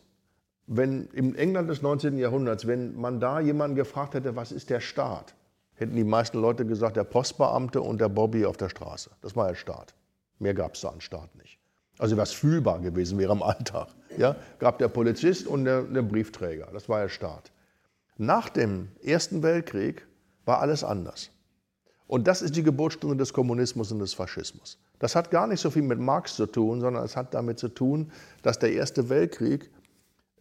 [0.68, 2.18] wenn im England des 19.
[2.18, 5.34] Jahrhunderts, wenn man da jemanden gefragt hätte, was ist der Staat,
[5.76, 9.12] hätten die meisten Leute gesagt, der Postbeamte und der Bobby auf der Straße.
[9.22, 9.96] Das war der Staat.
[10.40, 11.58] Mehr gab es da an Staat nicht.
[11.98, 13.88] Also was fühlbar gewesen wäre im Alltag.
[14.18, 16.68] Ja, gab der Polizist und der, der Briefträger.
[16.74, 17.52] Das war der Staat.
[18.18, 20.06] Nach dem Ersten Weltkrieg
[20.46, 21.32] war alles anders.
[22.08, 24.80] Und das ist die Geburtsstunde des Kommunismus und des Faschismus.
[25.00, 27.68] Das hat gar nicht so viel mit Marx zu tun, sondern es hat damit zu
[27.68, 28.12] tun,
[28.42, 29.70] dass der Erste Weltkrieg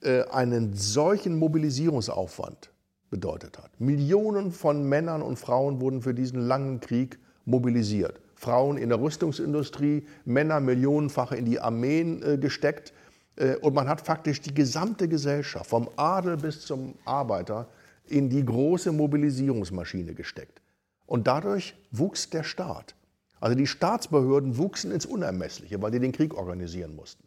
[0.03, 2.71] einen solchen Mobilisierungsaufwand
[3.11, 3.81] bedeutet hat.
[3.81, 8.21] Millionen von Männern und Frauen wurden für diesen langen Krieg mobilisiert.
[8.35, 12.93] Frauen in der Rüstungsindustrie, Männer millionenfach in die Armeen äh, gesteckt.
[13.37, 17.69] Äh, und man hat faktisch die gesamte Gesellschaft, vom Adel bis zum Arbeiter,
[18.05, 20.61] in die große Mobilisierungsmaschine gesteckt.
[21.07, 22.95] Und dadurch wuchs der Staat.
[23.41, 27.25] Also die Staatsbehörden wuchsen ins Unermessliche, weil die den Krieg organisieren mussten.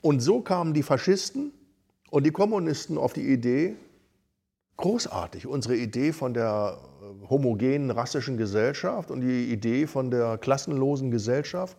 [0.00, 1.52] Und so kamen die Faschisten
[2.10, 3.76] und die Kommunisten auf die Idee,
[4.76, 11.10] großartig, unsere Idee von der äh, homogenen rassischen Gesellschaft und die Idee von der klassenlosen
[11.10, 11.76] Gesellschaft,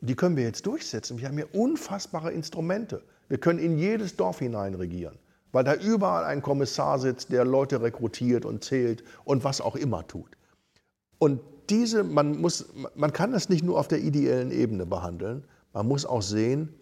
[0.00, 1.18] die können wir jetzt durchsetzen.
[1.18, 3.02] Wir haben hier unfassbare Instrumente.
[3.28, 5.18] Wir können in jedes Dorf hinein regieren,
[5.52, 10.06] weil da überall ein Kommissar sitzt, der Leute rekrutiert und zählt und was auch immer
[10.06, 10.36] tut.
[11.18, 15.86] Und diese, man, muss, man kann das nicht nur auf der ideellen Ebene behandeln, man
[15.86, 16.74] muss auch sehen,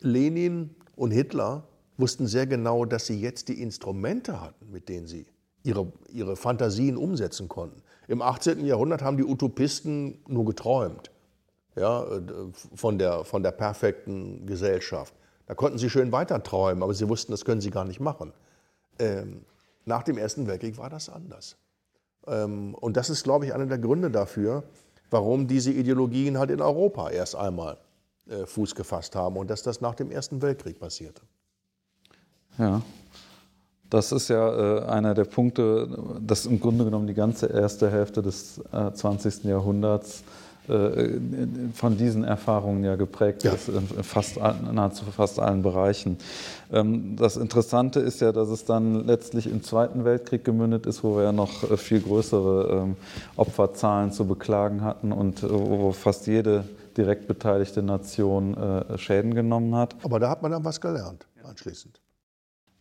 [0.00, 1.66] Lenin und Hitler
[1.98, 5.26] wussten sehr genau, dass sie jetzt die Instrumente hatten, mit denen sie
[5.62, 7.82] ihre, ihre Fantasien umsetzen konnten.
[8.08, 8.64] Im 18.
[8.64, 11.10] Jahrhundert haben die Utopisten nur geträumt.
[11.74, 12.06] ja,
[12.74, 15.14] von, der, von der perfekten Gesellschaft.
[15.46, 18.32] Da konnten sie schön weiter träumen, aber sie wussten, das können sie gar nicht machen.
[18.98, 19.44] Ähm,
[19.84, 21.56] nach dem Ersten Weltkrieg war das anders.
[22.26, 24.64] Ähm, und das ist, glaube ich, einer der Gründe dafür,
[25.10, 27.78] warum diese Ideologien halt in Europa erst einmal
[28.28, 31.22] äh, Fuß gefasst haben und dass das nach dem Ersten Weltkrieg passierte.
[32.58, 32.82] Ja,
[33.90, 35.88] das ist ja äh, einer der Punkte,
[36.20, 39.44] dass im Grunde genommen die ganze erste Hälfte des äh, 20.
[39.44, 40.24] Jahrhunderts
[40.68, 41.20] äh,
[41.74, 43.52] von diesen Erfahrungen ja geprägt ja.
[43.52, 46.18] ist, in fast, nahezu fast allen Bereichen.
[46.72, 51.16] Ähm, das Interessante ist ja, dass es dann letztlich im Zweiten Weltkrieg gemündet ist, wo
[51.16, 52.96] wir ja noch äh, viel größere ähm,
[53.36, 56.64] Opferzahlen zu beklagen hatten und äh, wo fast jede
[56.96, 58.56] direkt beteiligte Nation
[58.96, 59.94] Schäden genommen hat.
[60.02, 62.00] Aber da hat man dann was gelernt anschließend.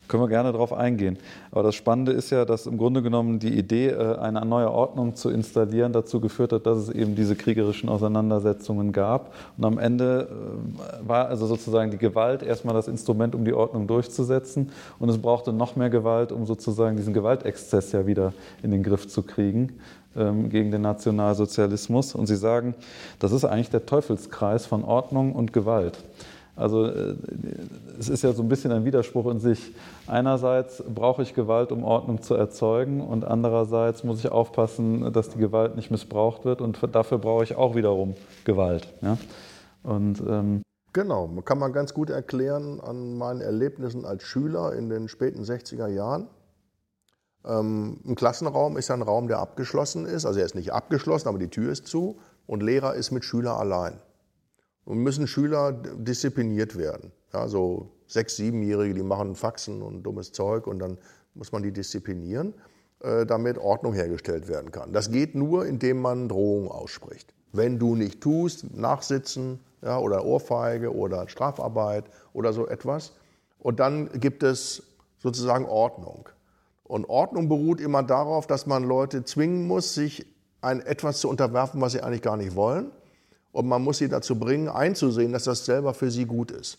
[0.07, 1.17] Können wir gerne darauf eingehen.
[1.51, 5.15] Aber das Spannende ist ja, dass im Grunde genommen die Idee, äh, eine neue Ordnung
[5.15, 9.33] zu installieren, dazu geführt hat, dass es eben diese kriegerischen Auseinandersetzungen gab.
[9.57, 13.87] Und am Ende äh, war also sozusagen die Gewalt erstmal das Instrument, um die Ordnung
[13.87, 14.71] durchzusetzen.
[14.99, 19.07] Und es brauchte noch mehr Gewalt, um sozusagen diesen Gewaltexzess ja wieder in den Griff
[19.07, 19.79] zu kriegen
[20.15, 22.15] ähm, gegen den Nationalsozialismus.
[22.15, 22.75] Und Sie sagen,
[23.19, 25.97] das ist eigentlich der Teufelskreis von Ordnung und Gewalt.
[26.55, 27.15] Also äh,
[27.99, 29.73] es ist ja so ein bisschen ein Widerspruch in sich.
[30.07, 35.37] Einerseits brauche ich Gewalt, um Ordnung zu erzeugen und andererseits muss ich aufpassen, dass die
[35.37, 38.87] Gewalt nicht missbraucht wird und dafür brauche ich auch wiederum Gewalt.
[39.01, 39.17] Ja?
[39.83, 40.61] Und, ähm
[40.93, 45.87] genau, kann man ganz gut erklären an meinen Erlebnissen als Schüler in den späten 60er
[45.87, 46.27] Jahren.
[47.45, 50.25] Ähm, ein Klassenraum ist ja ein Raum, der abgeschlossen ist.
[50.25, 53.59] Also er ist nicht abgeschlossen, aber die Tür ist zu und Lehrer ist mit Schüler
[53.59, 53.99] allein.
[54.86, 57.11] Und müssen Schüler diszipliniert werden.
[57.33, 60.97] Ja, so sechs-, siebenjährige, die machen Faxen und dummes Zeug und dann
[61.33, 62.53] muss man die disziplinieren,
[63.01, 64.93] äh, damit Ordnung hergestellt werden kann.
[64.93, 67.33] Das geht nur, indem man Drohungen ausspricht.
[67.51, 73.13] Wenn du nicht tust, nachsitzen ja, oder Ohrfeige oder Strafarbeit oder so etwas.
[73.59, 74.83] Und dann gibt es
[75.17, 76.29] sozusagen Ordnung.
[76.83, 80.25] Und Ordnung beruht immer darauf, dass man Leute zwingen muss, sich
[80.61, 82.91] ein etwas zu unterwerfen, was sie eigentlich gar nicht wollen
[83.55, 86.77] und man muss sie dazu bringen, einzusehen, dass das selber für sie gut ist.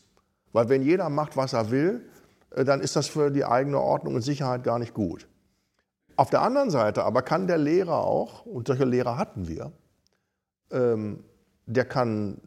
[0.52, 2.02] Weil wenn jeder macht, was er will,
[2.50, 5.26] äh, dann ist das für die eigene Ordnung und Sicherheit gar nicht gut.
[6.16, 9.72] Auf der anderen Seite aber kann der Lehrer auch, und solche Lehrer hatten wir,
[10.70, 11.24] ähm,
[11.64, 12.42] der, kann,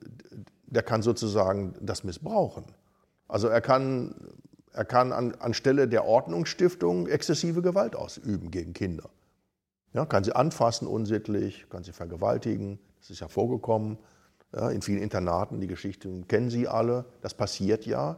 [0.68, 2.66] der kann sozusagen das missbrauchen.
[3.28, 4.14] Also er kann,
[4.74, 9.10] er kann an, anstelle der Ordnungsstiftung exzessive Gewalt ausüben gegen Kinder.
[9.94, 13.98] Ja, kann sie anfassen unsittlich, kann sie vergewaltigen, das ist ja vorgekommen
[14.54, 15.60] ja, in vielen Internaten.
[15.60, 18.18] Die Geschichte kennen Sie alle, das passiert ja.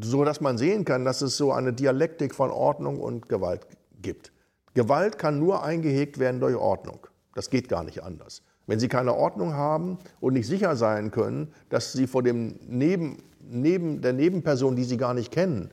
[0.00, 3.66] So dass man sehen kann, dass es so eine Dialektik von Ordnung und Gewalt
[4.00, 4.32] gibt.
[4.74, 7.06] Gewalt kann nur eingehegt werden durch Ordnung.
[7.34, 8.42] Das geht gar nicht anders.
[8.66, 13.22] Wenn Sie keine Ordnung haben und nicht sicher sein können, dass Sie vor dem Neben,
[13.40, 15.70] neben, der Nebenperson, die Sie gar nicht kennen,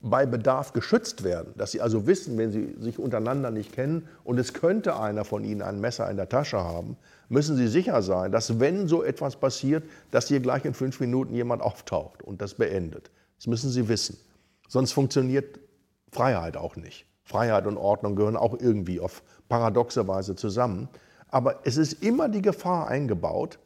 [0.00, 4.38] bei Bedarf geschützt werden, dass sie also wissen, wenn sie sich untereinander nicht kennen und
[4.38, 6.96] es könnte einer von ihnen ein Messer in der Tasche haben,
[7.28, 11.34] müssen sie sicher sein, dass wenn so etwas passiert, dass hier gleich in fünf Minuten
[11.34, 13.10] jemand auftaucht und das beendet.
[13.36, 14.18] Das müssen sie wissen.
[14.68, 15.58] Sonst funktioniert
[16.10, 17.06] Freiheit auch nicht.
[17.24, 20.88] Freiheit und Ordnung gehören auch irgendwie auf paradoxe Weise zusammen.
[21.28, 23.58] Aber es ist immer die Gefahr eingebaut,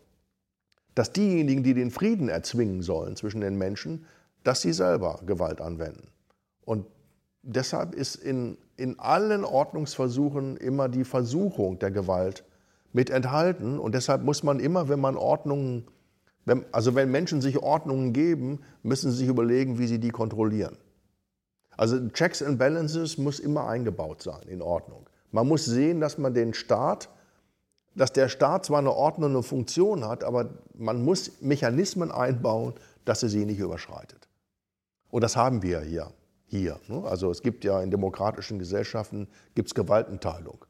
[0.95, 4.05] dass diejenigen, die den Frieden erzwingen sollen zwischen den Menschen,
[4.43, 6.09] dass sie selber Gewalt anwenden.
[6.65, 6.87] Und
[7.43, 12.45] deshalb ist in, in allen Ordnungsversuchen immer die Versuchung der Gewalt
[12.93, 13.79] mit enthalten.
[13.79, 15.87] Und deshalb muss man immer, wenn man Ordnungen,
[16.45, 20.77] wenn, also wenn Menschen sich Ordnungen geben, müssen sie sich überlegen, wie sie die kontrollieren.
[21.77, 25.09] Also Checks and Balances muss immer eingebaut sein in Ordnung.
[25.31, 27.09] Man muss sehen, dass man den Staat,
[27.95, 32.75] dass der Staat zwar eine ordnende Funktion hat, aber man muss Mechanismen einbauen,
[33.05, 34.29] dass er sie nicht überschreitet.
[35.11, 36.13] Und das haben wir hier
[36.53, 36.79] hier.
[36.87, 37.03] Ne?
[37.05, 40.65] Also es gibt ja in demokratischen Gesellschaften gibt's Gewaltenteilung,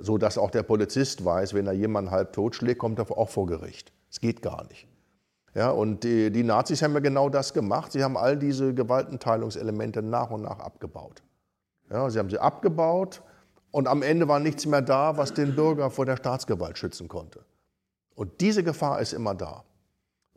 [0.00, 3.46] so dass auch der Polizist weiß, wenn er jemanden halb totschlägt, kommt er auch vor
[3.46, 3.92] Gericht.
[4.10, 4.88] Es geht gar nicht.
[5.54, 7.92] Ja, und die, die, Nazis haben ja genau das gemacht.
[7.92, 11.22] Sie haben all diese Gewaltenteilungselemente nach und nach abgebaut.
[11.90, 13.22] Ja, sie haben sie abgebaut
[13.72, 17.40] und am Ende war nichts mehr da, was den Bürger vor der Staatsgewalt schützen konnte.
[18.14, 19.64] Und diese Gefahr ist immer da.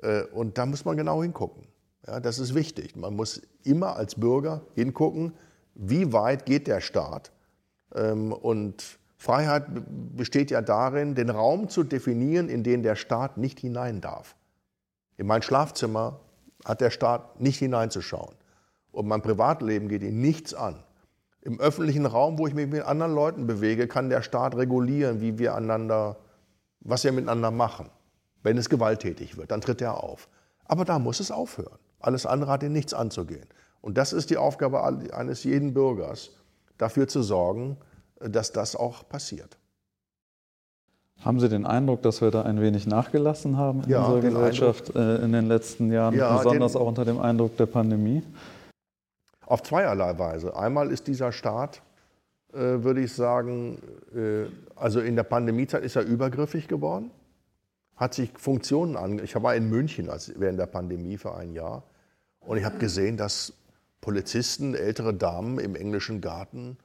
[0.02, 1.68] Äh, und da muss man genau hingucken.
[2.08, 2.96] Ja, das ist wichtig.
[2.96, 5.34] Man muss immer als Bürger hingucken,
[5.76, 7.32] wie weit geht der Staat.
[7.94, 9.68] Ähm, und Freiheit
[10.18, 14.36] besteht ja darin, den Raum zu definieren, in den der Staat nicht hinein darf.
[15.16, 16.20] In mein Schlafzimmer
[16.66, 18.36] hat der Staat nicht hineinzuschauen.
[18.92, 20.84] Und mein Privatleben geht ihn nichts an.
[21.40, 25.40] Im öffentlichen Raum, wo ich mich mit anderen Leuten bewege, kann der Staat regulieren, wie
[25.40, 26.18] wir einander,
[26.82, 27.90] was wir miteinander machen.
[28.42, 30.28] Wenn es gewalttätig wird, dann tritt er auf.
[30.66, 31.80] Aber da muss es aufhören.
[32.02, 33.48] Alles andere hat ihn nichts anzugehen.
[33.80, 36.32] Und das ist die Aufgabe eines jeden Bürgers,
[36.78, 37.78] dafür zu sorgen,
[38.30, 39.58] dass das auch passiert.
[41.22, 44.94] Haben Sie den Eindruck, dass wir da ein wenig nachgelassen haben in ja, unserer Gesellschaft
[44.96, 48.24] äh, in den letzten Jahren, ja, besonders den, auch unter dem Eindruck der Pandemie?
[49.46, 50.56] Auf zweierlei Weise.
[50.56, 51.82] Einmal ist dieser Staat,
[52.52, 53.78] äh, würde ich sagen,
[54.14, 54.46] äh,
[54.76, 57.10] also in der Pandemiezeit ist er übergriffig geworden,
[57.96, 59.20] hat sich Funktionen an.
[59.24, 61.84] Ich war in München als, während der Pandemie für ein Jahr
[62.42, 63.54] und ich habe gesehen, dass
[64.02, 66.78] Polizisten ältere Damen im englischen Garten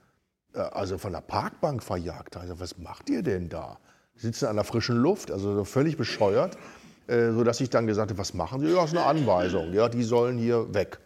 [0.54, 2.36] also von der Parkbank verjagt.
[2.36, 3.78] Also, was macht ihr denn da?
[4.18, 6.58] sitzen an der frischen Luft, also völlig bescheuert,
[7.06, 8.68] äh, sodass ich dann gesagt habe, was machen Sie?
[8.68, 10.98] Ja, das ist eine Anweisung, ja, die sollen hier weg.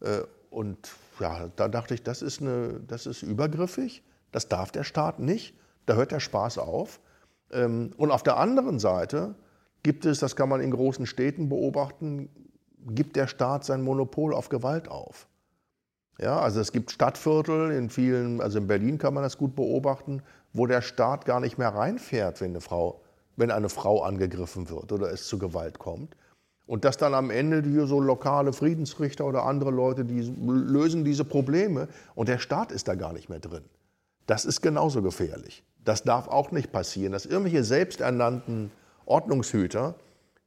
[0.00, 0.78] Äh, und
[1.20, 5.54] ja, da dachte ich, das ist, eine, das ist übergriffig, das darf der Staat nicht,
[5.86, 7.00] da hört der Spaß auf.
[7.52, 9.34] Ähm, und auf der anderen Seite
[9.82, 12.30] gibt es, das kann man in großen Städten beobachten,
[12.86, 15.28] gibt der Staat sein Monopol auf Gewalt auf.
[16.18, 20.22] Ja, also es gibt Stadtviertel in vielen, also in Berlin kann man das gut beobachten,
[20.52, 23.00] wo der Staat gar nicht mehr reinfährt, wenn eine Frau,
[23.36, 26.16] wenn eine Frau angegriffen wird oder es zu Gewalt kommt.
[26.66, 31.24] Und dass dann am Ende hier so lokale Friedensrichter oder andere Leute, die lösen diese
[31.24, 33.64] Probleme und der Staat ist da gar nicht mehr drin.
[34.26, 35.62] Das ist genauso gefährlich.
[35.84, 38.70] Das darf auch nicht passieren, dass irgendwelche selbsternannten
[39.04, 39.96] Ordnungshüter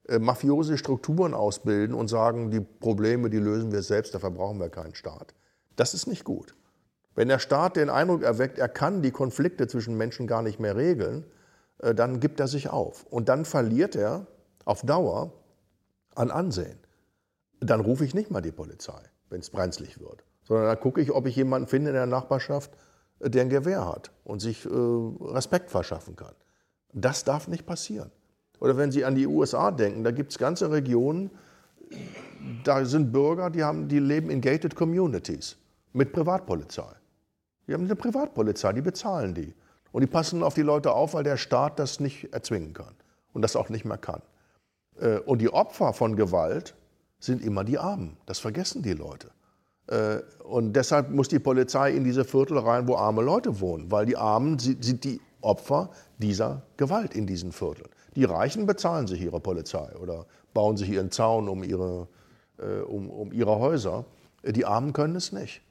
[0.08, 4.70] äh, mafiose Strukturen ausbilden und sagen, die Probleme, die lösen wir selbst, dafür brauchen wir
[4.70, 5.36] keinen Staat.
[5.78, 6.56] Das ist nicht gut.
[7.16, 10.76] Wenn der Staat den Eindruck erweckt, er kann die Konflikte zwischen Menschen gar nicht mehr
[10.76, 11.26] regeln,
[11.80, 13.06] äh, dann gibt er sich auf.
[13.10, 14.28] Und dann verliert er
[14.66, 15.34] auf Dauer
[16.16, 16.78] an Ansehen.
[17.60, 21.12] Dann rufe ich nicht mal die Polizei, wenn es brenzlig wird, sondern dann gucke ich,
[21.12, 22.72] ob ich jemanden finde in der Nachbarschaft,
[23.20, 26.36] äh, der ein Gewehr hat und sich äh, Respekt verschaffen kann.
[26.94, 28.12] Das darf nicht passieren.
[28.60, 31.30] Oder wenn Sie an die USA denken, da gibt es ganze Regionen,
[32.64, 35.58] da sind Bürger, die, haben, die leben in gated communities
[35.98, 36.94] mit Privatpolizei.
[37.68, 39.54] Die haben eine Privatpolizei, die bezahlen die.
[39.92, 42.94] Und die passen auf die Leute auf, weil der Staat das nicht erzwingen kann
[43.34, 44.22] und das auch nicht mehr kann.
[45.00, 46.76] Äh, und die Opfer von Gewalt
[47.20, 48.18] sind immer die Armen.
[48.26, 49.32] Das vergessen die Leute.
[49.88, 54.06] Äh, und deshalb muss die Polizei in diese Viertel rein, wo arme Leute wohnen, weil
[54.06, 57.90] die Armen sind die Opfer dieser Gewalt in diesen Vierteln.
[58.16, 62.08] Die Reichen bezahlen sich ihre Polizei oder bauen sich ihren Zaun um ihre,
[62.60, 64.06] äh, um, um ihre Häuser.
[64.44, 65.62] Die Armen können es nicht.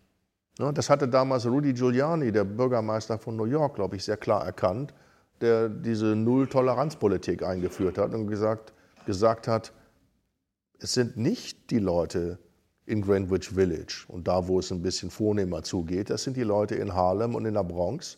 [0.59, 4.45] Ne, das hatte damals Rudy Giuliani, der Bürgermeister von New York, glaube ich, sehr klar
[4.45, 4.95] erkannt,
[5.41, 8.73] der diese Null-Toleranz-Politik eingeführt hat und gesagt,
[9.05, 9.73] gesagt hat,
[10.79, 12.39] es sind nicht die Leute
[12.87, 16.77] in Greenwich Village und da, wo es ein bisschen vornehmer zugeht, das sind die Leute
[16.77, 18.17] in Harlem und in der Bronx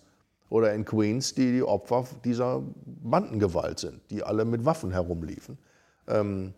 [0.49, 5.59] oder in Queens, die die Opfer dieser Bandengewalt sind, die alle mit Waffen herumliefen.
[6.07, 6.55] Ähm,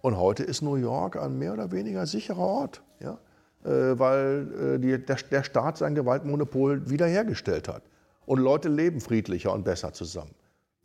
[0.00, 2.82] und heute ist New York ein mehr oder weniger sicherer Ort.
[3.00, 3.18] Ja?
[3.64, 7.82] Äh, weil äh, die, der, der Staat sein Gewaltmonopol wiederhergestellt hat.
[8.26, 10.34] Und Leute leben friedlicher und besser zusammen.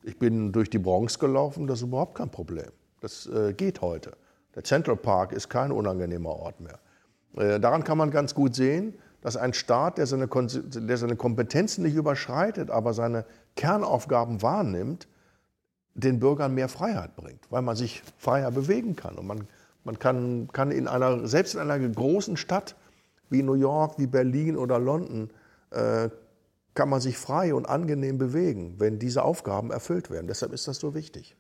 [0.04, 2.70] Ich bin durch die Bronx gelaufen, das ist überhaupt kein Problem.
[3.02, 4.12] Das äh, geht heute.
[4.56, 6.80] Der Central Park ist kein unangenehmer Ort mehr.
[7.36, 11.84] Äh, daran kann man ganz gut sehen, dass ein Staat, der seine, der seine Kompetenzen
[11.84, 13.26] nicht überschreitet, aber seine
[13.56, 15.08] Kernaufgaben wahrnimmt,
[15.96, 19.48] den Bürgern mehr Freiheit bringt, weil man sich freier bewegen kann und man
[19.88, 22.76] man kann, kann in einer, selbst in einer großen Stadt
[23.30, 25.30] wie New York, wie Berlin oder London,
[25.72, 26.10] äh,
[26.74, 30.28] kann man sich frei und angenehm bewegen, wenn diese Aufgaben erfüllt werden.
[30.28, 31.38] Deshalb ist das so wichtig.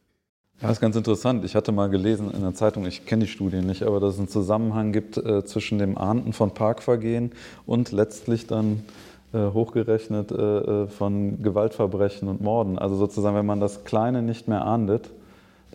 [0.62, 1.44] Ja, das ist ganz interessant.
[1.44, 4.20] Ich hatte mal gelesen in der Zeitung, ich kenne die Studie nicht, aber dass es
[4.20, 7.34] einen Zusammenhang gibt äh, zwischen dem Ahnden von Parkvergehen
[7.66, 8.86] und letztlich dann
[9.34, 12.80] äh, hochgerechnet äh, äh von Gewaltverbrechen und Morden.
[12.80, 15.12] Also sozusagen, wenn man das Kleine nicht mehr ahndet,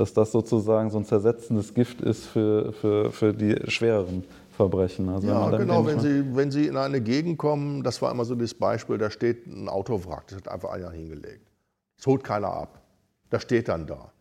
[0.02, 5.08] dass das sozusagen so ein zersetzendes Gift ist für, für, für die schwereren Verbrechen.
[5.08, 8.34] Also ja, genau, wenn Sie, wenn Sie in eine Gegend kommen, das war immer so
[8.34, 11.48] das Beispiel, da steht ein Autowrack, das hat einfach einer hingelegt.
[11.96, 12.82] Das holt keiner ab.
[13.30, 14.12] Das steht dann da.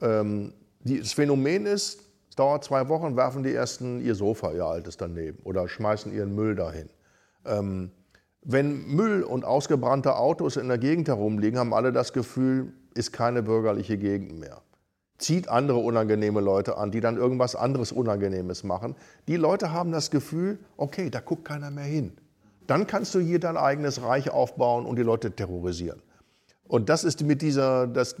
[0.00, 4.64] Ähm, die, das Phänomen ist, es dauert zwei Wochen, werfen die Ersten ihr Sofa, ihr
[4.64, 6.88] altes daneben oder schmeißen ihren Müll dahin.
[7.44, 7.90] Ähm,
[8.40, 13.42] wenn Müll und ausgebrannte Autos in der Gegend herumliegen, haben alle das Gefühl, ist keine
[13.42, 14.62] bürgerliche Gegend mehr
[15.18, 18.94] zieht andere unangenehme Leute an, die dann irgendwas anderes Unangenehmes machen.
[19.28, 22.12] Die Leute haben das Gefühl, okay, da guckt keiner mehr hin.
[22.66, 26.02] Dann kannst du hier dein eigenes Reich aufbauen und die Leute terrorisieren.
[26.68, 28.16] Und das ist mit dieser, das,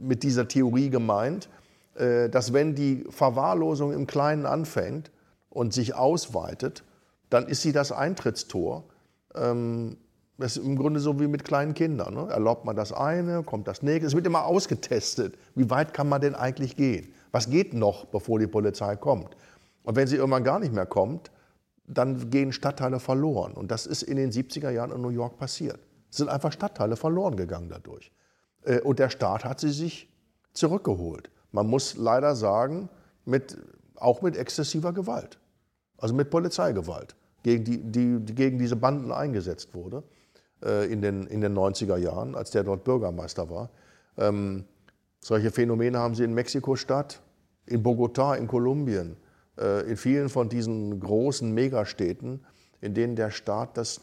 [0.00, 1.48] mit dieser Theorie gemeint,
[1.94, 5.10] äh, dass wenn die Verwahrlosung im Kleinen anfängt
[5.50, 6.82] und sich ausweitet,
[7.28, 8.84] dann ist sie das Eintrittstor,
[9.34, 9.98] ähm,
[10.40, 12.14] Das ist im Grunde so wie mit kleinen Kindern.
[12.14, 12.28] Ne?
[12.30, 14.06] Erlaubt man das eine, kommt das nächste.
[14.06, 15.36] Es wird immer ausgetestet.
[15.54, 17.12] Wie weit kann man denn eigentlich gehen?
[17.30, 19.36] Was geht noch, bevor die Polizei kommt?
[19.82, 21.30] Und wenn sie irgendwann gar nicht mehr kommt,
[21.86, 23.52] dann gehen Stadtteile verloren.
[23.52, 25.78] Und das ist in den 70er Jahren in New York passiert.
[26.10, 28.10] Es sind einfach Stadtteile verloren gegangen dadurch.
[28.62, 30.08] Äh, und der Staat hat sie sich
[30.54, 31.30] zurückgeholt.
[31.52, 32.88] Man muss leider sagen,
[33.26, 33.58] mit,
[33.94, 35.38] auch mit exzessiver Gewalt,
[35.98, 40.02] also mit Polizeigewalt, gegen, die, die, gegen diese Banden eingesetzt wurde
[40.62, 43.70] in, den, in den 90er Jahren, als der dort Bürgermeister war.
[44.18, 44.64] Ähm,
[45.20, 47.20] solche Phänomene haben sie in Mexiko-Stadt,
[47.66, 49.16] in Bogotá, in Kolumbien,
[49.58, 52.44] äh, in vielen von diesen großen Megastädten,
[52.80, 54.00] in denen der Staat das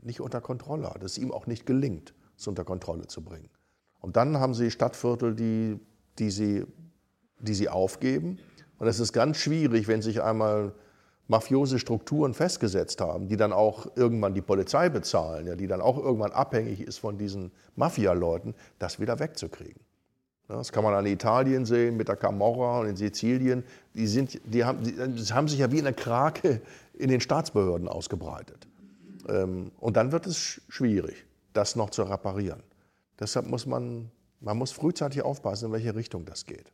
[0.00, 3.50] nicht unter Kontrolle hat, es ihm auch nicht gelingt, es unter Kontrolle zu bringen.
[4.00, 5.78] Und dann haben sie Stadtviertel, die,
[6.18, 6.64] die, sie,
[7.38, 8.38] die sie aufgeben.
[8.78, 10.72] Und es ist ganz schwierig, wenn sich einmal
[11.30, 15.96] mafiose Strukturen festgesetzt haben, die dann auch irgendwann die Polizei bezahlen, ja, die dann auch
[15.96, 19.80] irgendwann abhängig ist von diesen Mafia-Leuten, das wieder wegzukriegen.
[20.48, 23.62] Das kann man an Italien sehen, mit der Camorra und in Sizilien.
[23.94, 26.60] Die, sind, die, haben, die haben sich ja wie eine Krake
[26.94, 28.66] in den Staatsbehörden ausgebreitet.
[29.28, 32.64] Ähm, und dann wird es schwierig, das noch zu reparieren.
[33.20, 34.10] Deshalb muss man,
[34.40, 36.72] man muss frühzeitig aufpassen, in welche Richtung das geht.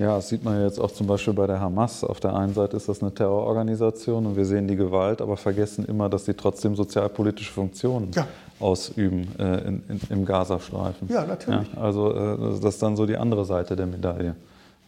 [0.00, 2.04] Ja, das sieht man jetzt auch zum Beispiel bei der Hamas.
[2.04, 5.84] Auf der einen Seite ist das eine Terrororganisation und wir sehen die Gewalt, aber vergessen
[5.84, 8.26] immer, dass sie trotzdem sozialpolitische Funktionen ja.
[8.60, 11.06] ausüben äh, in, in, im Gazastreifen.
[11.10, 11.70] Ja, natürlich.
[11.74, 14.36] Ja, also äh, das ist dann so die andere Seite der Medaille,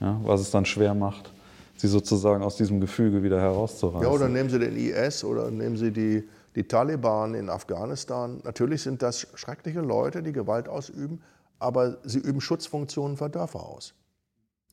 [0.01, 1.31] ja, was es dann schwer macht,
[1.77, 4.09] sie sozusagen aus diesem Gefüge wieder herauszureißen.
[4.09, 8.41] Ja, oder nehmen Sie den IS oder nehmen Sie die, die Taliban in Afghanistan.
[8.45, 11.21] Natürlich sind das schreckliche Leute, die Gewalt ausüben,
[11.59, 13.93] aber sie üben Schutzfunktionen für Dörfer aus.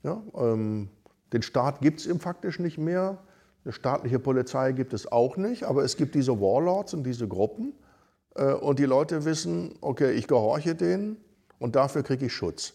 [0.04, 0.90] Ja, ähm,
[1.34, 3.18] den Staat gibt es im faktisch nicht mehr.
[3.64, 7.74] Eine staatliche Polizei gibt es auch nicht, aber es gibt diese Warlords und diese Gruppen.
[8.36, 11.18] Äh, und die Leute wissen, okay, ich gehorche denen
[11.60, 12.74] und dafür kriege ich Schutz.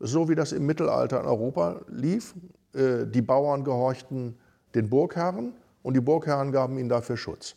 [0.00, 2.34] So wie das im Mittelalter in Europa lief.
[2.74, 4.38] Äh, die Bauern gehorchten
[4.74, 5.52] den Burgherren
[5.82, 7.56] und die Burgherren gaben ihnen dafür Schutz.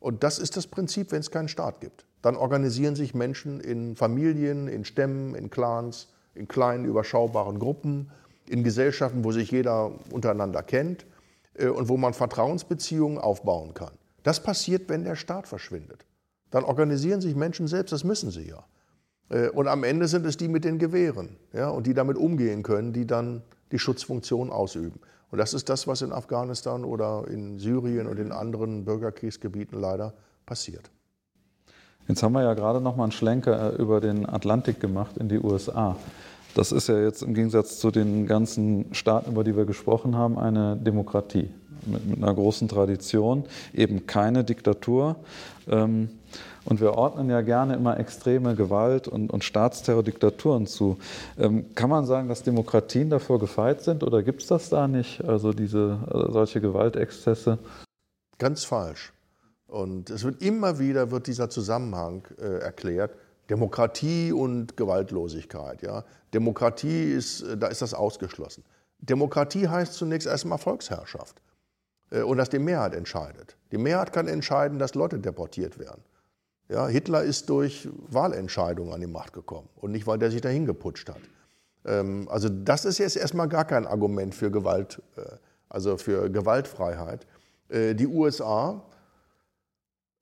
[0.00, 2.06] Und das ist das Prinzip, wenn es keinen Staat gibt.
[2.22, 8.10] Dann organisieren sich Menschen in Familien, in Stämmen, in Clans, in kleinen, überschaubaren Gruppen,
[8.48, 11.06] in Gesellschaften, wo sich jeder untereinander kennt
[11.54, 13.92] äh, und wo man Vertrauensbeziehungen aufbauen kann.
[14.22, 16.06] Das passiert, wenn der Staat verschwindet.
[16.50, 18.64] Dann organisieren sich Menschen selbst, das müssen sie ja.
[19.28, 22.62] Äh, und am Ende sind es die mit den Gewehren ja, und die damit umgehen
[22.62, 25.00] können, die dann die Schutzfunktion ausüben.
[25.30, 30.14] Und das ist das, was in Afghanistan oder in Syrien und in anderen Bürgerkriegsgebieten leider
[30.46, 30.90] passiert.
[32.08, 35.28] Jetzt haben wir ja gerade noch mal einen Schlenker äh, über den Atlantik gemacht in
[35.28, 35.96] die USA.
[36.54, 40.38] Das ist ja jetzt im Gegensatz zu den ganzen Staaten, über die wir gesprochen haben,
[40.38, 41.50] eine Demokratie
[41.86, 45.16] mit, mit einer großen Tradition, eben keine Diktatur.
[45.68, 46.10] Ähm,
[46.64, 50.98] und wir ordnen ja gerne immer extreme Gewalt und, und Staatsterror, Diktaturen zu.
[51.38, 55.24] Ähm, kann man sagen, dass Demokratien davor gefeit sind oder gibt es das da nicht,
[55.24, 57.58] also diese äh, solche Gewaltexzesse?
[58.38, 59.12] Ganz falsch.
[59.66, 63.12] Und es wird immer wieder wird dieser Zusammenhang äh, erklärt.
[63.50, 65.82] Demokratie und Gewaltlosigkeit.
[65.82, 66.04] Ja?
[66.34, 68.64] Demokratie ist, äh, da ist das ausgeschlossen.
[69.00, 71.40] Demokratie heißt zunächst erstmal Volksherrschaft
[72.10, 73.56] äh, und dass die Mehrheit entscheidet.
[73.72, 76.02] Die Mehrheit kann entscheiden, dass Leute deportiert werden.
[76.68, 80.66] Ja, Hitler ist durch Wahlentscheidungen an die Macht gekommen und nicht, weil der sich dahin
[80.66, 81.20] geputscht hat.
[81.86, 85.22] Ähm, also das ist jetzt erstmal gar kein Argument für Gewalt, äh,
[85.68, 87.26] also für Gewaltfreiheit.
[87.70, 88.82] Die USA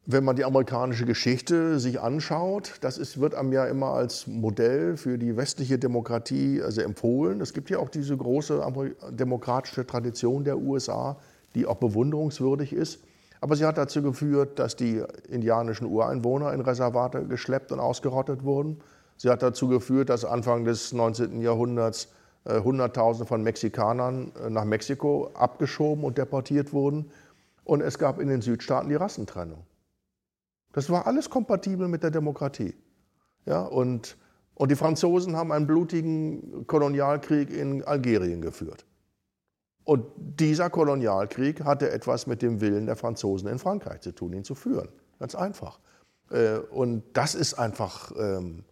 [0.09, 4.97] wenn man die amerikanische Geschichte sich anschaut, das ist, wird einem ja immer als Modell
[4.97, 7.41] für die westliche Demokratie also empfohlen.
[7.41, 8.65] Es gibt ja auch diese große
[9.11, 11.17] demokratische Tradition der USA,
[11.57, 13.01] die auch bewunderungswürdig ist.
[13.41, 18.79] Aber sie hat dazu geführt, dass die indianischen Ureinwohner in Reservate geschleppt und ausgerottet wurden.
[19.17, 21.43] Sie hat dazu geführt, dass Anfang des 19.
[21.43, 22.09] Jahrhunderts
[22.45, 27.11] äh, Hunderttausende von Mexikanern äh, nach Mexiko abgeschoben und deportiert wurden.
[27.65, 29.65] Und es gab in den Südstaaten die Rassentrennung.
[30.77, 32.75] Das war alles kompatibel mit der Demokratie.
[33.47, 34.19] Ja, und,
[34.55, 38.85] und die Franzosen haben einen blutigen Kolonialkrieg in Algerien geführt.
[39.85, 44.45] Und dieser Kolonialkrieg hatte etwas mit dem Willen der Franzosen in Frankreich zu tun, ihn
[44.45, 44.91] zu führen.
[45.19, 45.81] Ganz einfach.
[46.31, 48.63] Äh, und das ist einfach, ähm,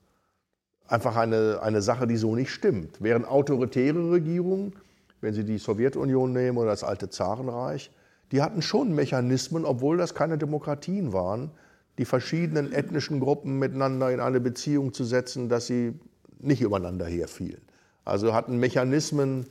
[0.86, 2.98] einfach eine, eine Sache, die so nicht stimmt.
[3.00, 4.74] Während autoritäre Regierungen,
[5.22, 7.90] wenn Sie die Sowjetunion nehmen oder das alte Zarenreich,
[8.30, 11.50] die hatten schon Mechanismen, obwohl das keine Demokratien waren,
[11.98, 15.98] die verschiedenen ethnischen Gruppen miteinander in eine Beziehung zu setzen, dass sie
[16.40, 17.62] nicht übereinander herfielen.
[18.04, 19.46] Also hatten Mechanismen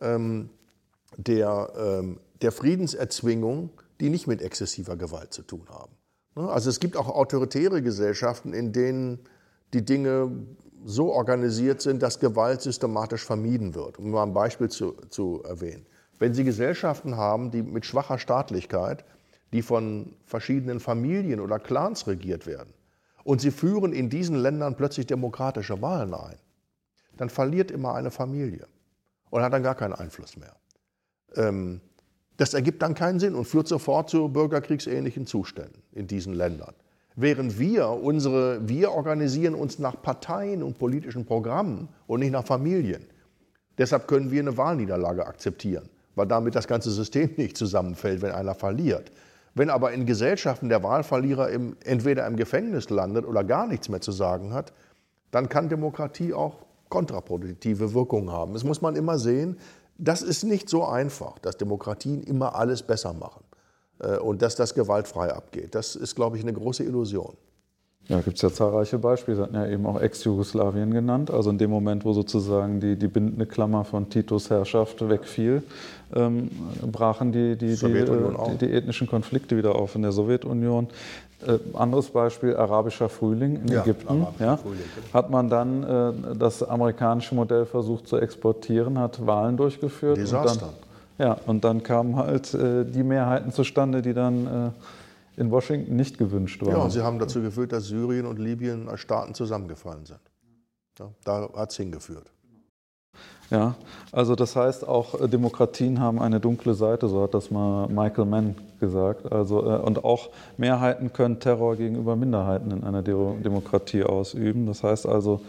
[0.00, 0.50] ähm,
[1.16, 3.70] der, ähm, der Friedenserzwingung,
[4.00, 5.92] die nicht mit exzessiver Gewalt zu tun haben.
[6.34, 6.48] Ne?
[6.48, 9.20] Also es gibt auch autoritäre Gesellschaften, in denen
[9.72, 10.30] die Dinge
[10.84, 13.98] so organisiert sind, dass Gewalt systematisch vermieden wird.
[13.98, 15.86] Um mal ein Beispiel zu, zu erwähnen.
[16.18, 19.04] Wenn Sie Gesellschaften haben, die mit schwacher Staatlichkeit,
[19.54, 22.74] die von verschiedenen Familien oder Clans regiert werden,
[23.22, 26.36] und Sie führen in diesen Ländern plötzlich demokratische Wahlen ein,
[27.16, 28.66] dann verliert immer eine Familie
[29.30, 30.54] und hat dann gar keinen Einfluss mehr.
[31.36, 31.80] Ähm,
[32.36, 36.74] das ergibt dann keinen Sinn und führt sofort zu bürgerkriegsähnlichen Zuständen in diesen Ländern.
[37.16, 43.06] Während wir unsere, wir organisieren uns nach Parteien und politischen Programmen und nicht nach Familien.
[43.78, 48.54] Deshalb können wir eine Wahlniederlage akzeptieren, weil damit das ganze System nicht zusammenfällt, wenn einer
[48.54, 49.12] verliert.
[49.54, 54.00] Wenn aber in Gesellschaften der Wahlverlierer im, entweder im Gefängnis landet oder gar nichts mehr
[54.00, 54.72] zu sagen hat,
[55.30, 58.52] dann kann Demokratie auch kontraproduktive Wirkungen haben.
[58.52, 59.58] Das muss man immer sehen.
[59.96, 63.44] Das ist nicht so einfach, dass Demokratien immer alles besser machen
[64.00, 65.74] äh, und dass das gewaltfrei abgeht.
[65.74, 67.36] Das ist, glaube ich, eine große Illusion.
[68.08, 69.36] Ja, gibt es ja zahlreiche Beispiele.
[69.36, 71.30] Sie hatten ja eben auch Ex-Jugoslawien genannt.
[71.30, 75.62] Also in dem Moment, wo sozusagen die, die bindende Klammer von Titos Herrschaft wegfiel,
[76.14, 76.50] ähm,
[76.92, 80.88] brachen die, die, die, äh, die, ethnischen Konflikte wieder auf in der Sowjetunion.
[81.46, 84.26] Äh, anderes Beispiel, arabischer Frühling in ja, Ägypten.
[84.38, 85.14] Ja, Frühling, genau.
[85.14, 90.18] Hat man dann äh, das amerikanische Modell versucht zu exportieren, hat Wahlen durchgeführt.
[90.18, 90.66] Desaster.
[90.66, 90.72] Und
[91.18, 94.50] dann, ja, und dann kamen halt äh, die Mehrheiten zustande, die dann äh,
[95.36, 96.70] in Washington nicht gewünscht waren.
[96.70, 100.20] Ja, und sie haben dazu geführt, dass Syrien und Libyen als Staaten zusammengefallen sind.
[100.98, 102.30] Ja, da hat es hingeführt.
[103.50, 103.74] Ja,
[104.10, 108.24] also das heißt auch äh, Demokratien haben eine dunkle Seite, so hat das mal Michael
[108.24, 109.30] Mann gesagt.
[109.30, 114.66] Also äh, und auch Mehrheiten können Terror gegenüber Minderheiten in einer Demokratie ausüben.
[114.66, 115.40] Das heißt also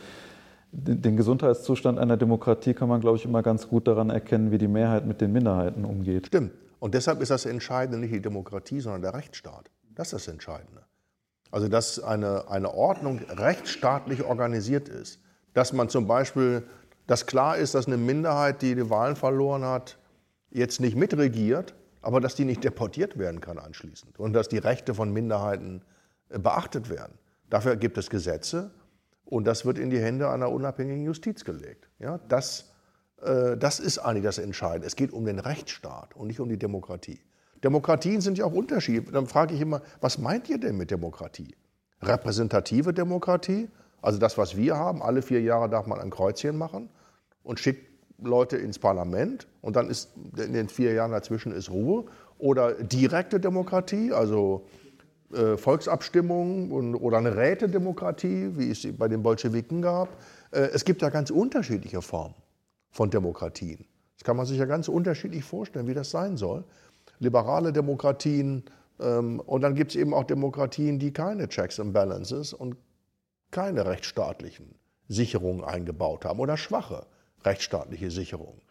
[0.77, 4.67] den Gesundheitszustand einer Demokratie kann man, glaube ich, immer ganz gut daran erkennen, wie die
[4.67, 6.27] Mehrheit mit den Minderheiten umgeht.
[6.27, 6.51] Stimmt.
[6.79, 9.71] Und deshalb ist das Entscheidende nicht die Demokratie, sondern der Rechtsstaat.
[9.95, 10.83] Das ist das Entscheidende.
[11.51, 15.19] Also, dass eine, eine Ordnung rechtsstaatlich organisiert ist.
[15.53, 16.63] Dass man zum Beispiel,
[17.07, 19.97] dass klar ist, dass eine Minderheit, die die Wahlen verloren hat,
[20.49, 24.19] jetzt nicht mitregiert, aber dass die nicht deportiert werden kann anschließend.
[24.19, 25.81] Und dass die Rechte von Minderheiten
[26.29, 27.17] äh, beachtet werden.
[27.49, 28.71] Dafür gibt es Gesetze
[29.23, 31.89] und das wird in die Hände einer unabhängigen Justiz gelegt.
[31.99, 32.71] Ja, das,
[33.21, 34.87] äh, das ist eigentlich das Entscheidende.
[34.87, 37.19] Es geht um den Rechtsstaat und nicht um die Demokratie.
[37.65, 39.11] Demokratien sind ja auch unterschiedlich.
[39.11, 41.55] Dann frage ich immer, was meint ihr denn mit Demokratie?
[42.03, 43.69] Repräsentative Demokratie,
[44.03, 46.89] also das, was wir haben, alle vier Jahre darf man ein Kreuzchen machen
[47.41, 47.89] und schickt
[48.21, 52.05] Leute ins Parlament und dann ist in den vier Jahren dazwischen ist Ruhe.
[52.37, 54.67] Oder direkte Demokratie, also
[55.33, 60.09] äh, Volksabstimmungen und, oder eine Rätedemokratie, wie es bei den Bolschewiken gab.
[60.51, 62.35] Äh, es gibt ja ganz unterschiedliche Formen
[62.91, 63.85] von Demokratien.
[64.17, 66.63] Das kann man sich ja ganz unterschiedlich vorstellen, wie das sein soll
[67.19, 68.63] liberale Demokratien
[68.99, 72.77] ähm, und dann gibt es eben auch Demokratien, die keine Checks and Balances und
[73.51, 74.75] keine rechtsstaatlichen
[75.07, 77.05] Sicherungen eingebaut haben oder schwache
[77.43, 78.61] rechtsstaatliche Sicherungen.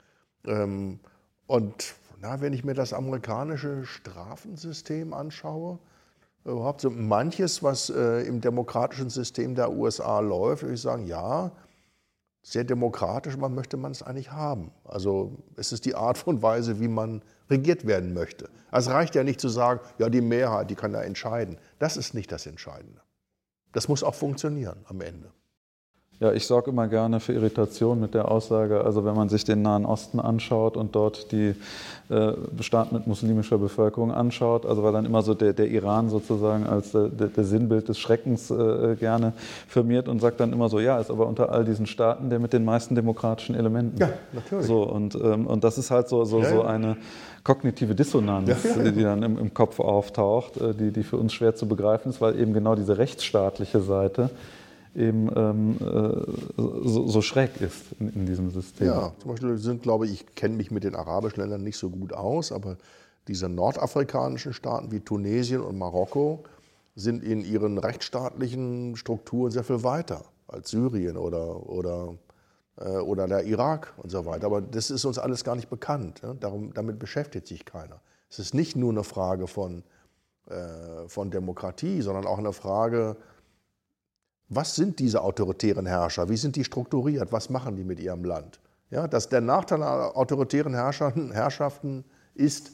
[0.46, 1.00] Ähm,
[1.46, 5.78] und na, wenn ich mir das amerikanische Strafensystem anschaue,
[6.44, 11.52] überhaupt so manches, was äh, im demokratischen System der USA läuft, würde ich sagen, ja,
[12.44, 14.70] sehr demokratisch, man möchte man es eigentlich haben.
[14.84, 18.50] Also es ist die Art und Weise, wie man regiert werden möchte.
[18.70, 21.56] Es reicht ja nicht zu sagen, ja, die Mehrheit, die kann da entscheiden.
[21.78, 23.00] Das ist nicht das Entscheidende.
[23.72, 25.32] Das muss auch funktionieren am Ende.
[26.24, 29.60] Ja, ich sorge immer gerne für Irritation mit der Aussage, also wenn man sich den
[29.60, 31.54] Nahen Osten anschaut und dort die
[32.08, 36.66] äh, Staaten mit muslimischer Bevölkerung anschaut, also weil dann immer so der, der Iran sozusagen
[36.66, 39.34] als der, der Sinnbild des Schreckens äh, gerne
[39.68, 42.54] firmiert und sagt dann immer so, ja, ist aber unter all diesen Staaten der mit
[42.54, 43.98] den meisten demokratischen Elementen.
[43.98, 44.64] Ja, natürlich.
[44.66, 46.96] So, und, ähm, und das ist halt so, so, ja, so eine
[47.42, 48.90] kognitive Dissonanz, ja, ja.
[48.90, 52.22] die dann im, im Kopf auftaucht, äh, die, die für uns schwer zu begreifen ist,
[52.22, 54.30] weil eben genau diese rechtsstaatliche Seite
[54.94, 58.86] eben ähm, äh, so, so, schräg ist in, in, diesem System.
[58.86, 61.90] Ja, zum Beispiel sind, glaube ich, ich kenne mich mit den arabischen Ländern nicht so
[61.90, 62.76] gut aus, aber
[63.28, 66.44] diese nordafrikanischen Staaten wie Tunesien und Marokko
[66.94, 72.14] sind in ihren rechtsstaatlichen Strukturen sehr viel weiter als Syrien oder, oder,
[72.76, 74.46] äh, oder der Irak und so weiter.
[74.46, 76.20] Aber das ist uns alles gar nicht bekannt.
[76.22, 76.34] Ja?
[76.34, 78.00] Darum, damit beschäftigt sich keiner.
[78.30, 79.82] Es ist nicht nur eine Frage von,
[80.46, 83.16] äh, von Demokratie, sondern auch eine Frage
[84.54, 86.28] was sind diese autoritären Herrscher?
[86.28, 87.32] Wie sind die strukturiert?
[87.32, 88.60] Was machen die mit ihrem Land?
[88.90, 92.72] Ja, dass der Nachteil an autoritären Herrschaften ist,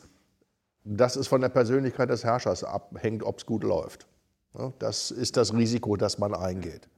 [0.85, 4.07] dass es von der Persönlichkeit des Herrschers abhängt, ob es gut läuft.
[4.59, 6.89] Ja, das ist das Risiko, das man eingeht.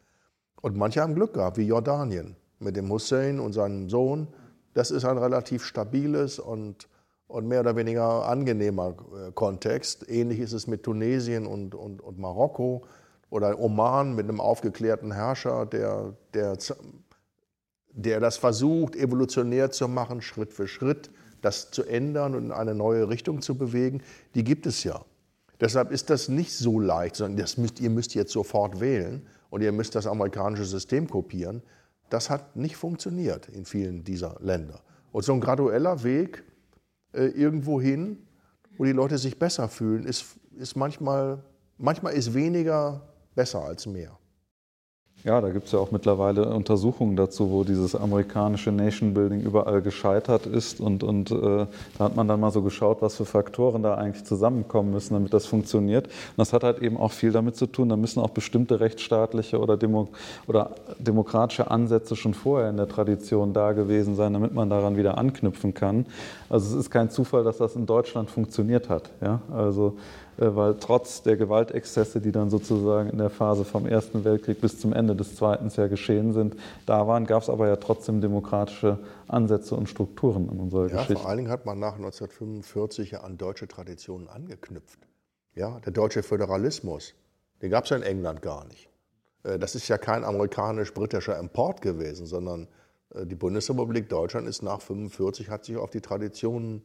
[0.60, 4.28] Und manche haben Glück gehabt, wie Jordanien mit dem Hussein und seinem Sohn.
[4.74, 6.88] Das ist ein relativ stabiles und,
[7.26, 10.08] und mehr oder weniger angenehmer äh, Kontext.
[10.08, 12.84] Ähnlich ist es mit Tunesien und, und, und Marokko
[13.32, 16.58] oder Oman mit einem aufgeklärten Herrscher, der, der,
[17.88, 21.10] der das versucht, evolutionär zu machen, Schritt für Schritt,
[21.40, 24.02] das zu ändern und in eine neue Richtung zu bewegen.
[24.34, 25.02] Die gibt es ja.
[25.62, 29.62] Deshalb ist das nicht so leicht, sondern das müsst, ihr müsst jetzt sofort wählen und
[29.62, 31.62] ihr müsst das amerikanische System kopieren.
[32.10, 34.82] Das hat nicht funktioniert in vielen dieser Länder.
[35.10, 36.44] Und so ein gradueller Weg
[37.14, 38.18] äh, irgendwo hin,
[38.76, 41.42] wo die Leute sich besser fühlen, ist, ist manchmal,
[41.78, 44.18] manchmal ist weniger besser als mehr.
[45.24, 49.80] Ja, da gibt es ja auch mittlerweile Untersuchungen dazu, wo dieses amerikanische Nation Building überall
[49.80, 50.80] gescheitert ist.
[50.80, 51.66] Und, und äh,
[51.96, 55.32] da hat man dann mal so geschaut, was für Faktoren da eigentlich zusammenkommen müssen, damit
[55.32, 56.06] das funktioniert.
[56.06, 59.60] Und das hat halt eben auch viel damit zu tun, da müssen auch bestimmte rechtsstaatliche
[59.60, 60.08] oder, Demo
[60.48, 65.18] oder demokratische Ansätze schon vorher in der Tradition da gewesen sein, damit man daran wieder
[65.18, 66.06] anknüpfen kann.
[66.48, 69.10] Also es ist kein Zufall, dass das in Deutschland funktioniert hat.
[69.20, 69.40] Ja?
[69.52, 69.98] Also
[70.56, 74.92] weil trotz der Gewaltexzesse, die dann sozusagen in der Phase vom Ersten Weltkrieg bis zum
[74.92, 79.74] Ende des Zweiten ja geschehen sind, da waren, gab es aber ja trotzdem demokratische Ansätze
[79.74, 81.16] und Strukturen in unserer ja, Geschichte.
[81.16, 84.98] Vor allen Dingen hat man nach 1945 ja an deutsche Traditionen angeknüpft.
[85.54, 87.14] Ja, der deutsche Föderalismus,
[87.60, 88.88] den gab es ja in England gar nicht.
[89.42, 92.68] Äh, das ist ja kein amerikanisch-britischer Import gewesen, sondern
[93.14, 96.82] äh, die Bundesrepublik Deutschland ist nach 1945, hat sich auf die Traditionen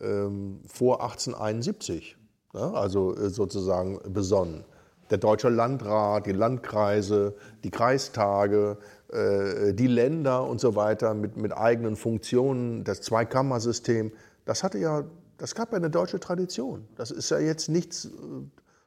[0.00, 2.23] ähm, vor 1871 ne?
[2.54, 4.64] Also äh, sozusagen besonnen.
[5.10, 8.78] Der Deutsche Landrat, die Landkreise, die Kreistage,
[9.08, 14.12] äh, die Länder und so weiter mit, mit eigenen Funktionen, das Zweikammersystem,
[14.44, 15.04] das hatte ja,
[15.36, 16.86] das gab ja eine deutsche Tradition.
[16.96, 18.08] Das ist ja jetzt nichts äh,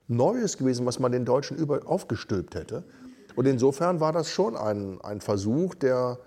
[0.08, 2.84] Neues gewesen, was man den Deutschen über aufgestülpt hätte.
[3.36, 6.18] Und insofern war das schon ein, ein Versuch, der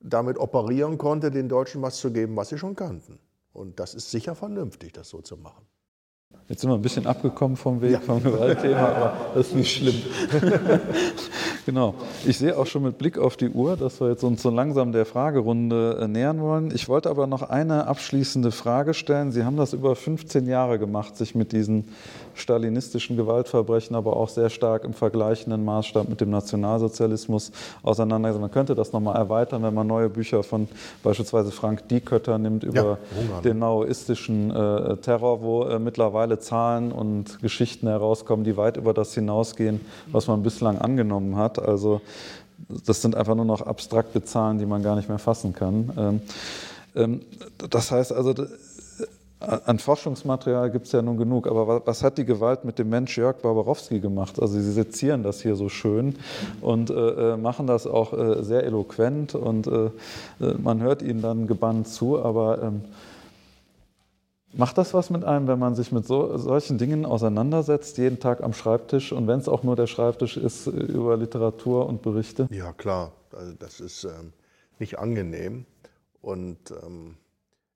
[0.00, 3.18] damit operieren konnte, den Deutschen was zu geben, was sie schon kannten.
[3.52, 5.64] Und das ist sicher vernünftig, das so zu machen.
[6.50, 8.00] Jetzt sind wir ein bisschen abgekommen vom Weg, ja.
[8.00, 9.94] vom Gewaltthema, aber das ist nicht schlimm.
[11.64, 11.94] genau.
[12.26, 14.90] Ich sehe auch schon mit Blick auf die Uhr, dass wir jetzt uns so langsam
[14.90, 16.72] der Fragerunde äh, nähern wollen.
[16.74, 19.30] Ich wollte aber noch eine abschließende Frage stellen.
[19.30, 21.84] Sie haben das über 15 Jahre gemacht, sich mit diesen
[22.40, 28.40] stalinistischen Gewaltverbrechen, aber auch sehr stark im vergleichenden Maßstab mit dem Nationalsozialismus auseinandersetzen.
[28.40, 30.68] Man könnte das nochmal erweitern, wenn man neue Bücher von
[31.02, 32.98] beispielsweise Frank Diekötter nimmt über
[33.32, 38.94] ja, den maoistischen äh, Terror, wo äh, mittlerweile Zahlen und Geschichten herauskommen, die weit über
[38.94, 39.80] das hinausgehen,
[40.10, 41.58] was man bislang angenommen hat.
[41.58, 42.00] Also
[42.86, 45.92] das sind einfach nur noch abstrakte Zahlen, die man gar nicht mehr fassen kann.
[45.96, 46.20] Ähm,
[46.94, 47.20] ähm,
[47.70, 48.34] das heißt also,
[49.40, 53.16] an Forschungsmaterial gibt es ja nun genug, aber was hat die Gewalt mit dem Mensch
[53.16, 54.40] Jörg Barbarowski gemacht?
[54.40, 56.16] Also Sie sezieren das hier so schön
[56.60, 56.94] und äh,
[57.32, 59.90] äh machen das auch äh, sehr eloquent und äh, äh,
[60.58, 62.82] man hört ihnen dann gebannt zu, aber ähm,
[64.52, 68.42] macht das was mit einem, wenn man sich mit so, solchen Dingen auseinandersetzt, jeden Tag
[68.42, 72.46] am Schreibtisch und wenn es auch nur der Schreibtisch ist äh, über Literatur und Berichte?
[72.50, 74.34] Ja, klar, also das ist ähm,
[74.78, 75.64] nicht angenehm
[76.20, 77.16] und ähm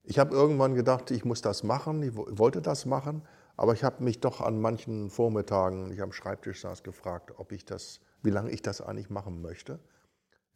[0.04, 3.22] ich habe irgendwann gedacht, ich muss das machen, ich wollte das machen,
[3.56, 7.64] aber ich habe mich doch an manchen Vormittagen, ich am Schreibtisch saß, gefragt, ob ich
[7.64, 9.78] das, wie lange ich das eigentlich machen möchte.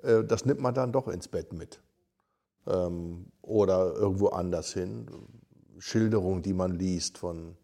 [0.03, 1.81] Äh, das nimmt man dann doch ins Bett mit
[2.67, 5.07] ähm, oder irgendwo anders hin.
[5.79, 7.57] Schilderungen, die man liest von,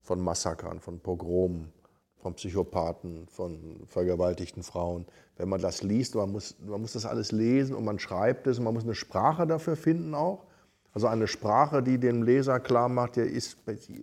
[0.00, 1.72] von Massakern, von Pogromen,
[2.16, 5.06] von Psychopathen, von vergewaltigten Frauen.
[5.36, 8.58] Wenn man das liest, man muss, man muss das alles lesen und man schreibt es
[8.58, 10.46] und man muss eine Sprache dafür finden auch.
[10.94, 13.58] Also eine Sprache, die dem Leser klar macht, hier, ist,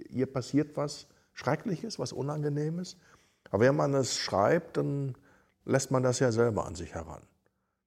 [0.09, 2.97] hier passiert was Schreckliches, was Unangenehmes.
[3.49, 5.15] Aber wenn man es schreibt, dann
[5.65, 7.21] lässt man das ja selber an sich heran.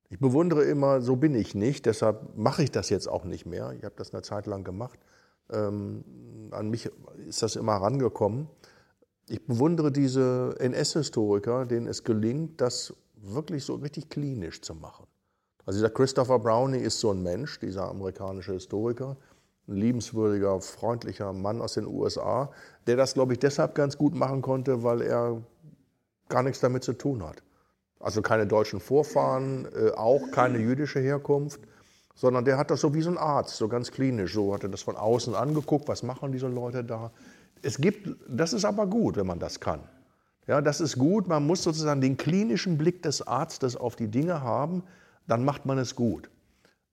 [0.09, 3.73] Ich bewundere immer, so bin ich nicht, deshalb mache ich das jetzt auch nicht mehr.
[3.73, 4.99] Ich habe das eine Zeit lang gemacht.
[5.51, 6.05] Ähm,
[6.51, 6.91] an mich
[7.27, 8.49] ist das immer herangekommen.
[9.29, 15.07] Ich bewundere diese NS-Historiker, denen es gelingt, das wirklich so richtig klinisch zu machen.
[15.67, 19.17] Also dieser Christopher Browning ist so ein Mensch, dieser amerikanische Historiker,
[19.67, 22.51] ein liebenswürdiger, freundlicher Mann aus den USA,
[22.87, 25.41] der das, glaube ich, deshalb ganz gut machen konnte, weil er
[26.29, 27.43] gar nichts damit zu tun hat.
[27.99, 31.61] Also keine deutschen Vorfahren, äh, auch keine jüdische Herkunft,
[32.15, 34.69] sondern der hat das so wie so ein Arzt, so ganz klinisch, so hat er
[34.69, 37.11] das von außen angeguckt, was machen diese Leute da.
[37.62, 39.81] Es gibt, das ist aber gut, wenn man das kann.
[40.47, 44.43] Ja, das ist gut, man muss sozusagen den klinischen Blick des Arztes auf die Dinge
[44.43, 44.83] haben,
[45.27, 46.31] dann macht man es gut.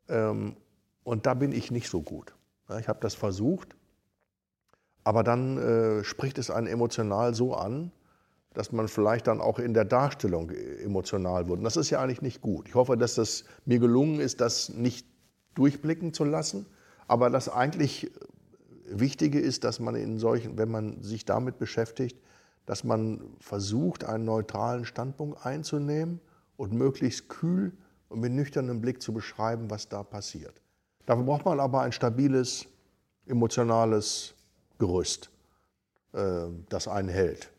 [0.07, 0.55] Ähm,
[1.03, 2.34] und da bin ich nicht so gut.
[2.79, 3.75] Ich habe das versucht,
[5.03, 7.91] aber dann äh, spricht es einen emotional so an,
[8.53, 11.59] dass man vielleicht dann auch in der Darstellung emotional wird.
[11.59, 12.67] Und das ist ja eigentlich nicht gut.
[12.67, 15.07] Ich hoffe, dass es mir gelungen ist, das nicht
[15.55, 16.65] durchblicken zu lassen,
[17.07, 18.11] aber das eigentlich
[18.86, 22.17] Wichtige ist, dass man in solchen, wenn man sich damit beschäftigt,
[22.65, 26.19] dass man versucht, einen neutralen Standpunkt einzunehmen
[26.57, 27.71] und möglichst kühl
[28.12, 30.62] und mit nüchternem Blick zu beschreiben, was da passiert.
[31.05, 32.68] Dafür braucht man aber ein stabiles,
[33.26, 34.36] emotionales
[34.78, 35.32] Gerüst,
[36.14, 37.49] äh, das einen hält.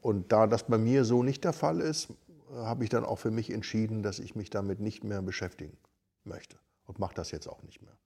[0.00, 2.08] Und da das bei mir so nicht der Fall ist,
[2.54, 5.76] habe ich dann auch für mich entschieden, dass ich mich damit nicht mehr beschäftigen
[6.24, 7.96] möchte und mache das jetzt auch nicht mehr.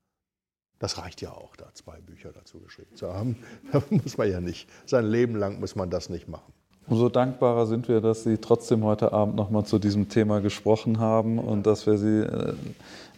[0.79, 3.37] Das reicht ja auch, da zwei Bücher dazu geschrieben zu haben.
[3.73, 6.53] Da muss man ja nicht, sein Leben lang muss man das nicht machen.
[6.89, 11.39] Umso dankbarer sind wir, dass Sie trotzdem heute Abend nochmal zu diesem Thema gesprochen haben
[11.41, 12.53] und dass wir Sie äh,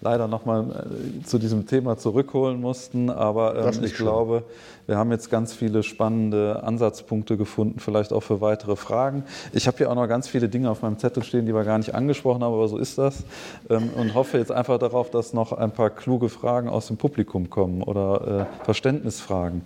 [0.01, 0.87] leider nochmal
[1.21, 3.11] äh, zu diesem Thema zurückholen mussten.
[3.11, 4.45] Aber ähm, ich glaube,
[4.87, 9.25] wir haben jetzt ganz viele spannende Ansatzpunkte gefunden, vielleicht auch für weitere Fragen.
[9.53, 11.77] Ich habe hier auch noch ganz viele Dinge auf meinem Zettel stehen, die wir gar
[11.77, 13.25] nicht angesprochen haben, aber so ist das.
[13.69, 17.51] Ähm, und hoffe jetzt einfach darauf, dass noch ein paar kluge Fragen aus dem Publikum
[17.51, 19.63] kommen oder äh, Verständnisfragen.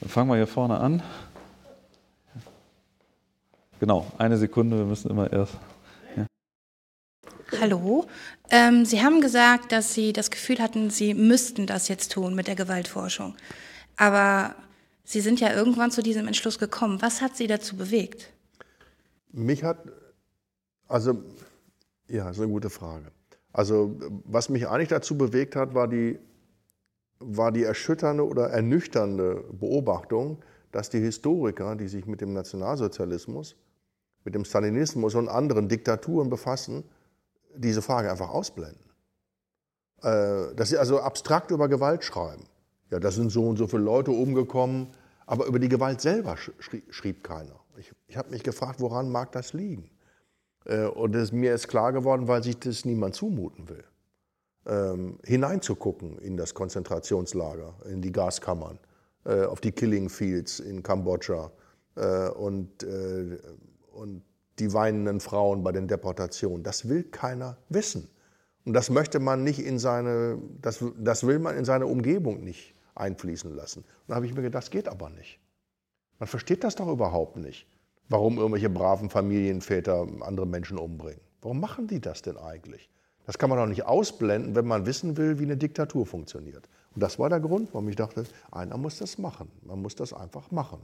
[0.00, 1.02] Dann fangen wir hier vorne an.
[3.78, 5.54] Genau, eine Sekunde, wir müssen immer erst.
[6.16, 6.26] Ja.
[7.60, 8.06] Hallo.
[8.50, 12.46] Ähm, Sie haben gesagt, dass Sie das Gefühl hatten, Sie müssten das jetzt tun mit
[12.46, 13.34] der Gewaltforschung.
[13.96, 14.54] Aber
[15.04, 17.02] Sie sind ja irgendwann zu diesem Entschluss gekommen.
[17.02, 18.32] Was hat Sie dazu bewegt?
[19.30, 19.78] Mich hat,
[20.88, 21.22] also,
[22.08, 23.12] ja, das ist eine gute Frage.
[23.52, 26.18] Also, was mich eigentlich dazu bewegt hat, war die,
[27.18, 33.56] war die erschütternde oder ernüchternde Beobachtung, dass die Historiker, die sich mit dem Nationalsozialismus
[34.26, 36.82] mit dem Stalinismus und anderen Diktaturen befassen,
[37.54, 38.84] diese Frage einfach ausblenden.
[40.02, 42.44] Äh, dass sie also abstrakt über Gewalt schreiben.
[42.90, 44.88] Ja, da sind so und so viele Leute umgekommen,
[45.26, 47.58] aber über die Gewalt selber schrieb keiner.
[47.78, 49.90] Ich, ich habe mich gefragt, woran mag das liegen?
[50.64, 53.84] Äh, und es, mir ist klar geworden, weil sich das niemand zumuten will.
[54.66, 58.80] Ähm, hineinzugucken in das Konzentrationslager, in die Gaskammern,
[59.24, 61.52] äh, auf die Killing Fields in Kambodscha
[61.94, 63.38] äh, und äh,
[63.96, 64.22] und
[64.58, 66.62] die weinenden Frauen bei den Deportationen.
[66.62, 68.08] Das will keiner wissen.
[68.64, 72.74] Und das möchte man nicht in seine, das, das will man in seine Umgebung nicht
[72.94, 73.80] einfließen lassen.
[73.80, 75.38] Und da habe ich mir gedacht, das geht aber nicht.
[76.18, 77.66] Man versteht das doch überhaupt nicht,
[78.08, 81.20] warum irgendwelche braven Familienväter andere Menschen umbringen.
[81.42, 82.88] Warum machen die das denn eigentlich?
[83.26, 86.68] Das kann man doch nicht ausblenden, wenn man wissen will, wie eine Diktatur funktioniert.
[86.94, 89.50] Und das war der Grund, warum ich dachte, einer muss das machen.
[89.62, 90.80] Man muss das einfach machen.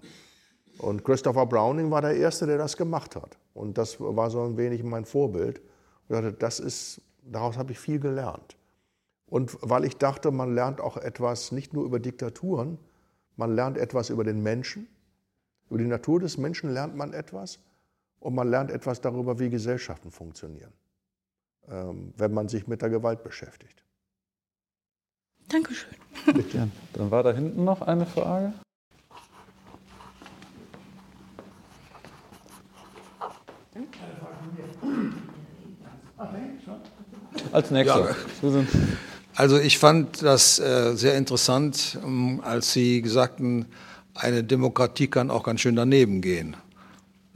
[0.82, 3.38] Und Christopher Browning war der Erste, der das gemacht hat.
[3.54, 5.58] Und das war so ein wenig mein Vorbild.
[5.58, 8.56] Ich dachte, das ist, daraus habe ich viel gelernt.
[9.26, 12.78] Und weil ich dachte, man lernt auch etwas nicht nur über Diktaturen,
[13.36, 14.88] man lernt etwas über den Menschen,
[15.70, 17.60] über die Natur des Menschen lernt man etwas
[18.18, 20.72] und man lernt etwas darüber, wie Gesellschaften funktionieren,
[21.68, 23.84] ähm, wenn man sich mit der Gewalt beschäftigt.
[25.48, 25.94] Dankeschön.
[26.92, 28.52] Dann war da hinten noch eine Frage.
[37.50, 38.16] Als nächster.
[38.42, 38.64] Ja.
[39.34, 43.66] Also ich fand das äh, sehr interessant, ähm, als Sie sagten,
[44.14, 46.56] eine Demokratie kann auch ganz schön daneben gehen.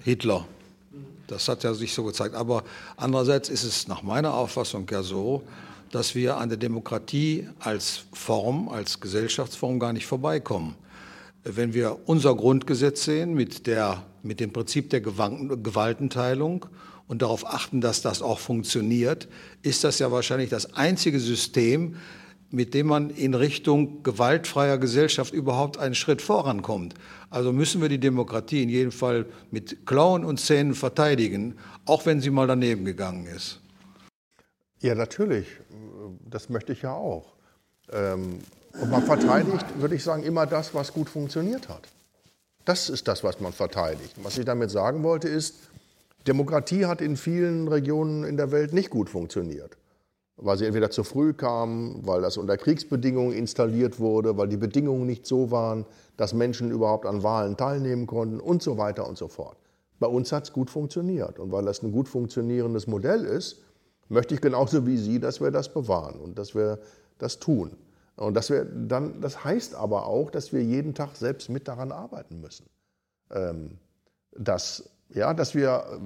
[0.02, 0.46] Hitler.
[1.26, 2.34] Das hat ja sich so gezeigt.
[2.34, 2.62] Aber
[2.96, 5.42] andererseits ist es nach meiner Auffassung ja so,
[5.90, 10.74] dass wir an der Demokratie als Form, als Gesellschaftsform gar nicht vorbeikommen.
[11.42, 16.66] Wenn wir unser Grundgesetz sehen mit, der, mit dem Prinzip der Gewaltenteilung
[17.08, 19.28] und darauf achten, dass das auch funktioniert,
[19.62, 21.96] ist das ja wahrscheinlich das einzige System,
[22.50, 26.94] mit dem man in Richtung gewaltfreier Gesellschaft überhaupt einen Schritt vorankommt.
[27.30, 31.56] Also müssen wir die Demokratie in jedem Fall mit Klauen und Zähnen verteidigen,
[31.86, 33.60] auch wenn sie mal daneben gegangen ist.
[34.80, 35.46] Ja, natürlich.
[36.28, 37.34] Das möchte ich ja auch.
[37.92, 38.38] Ähm,
[38.80, 41.88] und man verteidigt, würde ich sagen, immer das, was gut funktioniert hat.
[42.64, 44.14] Das ist das, was man verteidigt.
[44.22, 45.65] Was ich damit sagen wollte, ist,
[46.26, 49.76] Demokratie hat in vielen Regionen in der Welt nicht gut funktioniert,
[50.36, 55.06] weil sie entweder zu früh kam, weil das unter Kriegsbedingungen installiert wurde, weil die Bedingungen
[55.06, 55.86] nicht so waren,
[56.16, 59.56] dass Menschen überhaupt an Wahlen teilnehmen konnten und so weiter und so fort.
[59.98, 63.62] Bei uns hat es gut funktioniert und weil das ein gut funktionierendes Modell ist,
[64.08, 66.78] möchte ich genauso wie Sie, dass wir das bewahren und dass wir
[67.18, 67.76] das tun.
[68.16, 71.92] Und dass wir dann, das heißt aber auch, dass wir jeden Tag selbst mit daran
[71.92, 72.66] arbeiten müssen.
[73.30, 73.78] Ähm,
[74.32, 76.00] dass ja, dass wir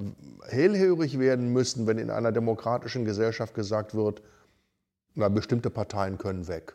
[0.49, 4.23] hellhörig werden müssen, wenn in einer demokratischen Gesellschaft gesagt wird,
[5.15, 6.75] na, bestimmte Parteien können weg.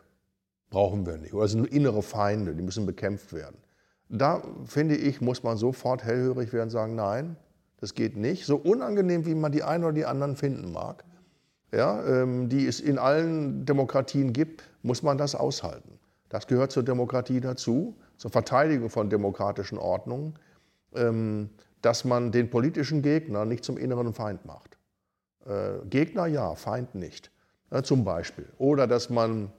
[0.70, 1.32] Brauchen wir nicht.
[1.32, 3.56] Oder es sind innere Feinde, die müssen bekämpft werden.
[4.08, 7.36] Da, finde ich, muss man sofort hellhörig werden und sagen, nein,
[7.80, 8.46] das geht nicht.
[8.46, 11.04] So unangenehm, wie man die einen oder die anderen finden mag,
[11.72, 15.98] ja, ähm, die es in allen Demokratien gibt, muss man das aushalten.
[16.28, 20.34] Das gehört zur Demokratie dazu, zur Verteidigung von demokratischen Ordnungen,
[20.94, 21.50] ähm,
[21.86, 24.76] dass man den politischen Gegner nicht zum inneren Feind macht.
[25.46, 27.30] Äh, Gegner ja, Feind nicht.
[27.84, 28.48] zum Beispiel.
[28.58, 29.52] Oder dass man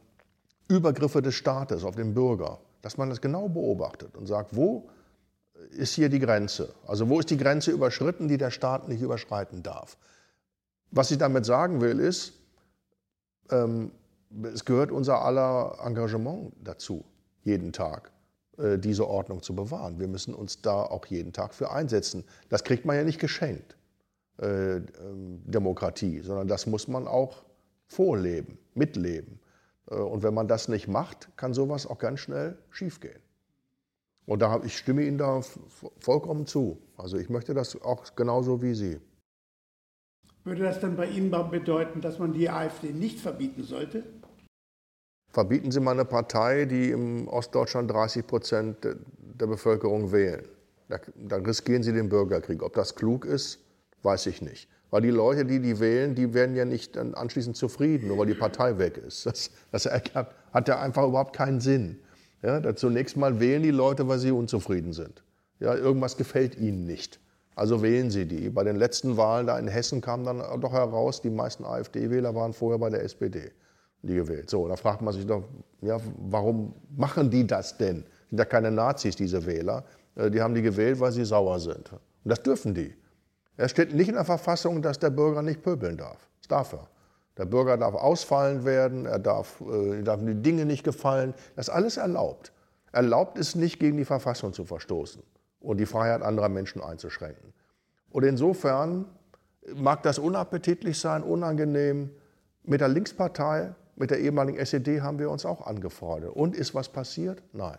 [0.68, 4.90] Übergriffe des Staates auf den Bürger, dass man das genau beobachtet und sagt, wo
[5.72, 6.74] ist hier die Grenze?
[6.86, 9.98] Also wo ist die Grenze überschritten, die der Staat nicht überschreiten darf?
[10.92, 12.34] Was ich damit sagen will, ist,
[13.52, 13.92] ähm,
[14.54, 17.06] es gehört unser aller Engagement dazu,
[17.46, 18.12] jeden Tag
[18.58, 20.00] diese Ordnung zu bewahren.
[20.00, 22.24] Wir müssen uns da auch jeden Tag für einsetzen.
[22.50, 23.78] Das kriegt man ja nicht geschenkt,
[24.42, 27.44] äh, ähm, Demokratie, sondern das muss man auch
[27.88, 29.40] vorleben, mitleben.
[29.90, 33.20] Äh, und wenn man das nicht macht, kann sowas auch ganz schnell schiefgehen.
[34.26, 35.42] Und da ich stimme Ihnen da
[36.00, 36.78] vollkommen zu.
[36.98, 39.00] Also ich möchte das auch genauso wie Sie.
[40.44, 44.04] Würde das dann bei Ihnen bedeuten, dass man die AfD nicht verbieten sollte?
[45.32, 50.48] Verbieten Sie mal eine Partei, die im Ostdeutschland 30 Prozent der Bevölkerung wählen.
[50.90, 52.64] Da, da riskieren Sie den Bürgerkrieg.
[52.64, 53.60] Ob das klug ist,
[54.04, 54.70] weiß ich nicht.
[54.90, 58.28] Weil die Leute, die die wählen, die werden ja nicht dann anschließend zufrieden, nur weil
[58.28, 59.26] die Partei weg ist.
[59.26, 62.00] Das, das hat ja einfach überhaupt keinen Sinn.
[62.42, 65.24] Ja, zunächst mal wählen die Leute, weil sie unzufrieden sind.
[65.60, 67.20] Ja, irgendwas gefällt ihnen nicht.
[67.56, 68.50] Also wählen sie die.
[68.50, 72.54] Bei den letzten Wahlen da in Hessen kam dann doch heraus, die meisten AfD-Wähler waren
[72.54, 73.52] vorher bei der SPD,
[74.08, 74.50] die gewählt.
[74.50, 75.44] So, da fragt man sich doch,
[75.82, 78.04] ja, warum machen die das denn?
[78.30, 79.84] Sind ja keine Nazis, diese Wähler.
[80.16, 81.92] Äh, die haben die gewählt, weil sie sauer sind.
[81.92, 82.96] Und das dürfen die.
[83.58, 86.30] Es steht nicht in der Verfassung, dass der Bürger nicht pöbeln darf.
[86.40, 86.88] Das darf er.
[87.38, 91.34] Der Bürger darf ausfallen werden, er darf, äh, darf die Dinge nicht gefallen.
[91.56, 92.52] Das ist alles erlaubt.
[92.92, 95.22] Erlaubt ist nicht, gegen die Verfassung zu verstoßen
[95.60, 97.54] und die Freiheit anderer Menschen einzuschränken.
[98.10, 99.06] Und insofern
[99.76, 102.10] mag das unappetitlich sein, unangenehm.
[102.64, 106.32] Mit der Linkspartei, mit der ehemaligen SED haben wir uns auch angefreundet.
[106.32, 107.44] Und ist was passiert?
[107.54, 107.78] Nein.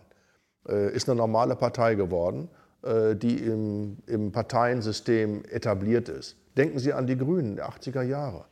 [0.67, 2.49] Äh, ist eine normale Partei geworden.
[2.81, 6.37] Äh, die im, im Parteiensystem etabliert ist.
[6.55, 8.45] Denken Sie an die Grünen der 80er Jahre.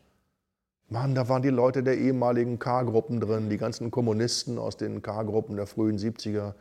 [0.90, 5.56] Mann, da waren die Leute der ehemaligen K-Gruppen drin, die ganzen Kommunisten aus den K-Gruppen
[5.56, 6.56] der frühen 70er.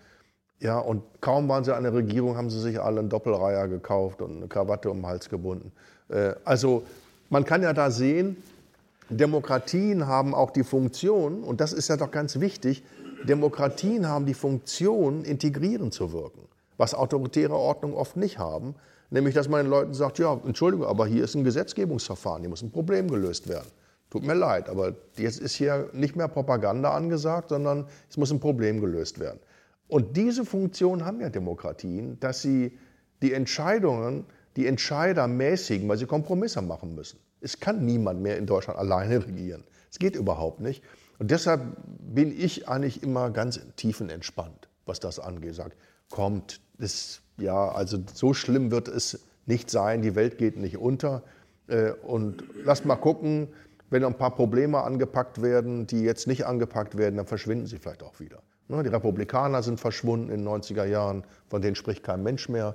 [0.61, 4.23] Ja, und kaum waren sie an der Regierung, haben sie sich alle einen Doppelreiher gekauft
[4.23, 5.73] und eine Krawatte um den Hals gebunden.
[6.09, 6.85] Äh, also
[7.31, 8.37] man kann ja da sehen,
[9.09, 12.83] Demokratien haben auch die Funktion, und das ist ja doch ganz wichtig,
[13.25, 16.47] Demokratien haben die Funktion, integrierend zu wirken
[16.77, 18.75] was autoritäre Ordnungen oft nicht haben,
[19.11, 22.63] nämlich dass man den Leuten sagt, ja, Entschuldigung, aber hier ist ein Gesetzgebungsverfahren, hier muss
[22.63, 23.69] ein Problem gelöst werden.
[24.11, 28.41] Tut mir leid, aber jetzt ist hier nicht mehr Propaganda angesagt, sondern es muss ein
[28.41, 29.41] Problem gelöst werden.
[29.89, 32.79] Und diese Funktion haben ja Demokratien, dass sie
[33.23, 34.27] die Entscheidungen,
[34.57, 37.21] die Entscheider mäßigen, weil sie Kompromisse machen müssen.
[37.41, 39.65] Es kann niemand mehr in Deutschland alleine regieren.
[39.91, 40.83] Es geht überhaupt nicht.
[41.19, 45.55] Und deshalb bin ich eigentlich immer ganz tiefenentspannt, was das angeht.
[45.55, 45.73] Sag,
[46.11, 51.23] kommt, ist, ja, also so schlimm wird es nicht sein, die Welt geht nicht unter.
[51.69, 53.49] Äh, und lasst mal gucken,
[53.91, 58.03] wenn ein paar Probleme angepackt werden, die jetzt nicht angepackt werden, dann verschwinden sie vielleicht
[58.03, 58.43] auch wieder.
[58.69, 62.75] Ne, die Republikaner sind verschwunden in den 90er Jahren, von denen spricht kein Mensch mehr.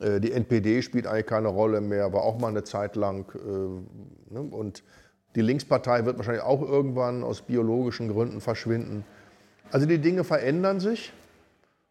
[0.00, 3.30] Äh, die NPD spielt eigentlich keine Rolle mehr, war auch mal eine Zeit lang.
[3.34, 4.82] Äh, ne, und
[5.36, 9.04] die Linkspartei wird wahrscheinlich auch irgendwann aus biologischen Gründen verschwinden.
[9.70, 11.12] Also die Dinge verändern sich.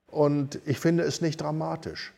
[0.08, 2.14] Und ich finde es nicht dramatisch,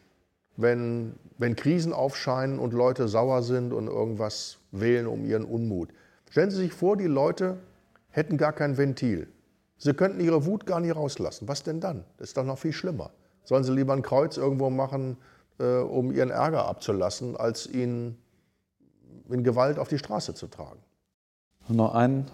[0.55, 5.89] wenn, wenn Krisen aufscheinen und Leute sauer sind und irgendwas wählen um ihren Unmut.
[6.29, 7.57] Stellen Sie sich vor, die Leute
[8.09, 9.27] hätten gar kein Ventil.
[9.77, 11.47] Sie könnten ihre Wut gar nicht rauslassen.
[11.47, 12.05] Was denn dann?
[12.17, 13.11] Das ist doch noch viel schlimmer.
[13.43, 15.17] Sollen sie lieber ein Kreuz irgendwo machen,
[15.59, 18.17] äh, um ihren Ärger abzulassen, als ihn
[19.29, 20.79] in Gewalt auf die Straße zu tragen?
[21.67, 22.25] Noch ein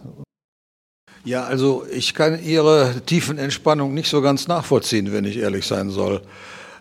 [1.27, 5.89] ja, also ich kann Ihre tiefen Entspannung nicht so ganz nachvollziehen, wenn ich ehrlich sein
[5.89, 6.21] soll.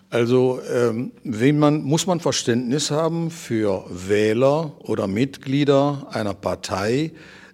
[0.09, 7.11] Also ähm, wen man, muss man Verständnis haben für Wähler oder Mitglieder einer Partei,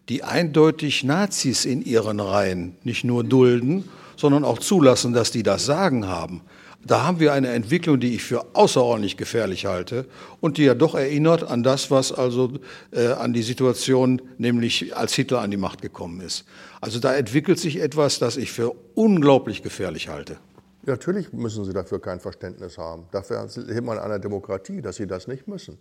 [0.07, 5.65] die eindeutig Nazis in ihren Reihen nicht nur dulden, sondern auch zulassen, dass die das
[5.65, 6.41] Sagen haben.
[6.85, 10.05] Da haben wir eine Entwicklung, die ich für außerordentlich gefährlich halte
[10.41, 12.59] und die ja doch erinnert an das, was also
[12.91, 16.43] äh, an die Situation, nämlich als Hitler an die Macht gekommen ist.
[16.81, 20.37] Also da entwickelt sich etwas, das ich für unglaublich gefährlich halte.
[20.85, 23.05] Natürlich müssen Sie dafür kein Verständnis haben.
[23.11, 25.77] Dafür lebt man in einer Demokratie, dass Sie das nicht müssen.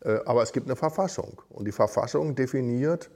[0.00, 3.10] Äh, aber es gibt eine Verfassung und die Verfassung definiert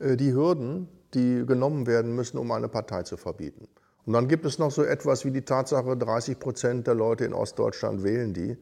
[0.00, 3.68] äh, die Hürden, die genommen werden müssen, um eine Partei zu verbieten.
[4.06, 7.34] Und dann gibt es noch so etwas wie die Tatsache, 30 Prozent der Leute in
[7.34, 8.56] Ostdeutschland wählen die.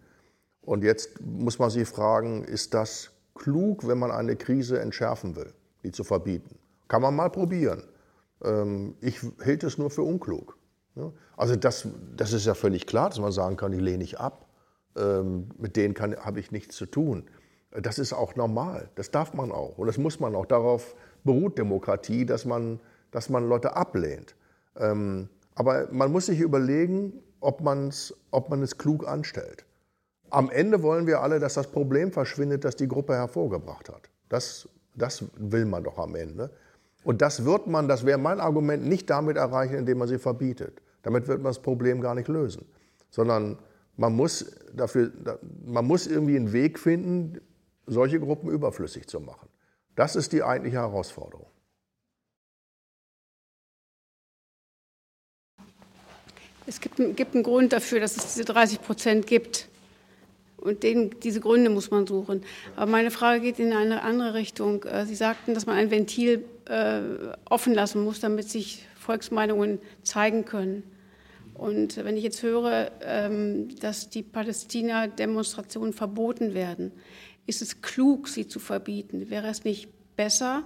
[0.63, 5.53] Und jetzt muss man sich fragen, ist das klug, wenn man eine Krise entschärfen will,
[5.83, 6.59] die zu verbieten?
[6.89, 7.85] Kann man mal probieren.
[8.43, 10.57] Ähm, ich hielt es nur für unklug.
[11.37, 11.87] Also das,
[12.17, 14.47] das ist ja völlig klar, dass man sagen kann, die lehne ich ab.
[14.97, 17.25] Ähm, mit denen habe ich nichts zu tun.
[17.71, 18.91] Das ist auch normal.
[18.97, 19.79] Das darf man auch.
[19.79, 20.47] Und das muss man auch.
[20.47, 24.35] Darauf beruht Demokratie, dass man, dass man Leute ablehnt.
[24.79, 29.65] Ähm, aber man muss sich überlegen, ob, man's, ob man es klug anstellt.
[30.31, 34.11] Am Ende wollen wir alle, dass das Problem verschwindet, das die Gruppe hervorgebracht hat.
[34.29, 36.51] Das, das will man doch am Ende.
[37.05, 40.83] Und das wird man, das wäre mein Argument, nicht damit erreichen, indem man sie verbietet.
[41.03, 42.67] Damit wird man das Problem gar nicht lösen.
[43.11, 43.59] Sondern
[43.97, 45.11] man muss, dafür,
[45.65, 47.41] man muss irgendwie einen Weg finden,
[47.87, 49.49] solche Gruppen überflüssig zu machen.
[49.97, 51.47] Das ist die eigentliche Herausforderung.
[56.69, 59.69] Es gibt, gibt einen Grund dafür, dass es diese 30 Prozent gibt.
[60.59, 62.43] Und den, diese Gründe muss man suchen.
[62.77, 64.83] Aber meine Frage geht in eine andere Richtung.
[64.85, 67.01] Äh, Sie sagten, dass man ein Ventil äh,
[67.49, 70.83] offen lassen muss, damit sich Volksmeinungen zeigen können.
[71.55, 76.93] Und wenn ich jetzt höre, ähm, dass die Palästina-Demonstrationen verboten werden,
[77.47, 79.31] ist es klug, sie zu verbieten?
[79.31, 80.65] Wäre es nicht besser,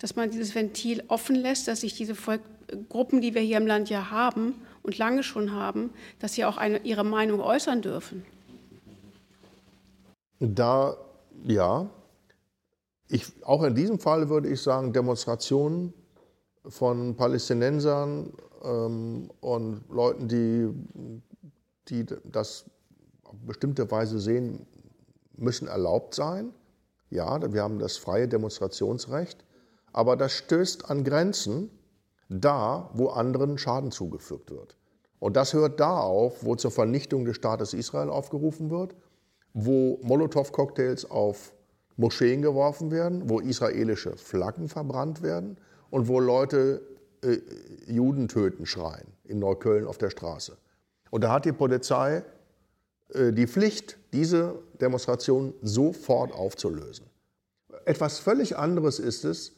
[0.00, 2.42] dass man dieses Ventil offen lässt, dass sich diese Volk
[2.88, 6.56] Gruppen, die wir hier im Land ja haben und lange schon haben, dass sie auch
[6.56, 8.24] eine, ihre Meinung äußern dürfen?
[10.38, 10.96] Da,
[11.44, 11.88] ja.
[13.08, 15.92] Ich, auch in diesem Fall würde ich sagen, Demonstrationen
[16.66, 18.32] von Palästinensern
[18.62, 20.68] ähm, und Leuten, die,
[21.88, 22.64] die das
[23.24, 24.66] auf bestimmte Weise sehen,
[25.36, 26.52] müssen erlaubt sein.
[27.10, 29.44] Ja, wir haben das freie Demonstrationsrecht,
[29.92, 31.70] aber das stößt an Grenzen
[32.30, 34.76] da, wo anderen Schaden zugefügt wird.
[35.18, 38.94] Und das hört da auf, wo zur Vernichtung des Staates Israel aufgerufen wird,
[39.52, 41.52] wo Molotow-Cocktails auf
[41.96, 45.58] Moscheen geworfen werden, wo israelische Flaggen verbrannt werden
[45.90, 46.80] und wo Leute
[47.22, 47.38] äh,
[47.86, 50.56] Juden töten schreien in Neukölln auf der Straße.
[51.10, 52.24] Und da hat die Polizei
[53.12, 57.06] äh, die Pflicht, diese Demonstration sofort aufzulösen.
[57.84, 59.52] Etwas völlig anderes ist es,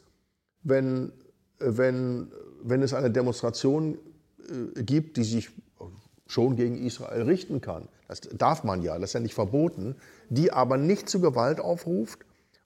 [0.63, 1.11] wenn,
[1.59, 2.31] wenn,
[2.63, 3.97] wenn es eine Demonstration
[4.39, 5.49] äh, gibt, die sich
[6.27, 7.87] schon gegen Israel richten kann.
[8.07, 9.95] Das darf man ja, das ist ja nicht verboten,
[10.29, 12.19] die aber nicht zu Gewalt aufruft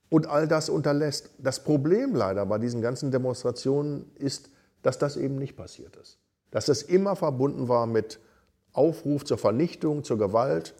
[0.10, 1.32] und all das unterlässt.
[1.38, 4.49] Das Problem leider bei diesen ganzen Demonstrationen ist,
[4.84, 6.19] dass das eben nicht passiert ist.
[6.52, 8.19] Dass das immer verbunden war mit
[8.74, 10.76] Aufruf zur Vernichtung, zur Gewalt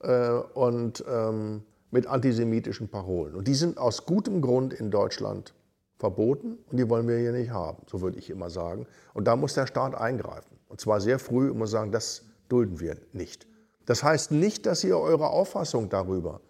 [0.00, 3.34] äh, und ähm, mit antisemitischen Parolen.
[3.34, 5.54] Und die sind aus gutem Grund in Deutschland
[5.98, 8.86] verboten und die wollen wir hier nicht haben, so würde ich immer sagen.
[9.14, 10.58] Und da muss der Staat eingreifen.
[10.68, 13.46] Und zwar sehr früh und muss sagen, das dulden wir nicht.
[13.86, 16.40] Das heißt nicht, dass ihr eure Auffassung darüber,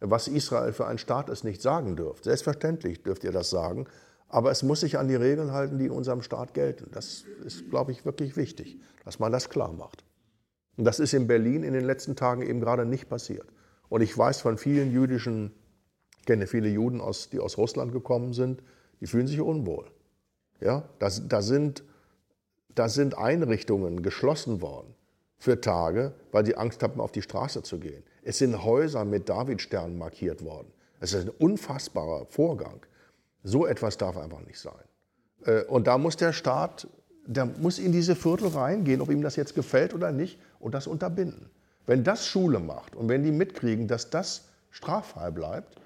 [0.00, 2.24] was Israel für ein Staat ist, nicht sagen dürft.
[2.24, 3.86] Selbstverständlich dürft ihr das sagen,
[4.28, 6.90] aber es muss sich an die Regeln halten, die in unserem Staat gelten.
[6.92, 10.04] Das ist, glaube ich, wirklich wichtig, dass man das klar macht.
[10.76, 13.46] Und das ist in Berlin in den letzten Tagen eben gerade nicht passiert.
[13.88, 15.52] Und ich weiß von vielen jüdischen,
[16.18, 18.62] ich kenne viele Juden, aus, die aus Russland gekommen sind,
[19.00, 19.86] die fühlen sich unwohl.
[20.60, 21.82] Ja, da, da, sind,
[22.74, 24.94] da sind Einrichtungen geschlossen worden
[25.38, 28.02] für Tage, weil die Angst hatten, auf die Straße zu gehen.
[28.22, 30.70] Es sind Häuser mit Davidsternen markiert worden.
[31.00, 32.84] Es ist ein unfassbarer Vorgang.
[33.42, 34.84] So etwas darf einfach nicht sein.
[35.46, 36.86] Äh, und da muss der Staat,
[37.26, 40.86] der muss in diese Viertel reingehen, ob ihm das jetzt gefällt oder nicht, und das
[40.86, 41.48] unterbinden.
[41.86, 45.80] Wenn das Schule macht und wenn die mitkriegen, dass das straffrei bleibt,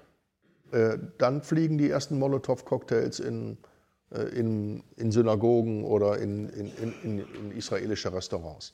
[0.71, 3.57] äh, dann fliegen die ersten Molotow-Cocktails in,
[4.11, 8.73] äh, in, in, Synagogen oder in, in, israelische Restaurants.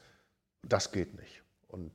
[0.68, 1.44] Das geht nicht.
[1.68, 1.92] Und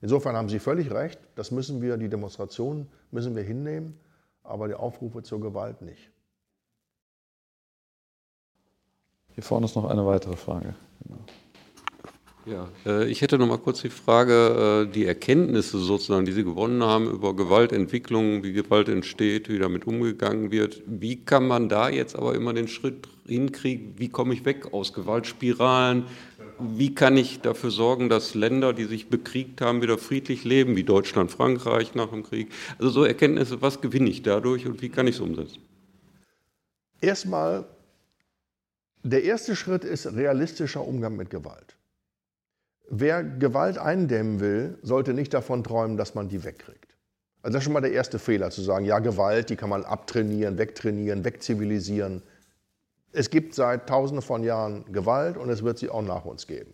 [0.00, 3.98] insofern haben Sie völlig recht, das müssen wir, die Demonstrationen müssen wir hinnehmen,
[4.42, 6.10] aber die Aufrufe zur Gewalt nicht.
[9.34, 10.74] Hier vorne ist noch eine weitere Frage.
[11.02, 11.20] Genau.
[12.44, 16.42] Ja, äh, ich hätte noch mal kurz die Frage, äh, die Erkenntnisse sozusagen, die Sie
[16.42, 20.82] gewonnen haben über Gewaltentwicklung, wie Gewalt entsteht, wie damit umgegangen wird.
[20.86, 23.94] Wie kann man da jetzt aber immer den Schritt hinkriegen?
[23.96, 26.04] Wie komme ich weg aus Gewaltspiralen?
[26.58, 30.84] Wie kann ich dafür sorgen, dass Länder, die sich bekriegt haben, wieder friedlich leben, wie
[30.84, 32.48] Deutschland, Frankreich nach dem Krieg?
[32.78, 35.62] Also so Erkenntnisse, was gewinne ich dadurch und wie kann ich es umsetzen?
[37.00, 37.66] Erstmal,
[39.04, 41.76] der erste Schritt ist realistischer Umgang mit Gewalt.
[42.88, 46.96] Wer Gewalt eindämmen will, sollte nicht davon träumen, dass man die wegkriegt.
[47.42, 49.84] Also das ist schon mal der erste Fehler, zu sagen, ja, Gewalt, die kann man
[49.84, 52.22] abtrainieren, wegtrainieren, wegzivilisieren.
[53.12, 56.72] Es gibt seit tausenden von Jahren Gewalt und es wird sie auch nach uns geben.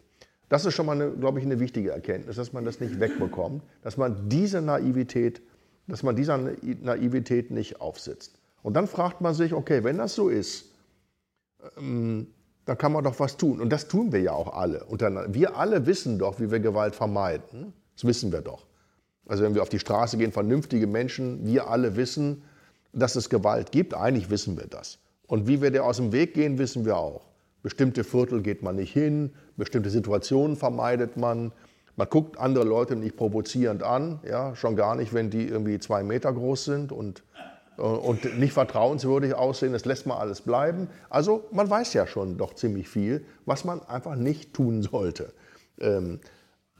[0.48, 3.62] Das ist schon mal, eine, glaube ich, eine wichtige Erkenntnis, dass man das nicht wegbekommt,
[3.82, 5.42] dass man diese Naivität,
[5.86, 8.38] dass man dieser Naivität nicht aufsitzt.
[8.62, 10.66] Und dann fragt man sich, okay, wenn das so ist,
[11.78, 12.28] ähm,
[12.68, 13.62] dann kann man doch was tun.
[13.62, 14.84] Und das tun wir ja auch alle.
[15.28, 17.72] Wir alle wissen doch, wie wir Gewalt vermeiden.
[17.94, 18.66] Das wissen wir doch.
[19.26, 22.42] Also wenn wir auf die Straße gehen, vernünftige Menschen, wir alle wissen,
[22.92, 23.94] dass es Gewalt gibt.
[23.94, 24.98] Eigentlich wissen wir das.
[25.26, 27.22] Und wie wir der aus dem Weg gehen, wissen wir auch.
[27.62, 31.52] Bestimmte Viertel geht man nicht hin, bestimmte Situationen vermeidet man.
[31.96, 36.02] Man guckt andere Leute nicht provozierend an, ja, schon gar nicht, wenn die irgendwie zwei
[36.02, 37.22] Meter groß sind und,
[37.78, 39.72] und nicht vertrauenswürdig aussehen.
[39.72, 40.88] Das lässt man alles bleiben.
[41.10, 45.32] Also man weiß ja schon doch ziemlich viel, was man einfach nicht tun sollte.
[45.80, 46.20] Ähm,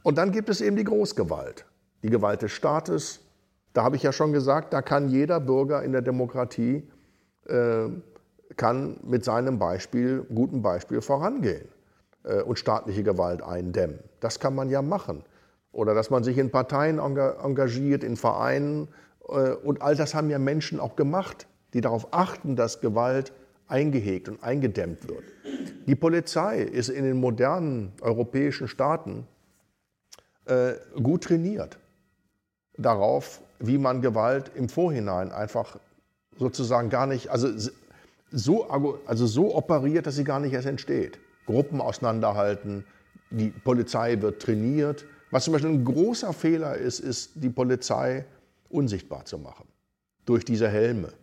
[0.03, 1.65] und dann gibt es eben die Großgewalt,
[2.03, 3.21] die Gewalt des Staates.
[3.73, 6.89] Da habe ich ja schon gesagt, da kann jeder Bürger in der Demokratie
[7.47, 7.89] äh,
[8.57, 11.67] kann mit seinem Beispiel, gutem Beispiel vorangehen
[12.23, 13.99] äh, und staatliche Gewalt eindämmen.
[14.19, 15.23] Das kann man ja machen.
[15.71, 18.87] Oder dass man sich in Parteien engagiert, in Vereinen.
[19.31, 23.31] Äh, und all das haben ja Menschen auch gemacht, die darauf achten, dass Gewalt
[23.67, 25.23] eingehegt und eingedämmt wird.
[25.85, 29.27] Die Polizei ist in den modernen europäischen Staaten
[30.45, 31.77] äh, gut trainiert
[32.79, 35.77] darauf, wie man Gewalt im Vorhinein einfach
[36.37, 37.49] sozusagen gar nicht, also
[38.31, 38.69] so,
[39.05, 41.19] also so operiert, dass sie gar nicht erst entsteht.
[41.45, 42.85] Gruppen auseinanderhalten,
[43.31, 45.05] die Polizei wird trainiert.
[45.31, 48.25] Was zum Beispiel ein großer Fehler ist, ist die Polizei
[48.69, 49.67] unsichtbar zu machen.
[50.25, 51.13] Durch diese Helme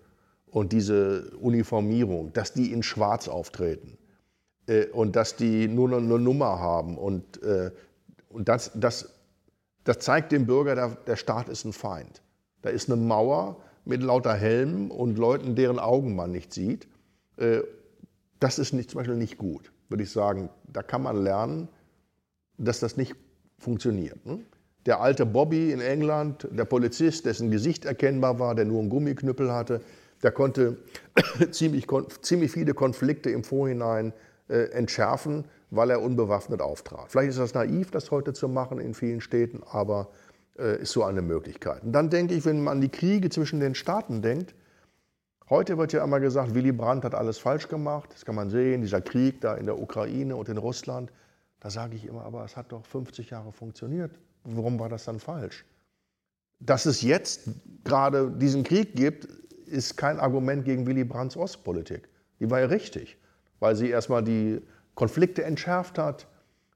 [0.47, 3.99] und diese Uniformierung, dass die in Schwarz auftreten
[4.67, 6.99] äh, und dass die nur eine Nummer haben.
[6.99, 7.71] Und, äh,
[8.29, 9.11] und das, das,
[9.85, 12.23] das zeigt dem Bürger, der, der Staat ist ein Feind.
[12.63, 16.89] Da ist eine Mauer mit lauter Helmen und Leuten, deren Augen man nicht sieht.
[17.37, 17.61] Äh,
[18.41, 20.51] das ist nicht, zum Beispiel nicht gut, würde ich sagen.
[20.65, 21.69] Da kann man lernen,
[22.59, 23.15] dass das nicht
[23.59, 24.25] funktioniert.
[24.27, 24.41] Ne?
[24.87, 29.53] Der alte Bobby in England, der Polizist, dessen Gesicht erkennbar war, der nur einen Gummiknüppel
[29.53, 29.81] hatte,
[30.23, 30.79] der konnte
[31.51, 31.87] ziemlich,
[32.23, 34.13] ziemlich viele Konflikte im Vorhinein
[34.49, 37.11] äh, entschärfen, weil er unbewaffnet auftrat.
[37.11, 40.09] Vielleicht ist das naiv, das heute zu machen in vielen Städten, aber
[40.59, 41.83] äh, ist so eine Möglichkeit.
[41.83, 44.55] Und dann denke ich, wenn man an die Kriege zwischen den Staaten denkt,
[45.49, 48.11] Heute wird ja immer gesagt, Willy Brandt hat alles falsch gemacht.
[48.13, 51.13] Das kann man sehen, dieser Krieg da in der Ukraine und in Russland.
[51.61, 54.11] Da sage ich immer, aber es hat doch 50 Jahre funktioniert.
[54.47, 55.65] Warum war das dann falsch?
[56.61, 57.49] Dass es jetzt
[57.85, 59.25] gerade diesen Krieg gibt,
[59.67, 62.09] ist kein Argument gegen Willy Brandts Ostpolitik.
[62.41, 63.19] Die war ja richtig,
[63.59, 64.63] weil sie erstmal die
[64.95, 66.27] Konflikte entschärft hat,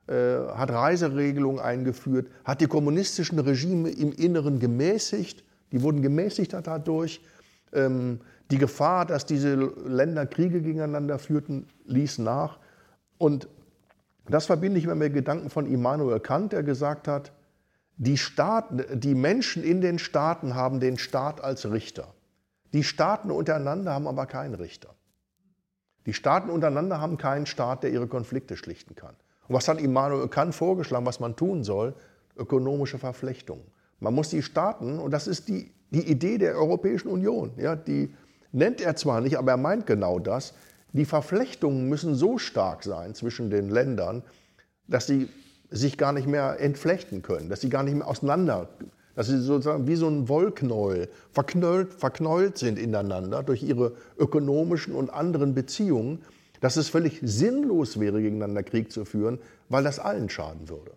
[0.09, 0.13] äh,
[0.55, 5.45] hat Reiseregelungen eingeführt, hat die kommunistischen Regime im Inneren gemäßigt.
[5.73, 7.21] Die wurden gemäßigt dadurch.
[7.73, 8.21] Ähm,
[8.51, 12.59] die Gefahr, dass diese Länder Kriege gegeneinander führten, ließ nach.
[13.19, 13.49] Und
[14.29, 17.33] das verbinde ich mit Gedanken von Immanuel Kant, der gesagt hat,
[18.01, 22.15] die, Staaten, die Menschen in den Staaten haben den Staat als Richter.
[22.73, 24.95] Die Staaten untereinander haben aber keinen Richter.
[26.07, 29.15] Die Staaten untereinander haben keinen Staat, der ihre Konflikte schlichten kann.
[29.49, 31.95] Und was hat Immanuel Kant vorgeschlagen, was man tun soll?
[32.39, 33.65] Ökonomische Verflechtungen.
[33.99, 38.15] Man muss die Staaten, und das ist die, die Idee der Europäischen Union, ja, die
[38.51, 40.55] nennt er zwar nicht, aber er meint genau das.
[40.93, 44.23] Die Verflechtungen müssen so stark sein zwischen den Ländern,
[44.87, 45.29] dass sie
[45.71, 48.69] sich gar nicht mehr entflechten können, dass sie gar nicht mehr auseinander,
[49.15, 55.11] dass sie sozusagen wie so ein Wollknäuel verknäult, verknäult sind ineinander durch ihre ökonomischen und
[55.11, 56.23] anderen Beziehungen,
[56.61, 59.39] dass es völlig sinnlos wäre, gegeneinander Krieg zu führen,
[59.69, 60.93] weil das allen schaden würde.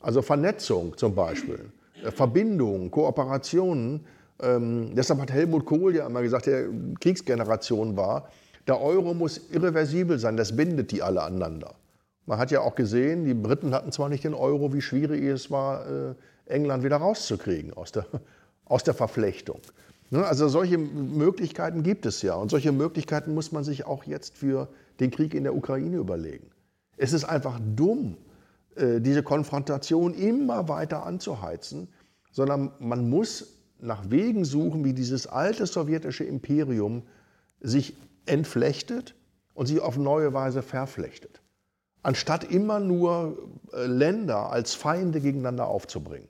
[0.00, 1.70] Also Vernetzung zum Beispiel,
[2.04, 4.06] äh, Verbindungen, Kooperationen,
[4.40, 6.66] ähm, deshalb hat Helmut Kohl ja immer gesagt, der
[7.00, 8.30] Kriegsgeneration war,
[8.66, 11.74] der Euro muss irreversibel sein, das bindet die alle aneinander.
[12.30, 15.50] Man hat ja auch gesehen, die Briten hatten zwar nicht den Euro, wie schwierig es
[15.50, 16.14] war, äh,
[16.46, 18.06] England wieder rauszukriegen aus der,
[18.66, 19.60] aus der Verflechtung.
[20.10, 22.36] Ne, also solche Möglichkeiten gibt es ja.
[22.36, 24.68] Und solche Möglichkeiten muss man sich auch jetzt für
[25.00, 26.52] den Krieg in der Ukraine überlegen.
[26.96, 28.16] Es ist einfach dumm,
[28.76, 31.88] äh, diese Konfrontation immer weiter anzuheizen,
[32.30, 37.02] sondern man muss nach Wegen suchen, wie dieses alte sowjetische Imperium
[37.60, 37.96] sich
[38.26, 39.16] entflechtet
[39.52, 41.40] und sich auf neue Weise verflechtet.
[42.02, 43.38] Anstatt immer nur
[43.72, 46.28] äh, Länder als Feinde gegeneinander aufzubringen.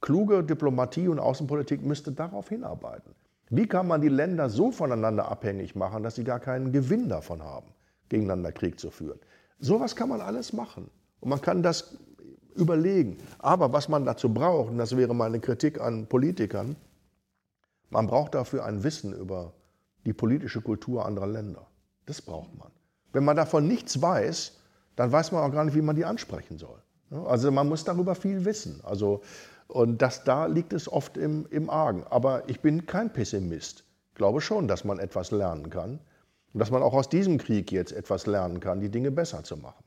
[0.00, 3.14] Kluge Diplomatie und Außenpolitik müsste darauf hinarbeiten.
[3.50, 7.42] Wie kann man die Länder so voneinander abhängig machen, dass sie gar keinen Gewinn davon
[7.42, 7.68] haben,
[8.08, 9.18] gegeneinander Krieg zu führen?
[9.58, 10.90] Sowas kann man alles machen.
[11.20, 11.96] Und man kann das
[12.54, 13.18] überlegen.
[13.38, 16.76] Aber was man dazu braucht, und das wäre meine Kritik an Politikern,
[17.90, 19.52] man braucht dafür ein Wissen über
[20.04, 21.66] die politische Kultur anderer Länder.
[22.06, 22.70] Das braucht man.
[23.12, 24.57] Wenn man davon nichts weiß,
[24.98, 26.82] dann weiß man auch gar nicht, wie man die ansprechen soll.
[27.26, 28.80] Also man muss darüber viel wissen.
[28.82, 29.22] Also,
[29.68, 32.04] und das, da liegt es oft im, im Argen.
[32.10, 33.84] Aber ich bin kein Pessimist.
[34.10, 36.00] Ich glaube schon, dass man etwas lernen kann.
[36.52, 39.56] Und dass man auch aus diesem Krieg jetzt etwas lernen kann, die Dinge besser zu
[39.56, 39.84] machen.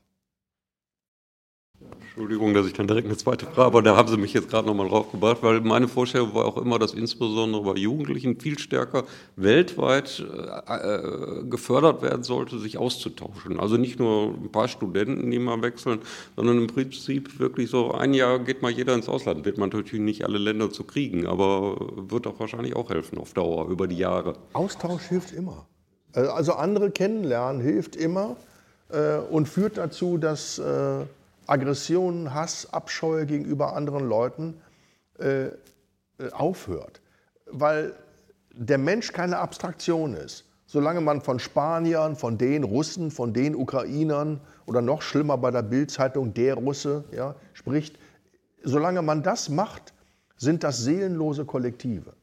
[2.14, 4.66] Entschuldigung, dass ich dann direkt eine zweite Frage, aber da haben Sie mich jetzt gerade
[4.66, 9.04] nochmal drauf gebracht, weil meine Vorstellung war auch immer, dass insbesondere bei Jugendlichen viel stärker
[9.36, 13.58] weltweit äh, äh, gefördert werden sollte, sich auszutauschen.
[13.58, 16.00] Also nicht nur ein paar Studenten, die mal wechseln,
[16.36, 19.46] sondern im Prinzip wirklich so ein Jahr geht mal jeder ins Ausland.
[19.46, 21.78] Wird man natürlich nicht alle Länder zu kriegen, aber
[22.10, 24.34] wird auch wahrscheinlich auch helfen auf Dauer, über die Jahre.
[24.52, 25.66] Austausch hilft immer.
[26.14, 28.36] Äh, also andere kennenlernen hilft immer
[28.90, 31.06] äh, und führt dazu, dass äh,
[31.46, 34.60] Aggression, Hass, Abscheu gegenüber anderen Leuten
[35.18, 35.52] äh, äh,
[36.32, 37.00] aufhört.
[37.46, 37.94] Weil
[38.54, 40.44] der Mensch keine Abstraktion ist.
[40.66, 45.62] Solange man von Spaniern, von den Russen, von den Ukrainern oder noch schlimmer bei der
[45.62, 47.98] Bildzeitung der Russe ja, spricht,
[48.62, 49.92] solange man das macht,
[50.36, 52.14] sind das seelenlose Kollektive.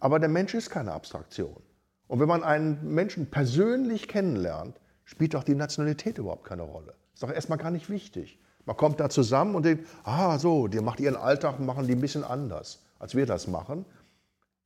[0.00, 1.62] Aber der Mensch ist keine Abstraktion.
[2.06, 6.94] Und wenn man einen Menschen persönlich kennenlernt, spielt doch die Nationalität überhaupt keine Rolle.
[7.14, 8.38] Ist doch erstmal gar nicht wichtig.
[8.66, 12.00] Man kommt da zusammen und denkt, ah so, die macht ihren Alltag, machen die ein
[12.00, 13.84] bisschen anders, als wir das machen.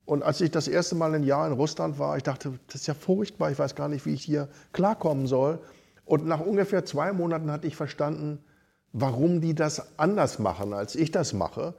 [0.05, 2.87] Und als ich das erste Mal ein Jahr in Russland war, ich dachte, das ist
[2.87, 5.59] ja furchtbar, ich weiß gar nicht, wie ich hier klarkommen soll.
[6.05, 8.39] Und nach ungefähr zwei Monaten hatte ich verstanden,
[8.91, 11.75] warum die das anders machen, als ich das mache.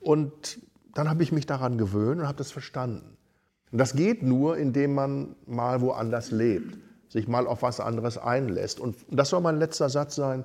[0.00, 0.60] Und
[0.94, 3.16] dann habe ich mich daran gewöhnt und habe das verstanden.
[3.72, 6.76] Und das geht nur, indem man mal woanders lebt,
[7.08, 8.80] sich mal auf was anderes einlässt.
[8.80, 10.44] Und das soll mein letzter Satz sein.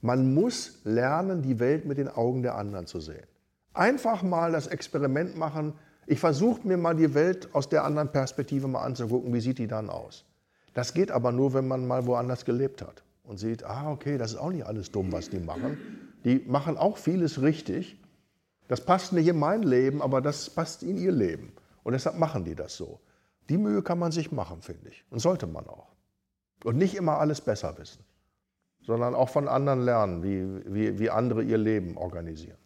[0.00, 3.26] Man muss lernen, die Welt mit den Augen der anderen zu sehen.
[3.74, 5.74] Einfach mal das Experiment machen.
[6.06, 9.32] Ich versuche mir mal die Welt aus der anderen Perspektive mal anzugucken.
[9.34, 10.24] Wie sieht die dann aus?
[10.74, 14.32] Das geht aber nur, wenn man mal woanders gelebt hat und sieht, ah, okay, das
[14.32, 15.78] ist auch nicht alles dumm, was die machen.
[16.24, 18.00] Die machen auch vieles richtig.
[18.68, 21.52] Das passt nicht in mein Leben, aber das passt in ihr Leben.
[21.82, 23.00] Und deshalb machen die das so.
[23.48, 25.04] Die Mühe kann man sich machen, finde ich.
[25.10, 25.88] Und sollte man auch.
[26.64, 28.04] Und nicht immer alles besser wissen
[28.88, 32.56] sondern auch von anderen lernen, wie, wie, wie andere ihr Leben organisieren.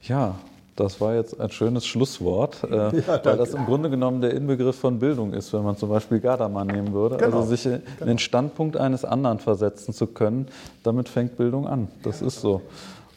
[0.00, 0.36] Ja,
[0.76, 2.74] das war jetzt ein schönes Schlusswort, äh,
[3.06, 6.20] ja, weil das im Grunde genommen der Inbegriff von Bildung ist, wenn man zum Beispiel
[6.20, 7.18] Gardamann nehmen würde.
[7.18, 7.40] Genau.
[7.40, 8.06] Also sich in genau.
[8.06, 10.48] den Standpunkt eines anderen versetzen zu können,
[10.84, 11.88] damit fängt Bildung an.
[12.02, 12.62] Das ist so.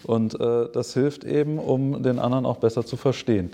[0.04, 3.54] Und äh, das hilft eben, um den anderen auch besser zu verstehen.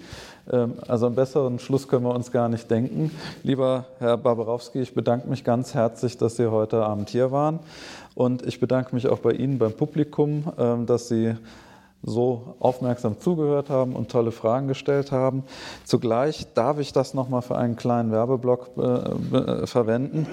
[0.52, 3.12] Ähm, also einen besseren Schluss können wir uns gar nicht denken.
[3.44, 7.60] Lieber Herr Barbarowski, ich bedanke mich ganz herzlich, dass Sie heute Abend hier waren.
[8.18, 11.36] Und ich bedanke mich auch bei Ihnen beim Publikum, ähm, dass Sie
[12.02, 15.44] so aufmerksam zugehört haben und tolle Fragen gestellt haben.
[15.84, 18.82] Zugleich darf ich das nochmal für einen kleinen Werbeblock äh,
[19.38, 20.26] äh, verwenden.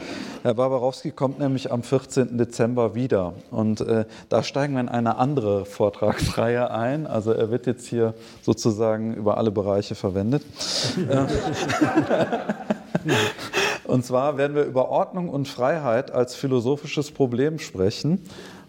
[0.42, 2.38] Herr Barbarowski kommt nämlich am 14.
[2.38, 7.06] Dezember wieder und äh, da steigen wir in eine andere Vortragsreihe ein.
[7.06, 10.42] Also er wird jetzt hier sozusagen über alle Bereiche verwendet.
[13.84, 18.20] und zwar werden wir über Ordnung und Freiheit als philosophisches Problem sprechen.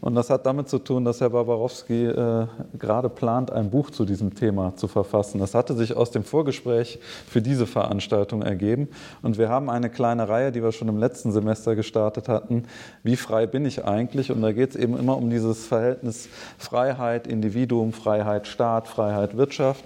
[0.06, 2.45] Und das hat damit zu tun, dass Herr Barbarowski äh,
[2.77, 5.39] gerade plant, ein Buch zu diesem Thema zu verfassen.
[5.39, 8.89] Das hatte sich aus dem Vorgespräch für diese Veranstaltung ergeben.
[9.23, 12.65] Und wir haben eine kleine Reihe, die wir schon im letzten Semester gestartet hatten.
[13.02, 14.31] Wie frei bin ich eigentlich?
[14.31, 16.30] Und da geht es eben immer um dieses Verhältnis
[16.60, 19.84] Freiheit, Individuum, Freiheit, Staat, Freiheit, Wirtschaft.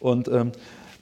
[0.00, 0.52] Und ähm,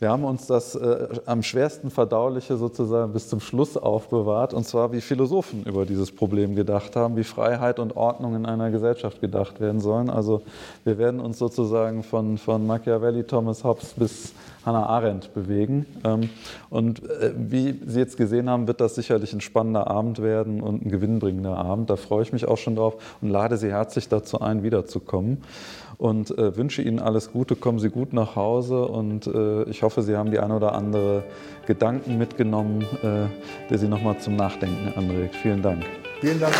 [0.01, 4.93] wir haben uns das äh, am schwersten verdauliche sozusagen bis zum Schluss aufbewahrt, und zwar
[4.93, 9.60] wie Philosophen über dieses Problem gedacht haben, wie Freiheit und Ordnung in einer Gesellschaft gedacht
[9.60, 10.09] werden sollen.
[10.09, 10.40] Also
[10.85, 14.32] wir werden uns sozusagen von, von Machiavelli, Thomas Hobbes bis
[14.64, 15.85] Hannah Arendt bewegen.
[16.05, 16.31] Ähm,
[16.70, 20.85] und äh, wie Sie jetzt gesehen haben, wird das sicherlich ein spannender Abend werden und
[20.85, 21.90] ein gewinnbringender Abend.
[21.90, 25.43] Da freue ich mich auch schon drauf und lade Sie herzlich dazu ein, wiederzukommen
[26.01, 27.55] und äh, wünsche Ihnen alles Gute.
[27.56, 31.22] Kommen Sie gut nach Hause und äh, ich hoffe, Sie haben die ein oder andere
[31.66, 35.36] Gedanken mitgenommen, äh, der Sie nochmal zum Nachdenken anregt.
[35.36, 35.85] Vielen Dank.
[36.20, 36.55] Vielen Dank.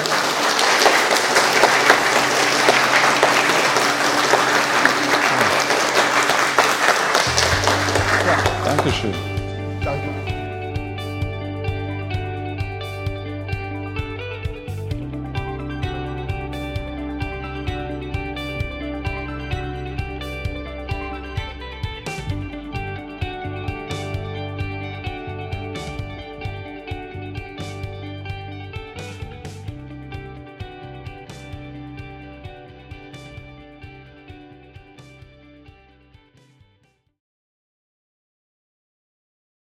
[8.27, 9.30] Ja, Dankeschön.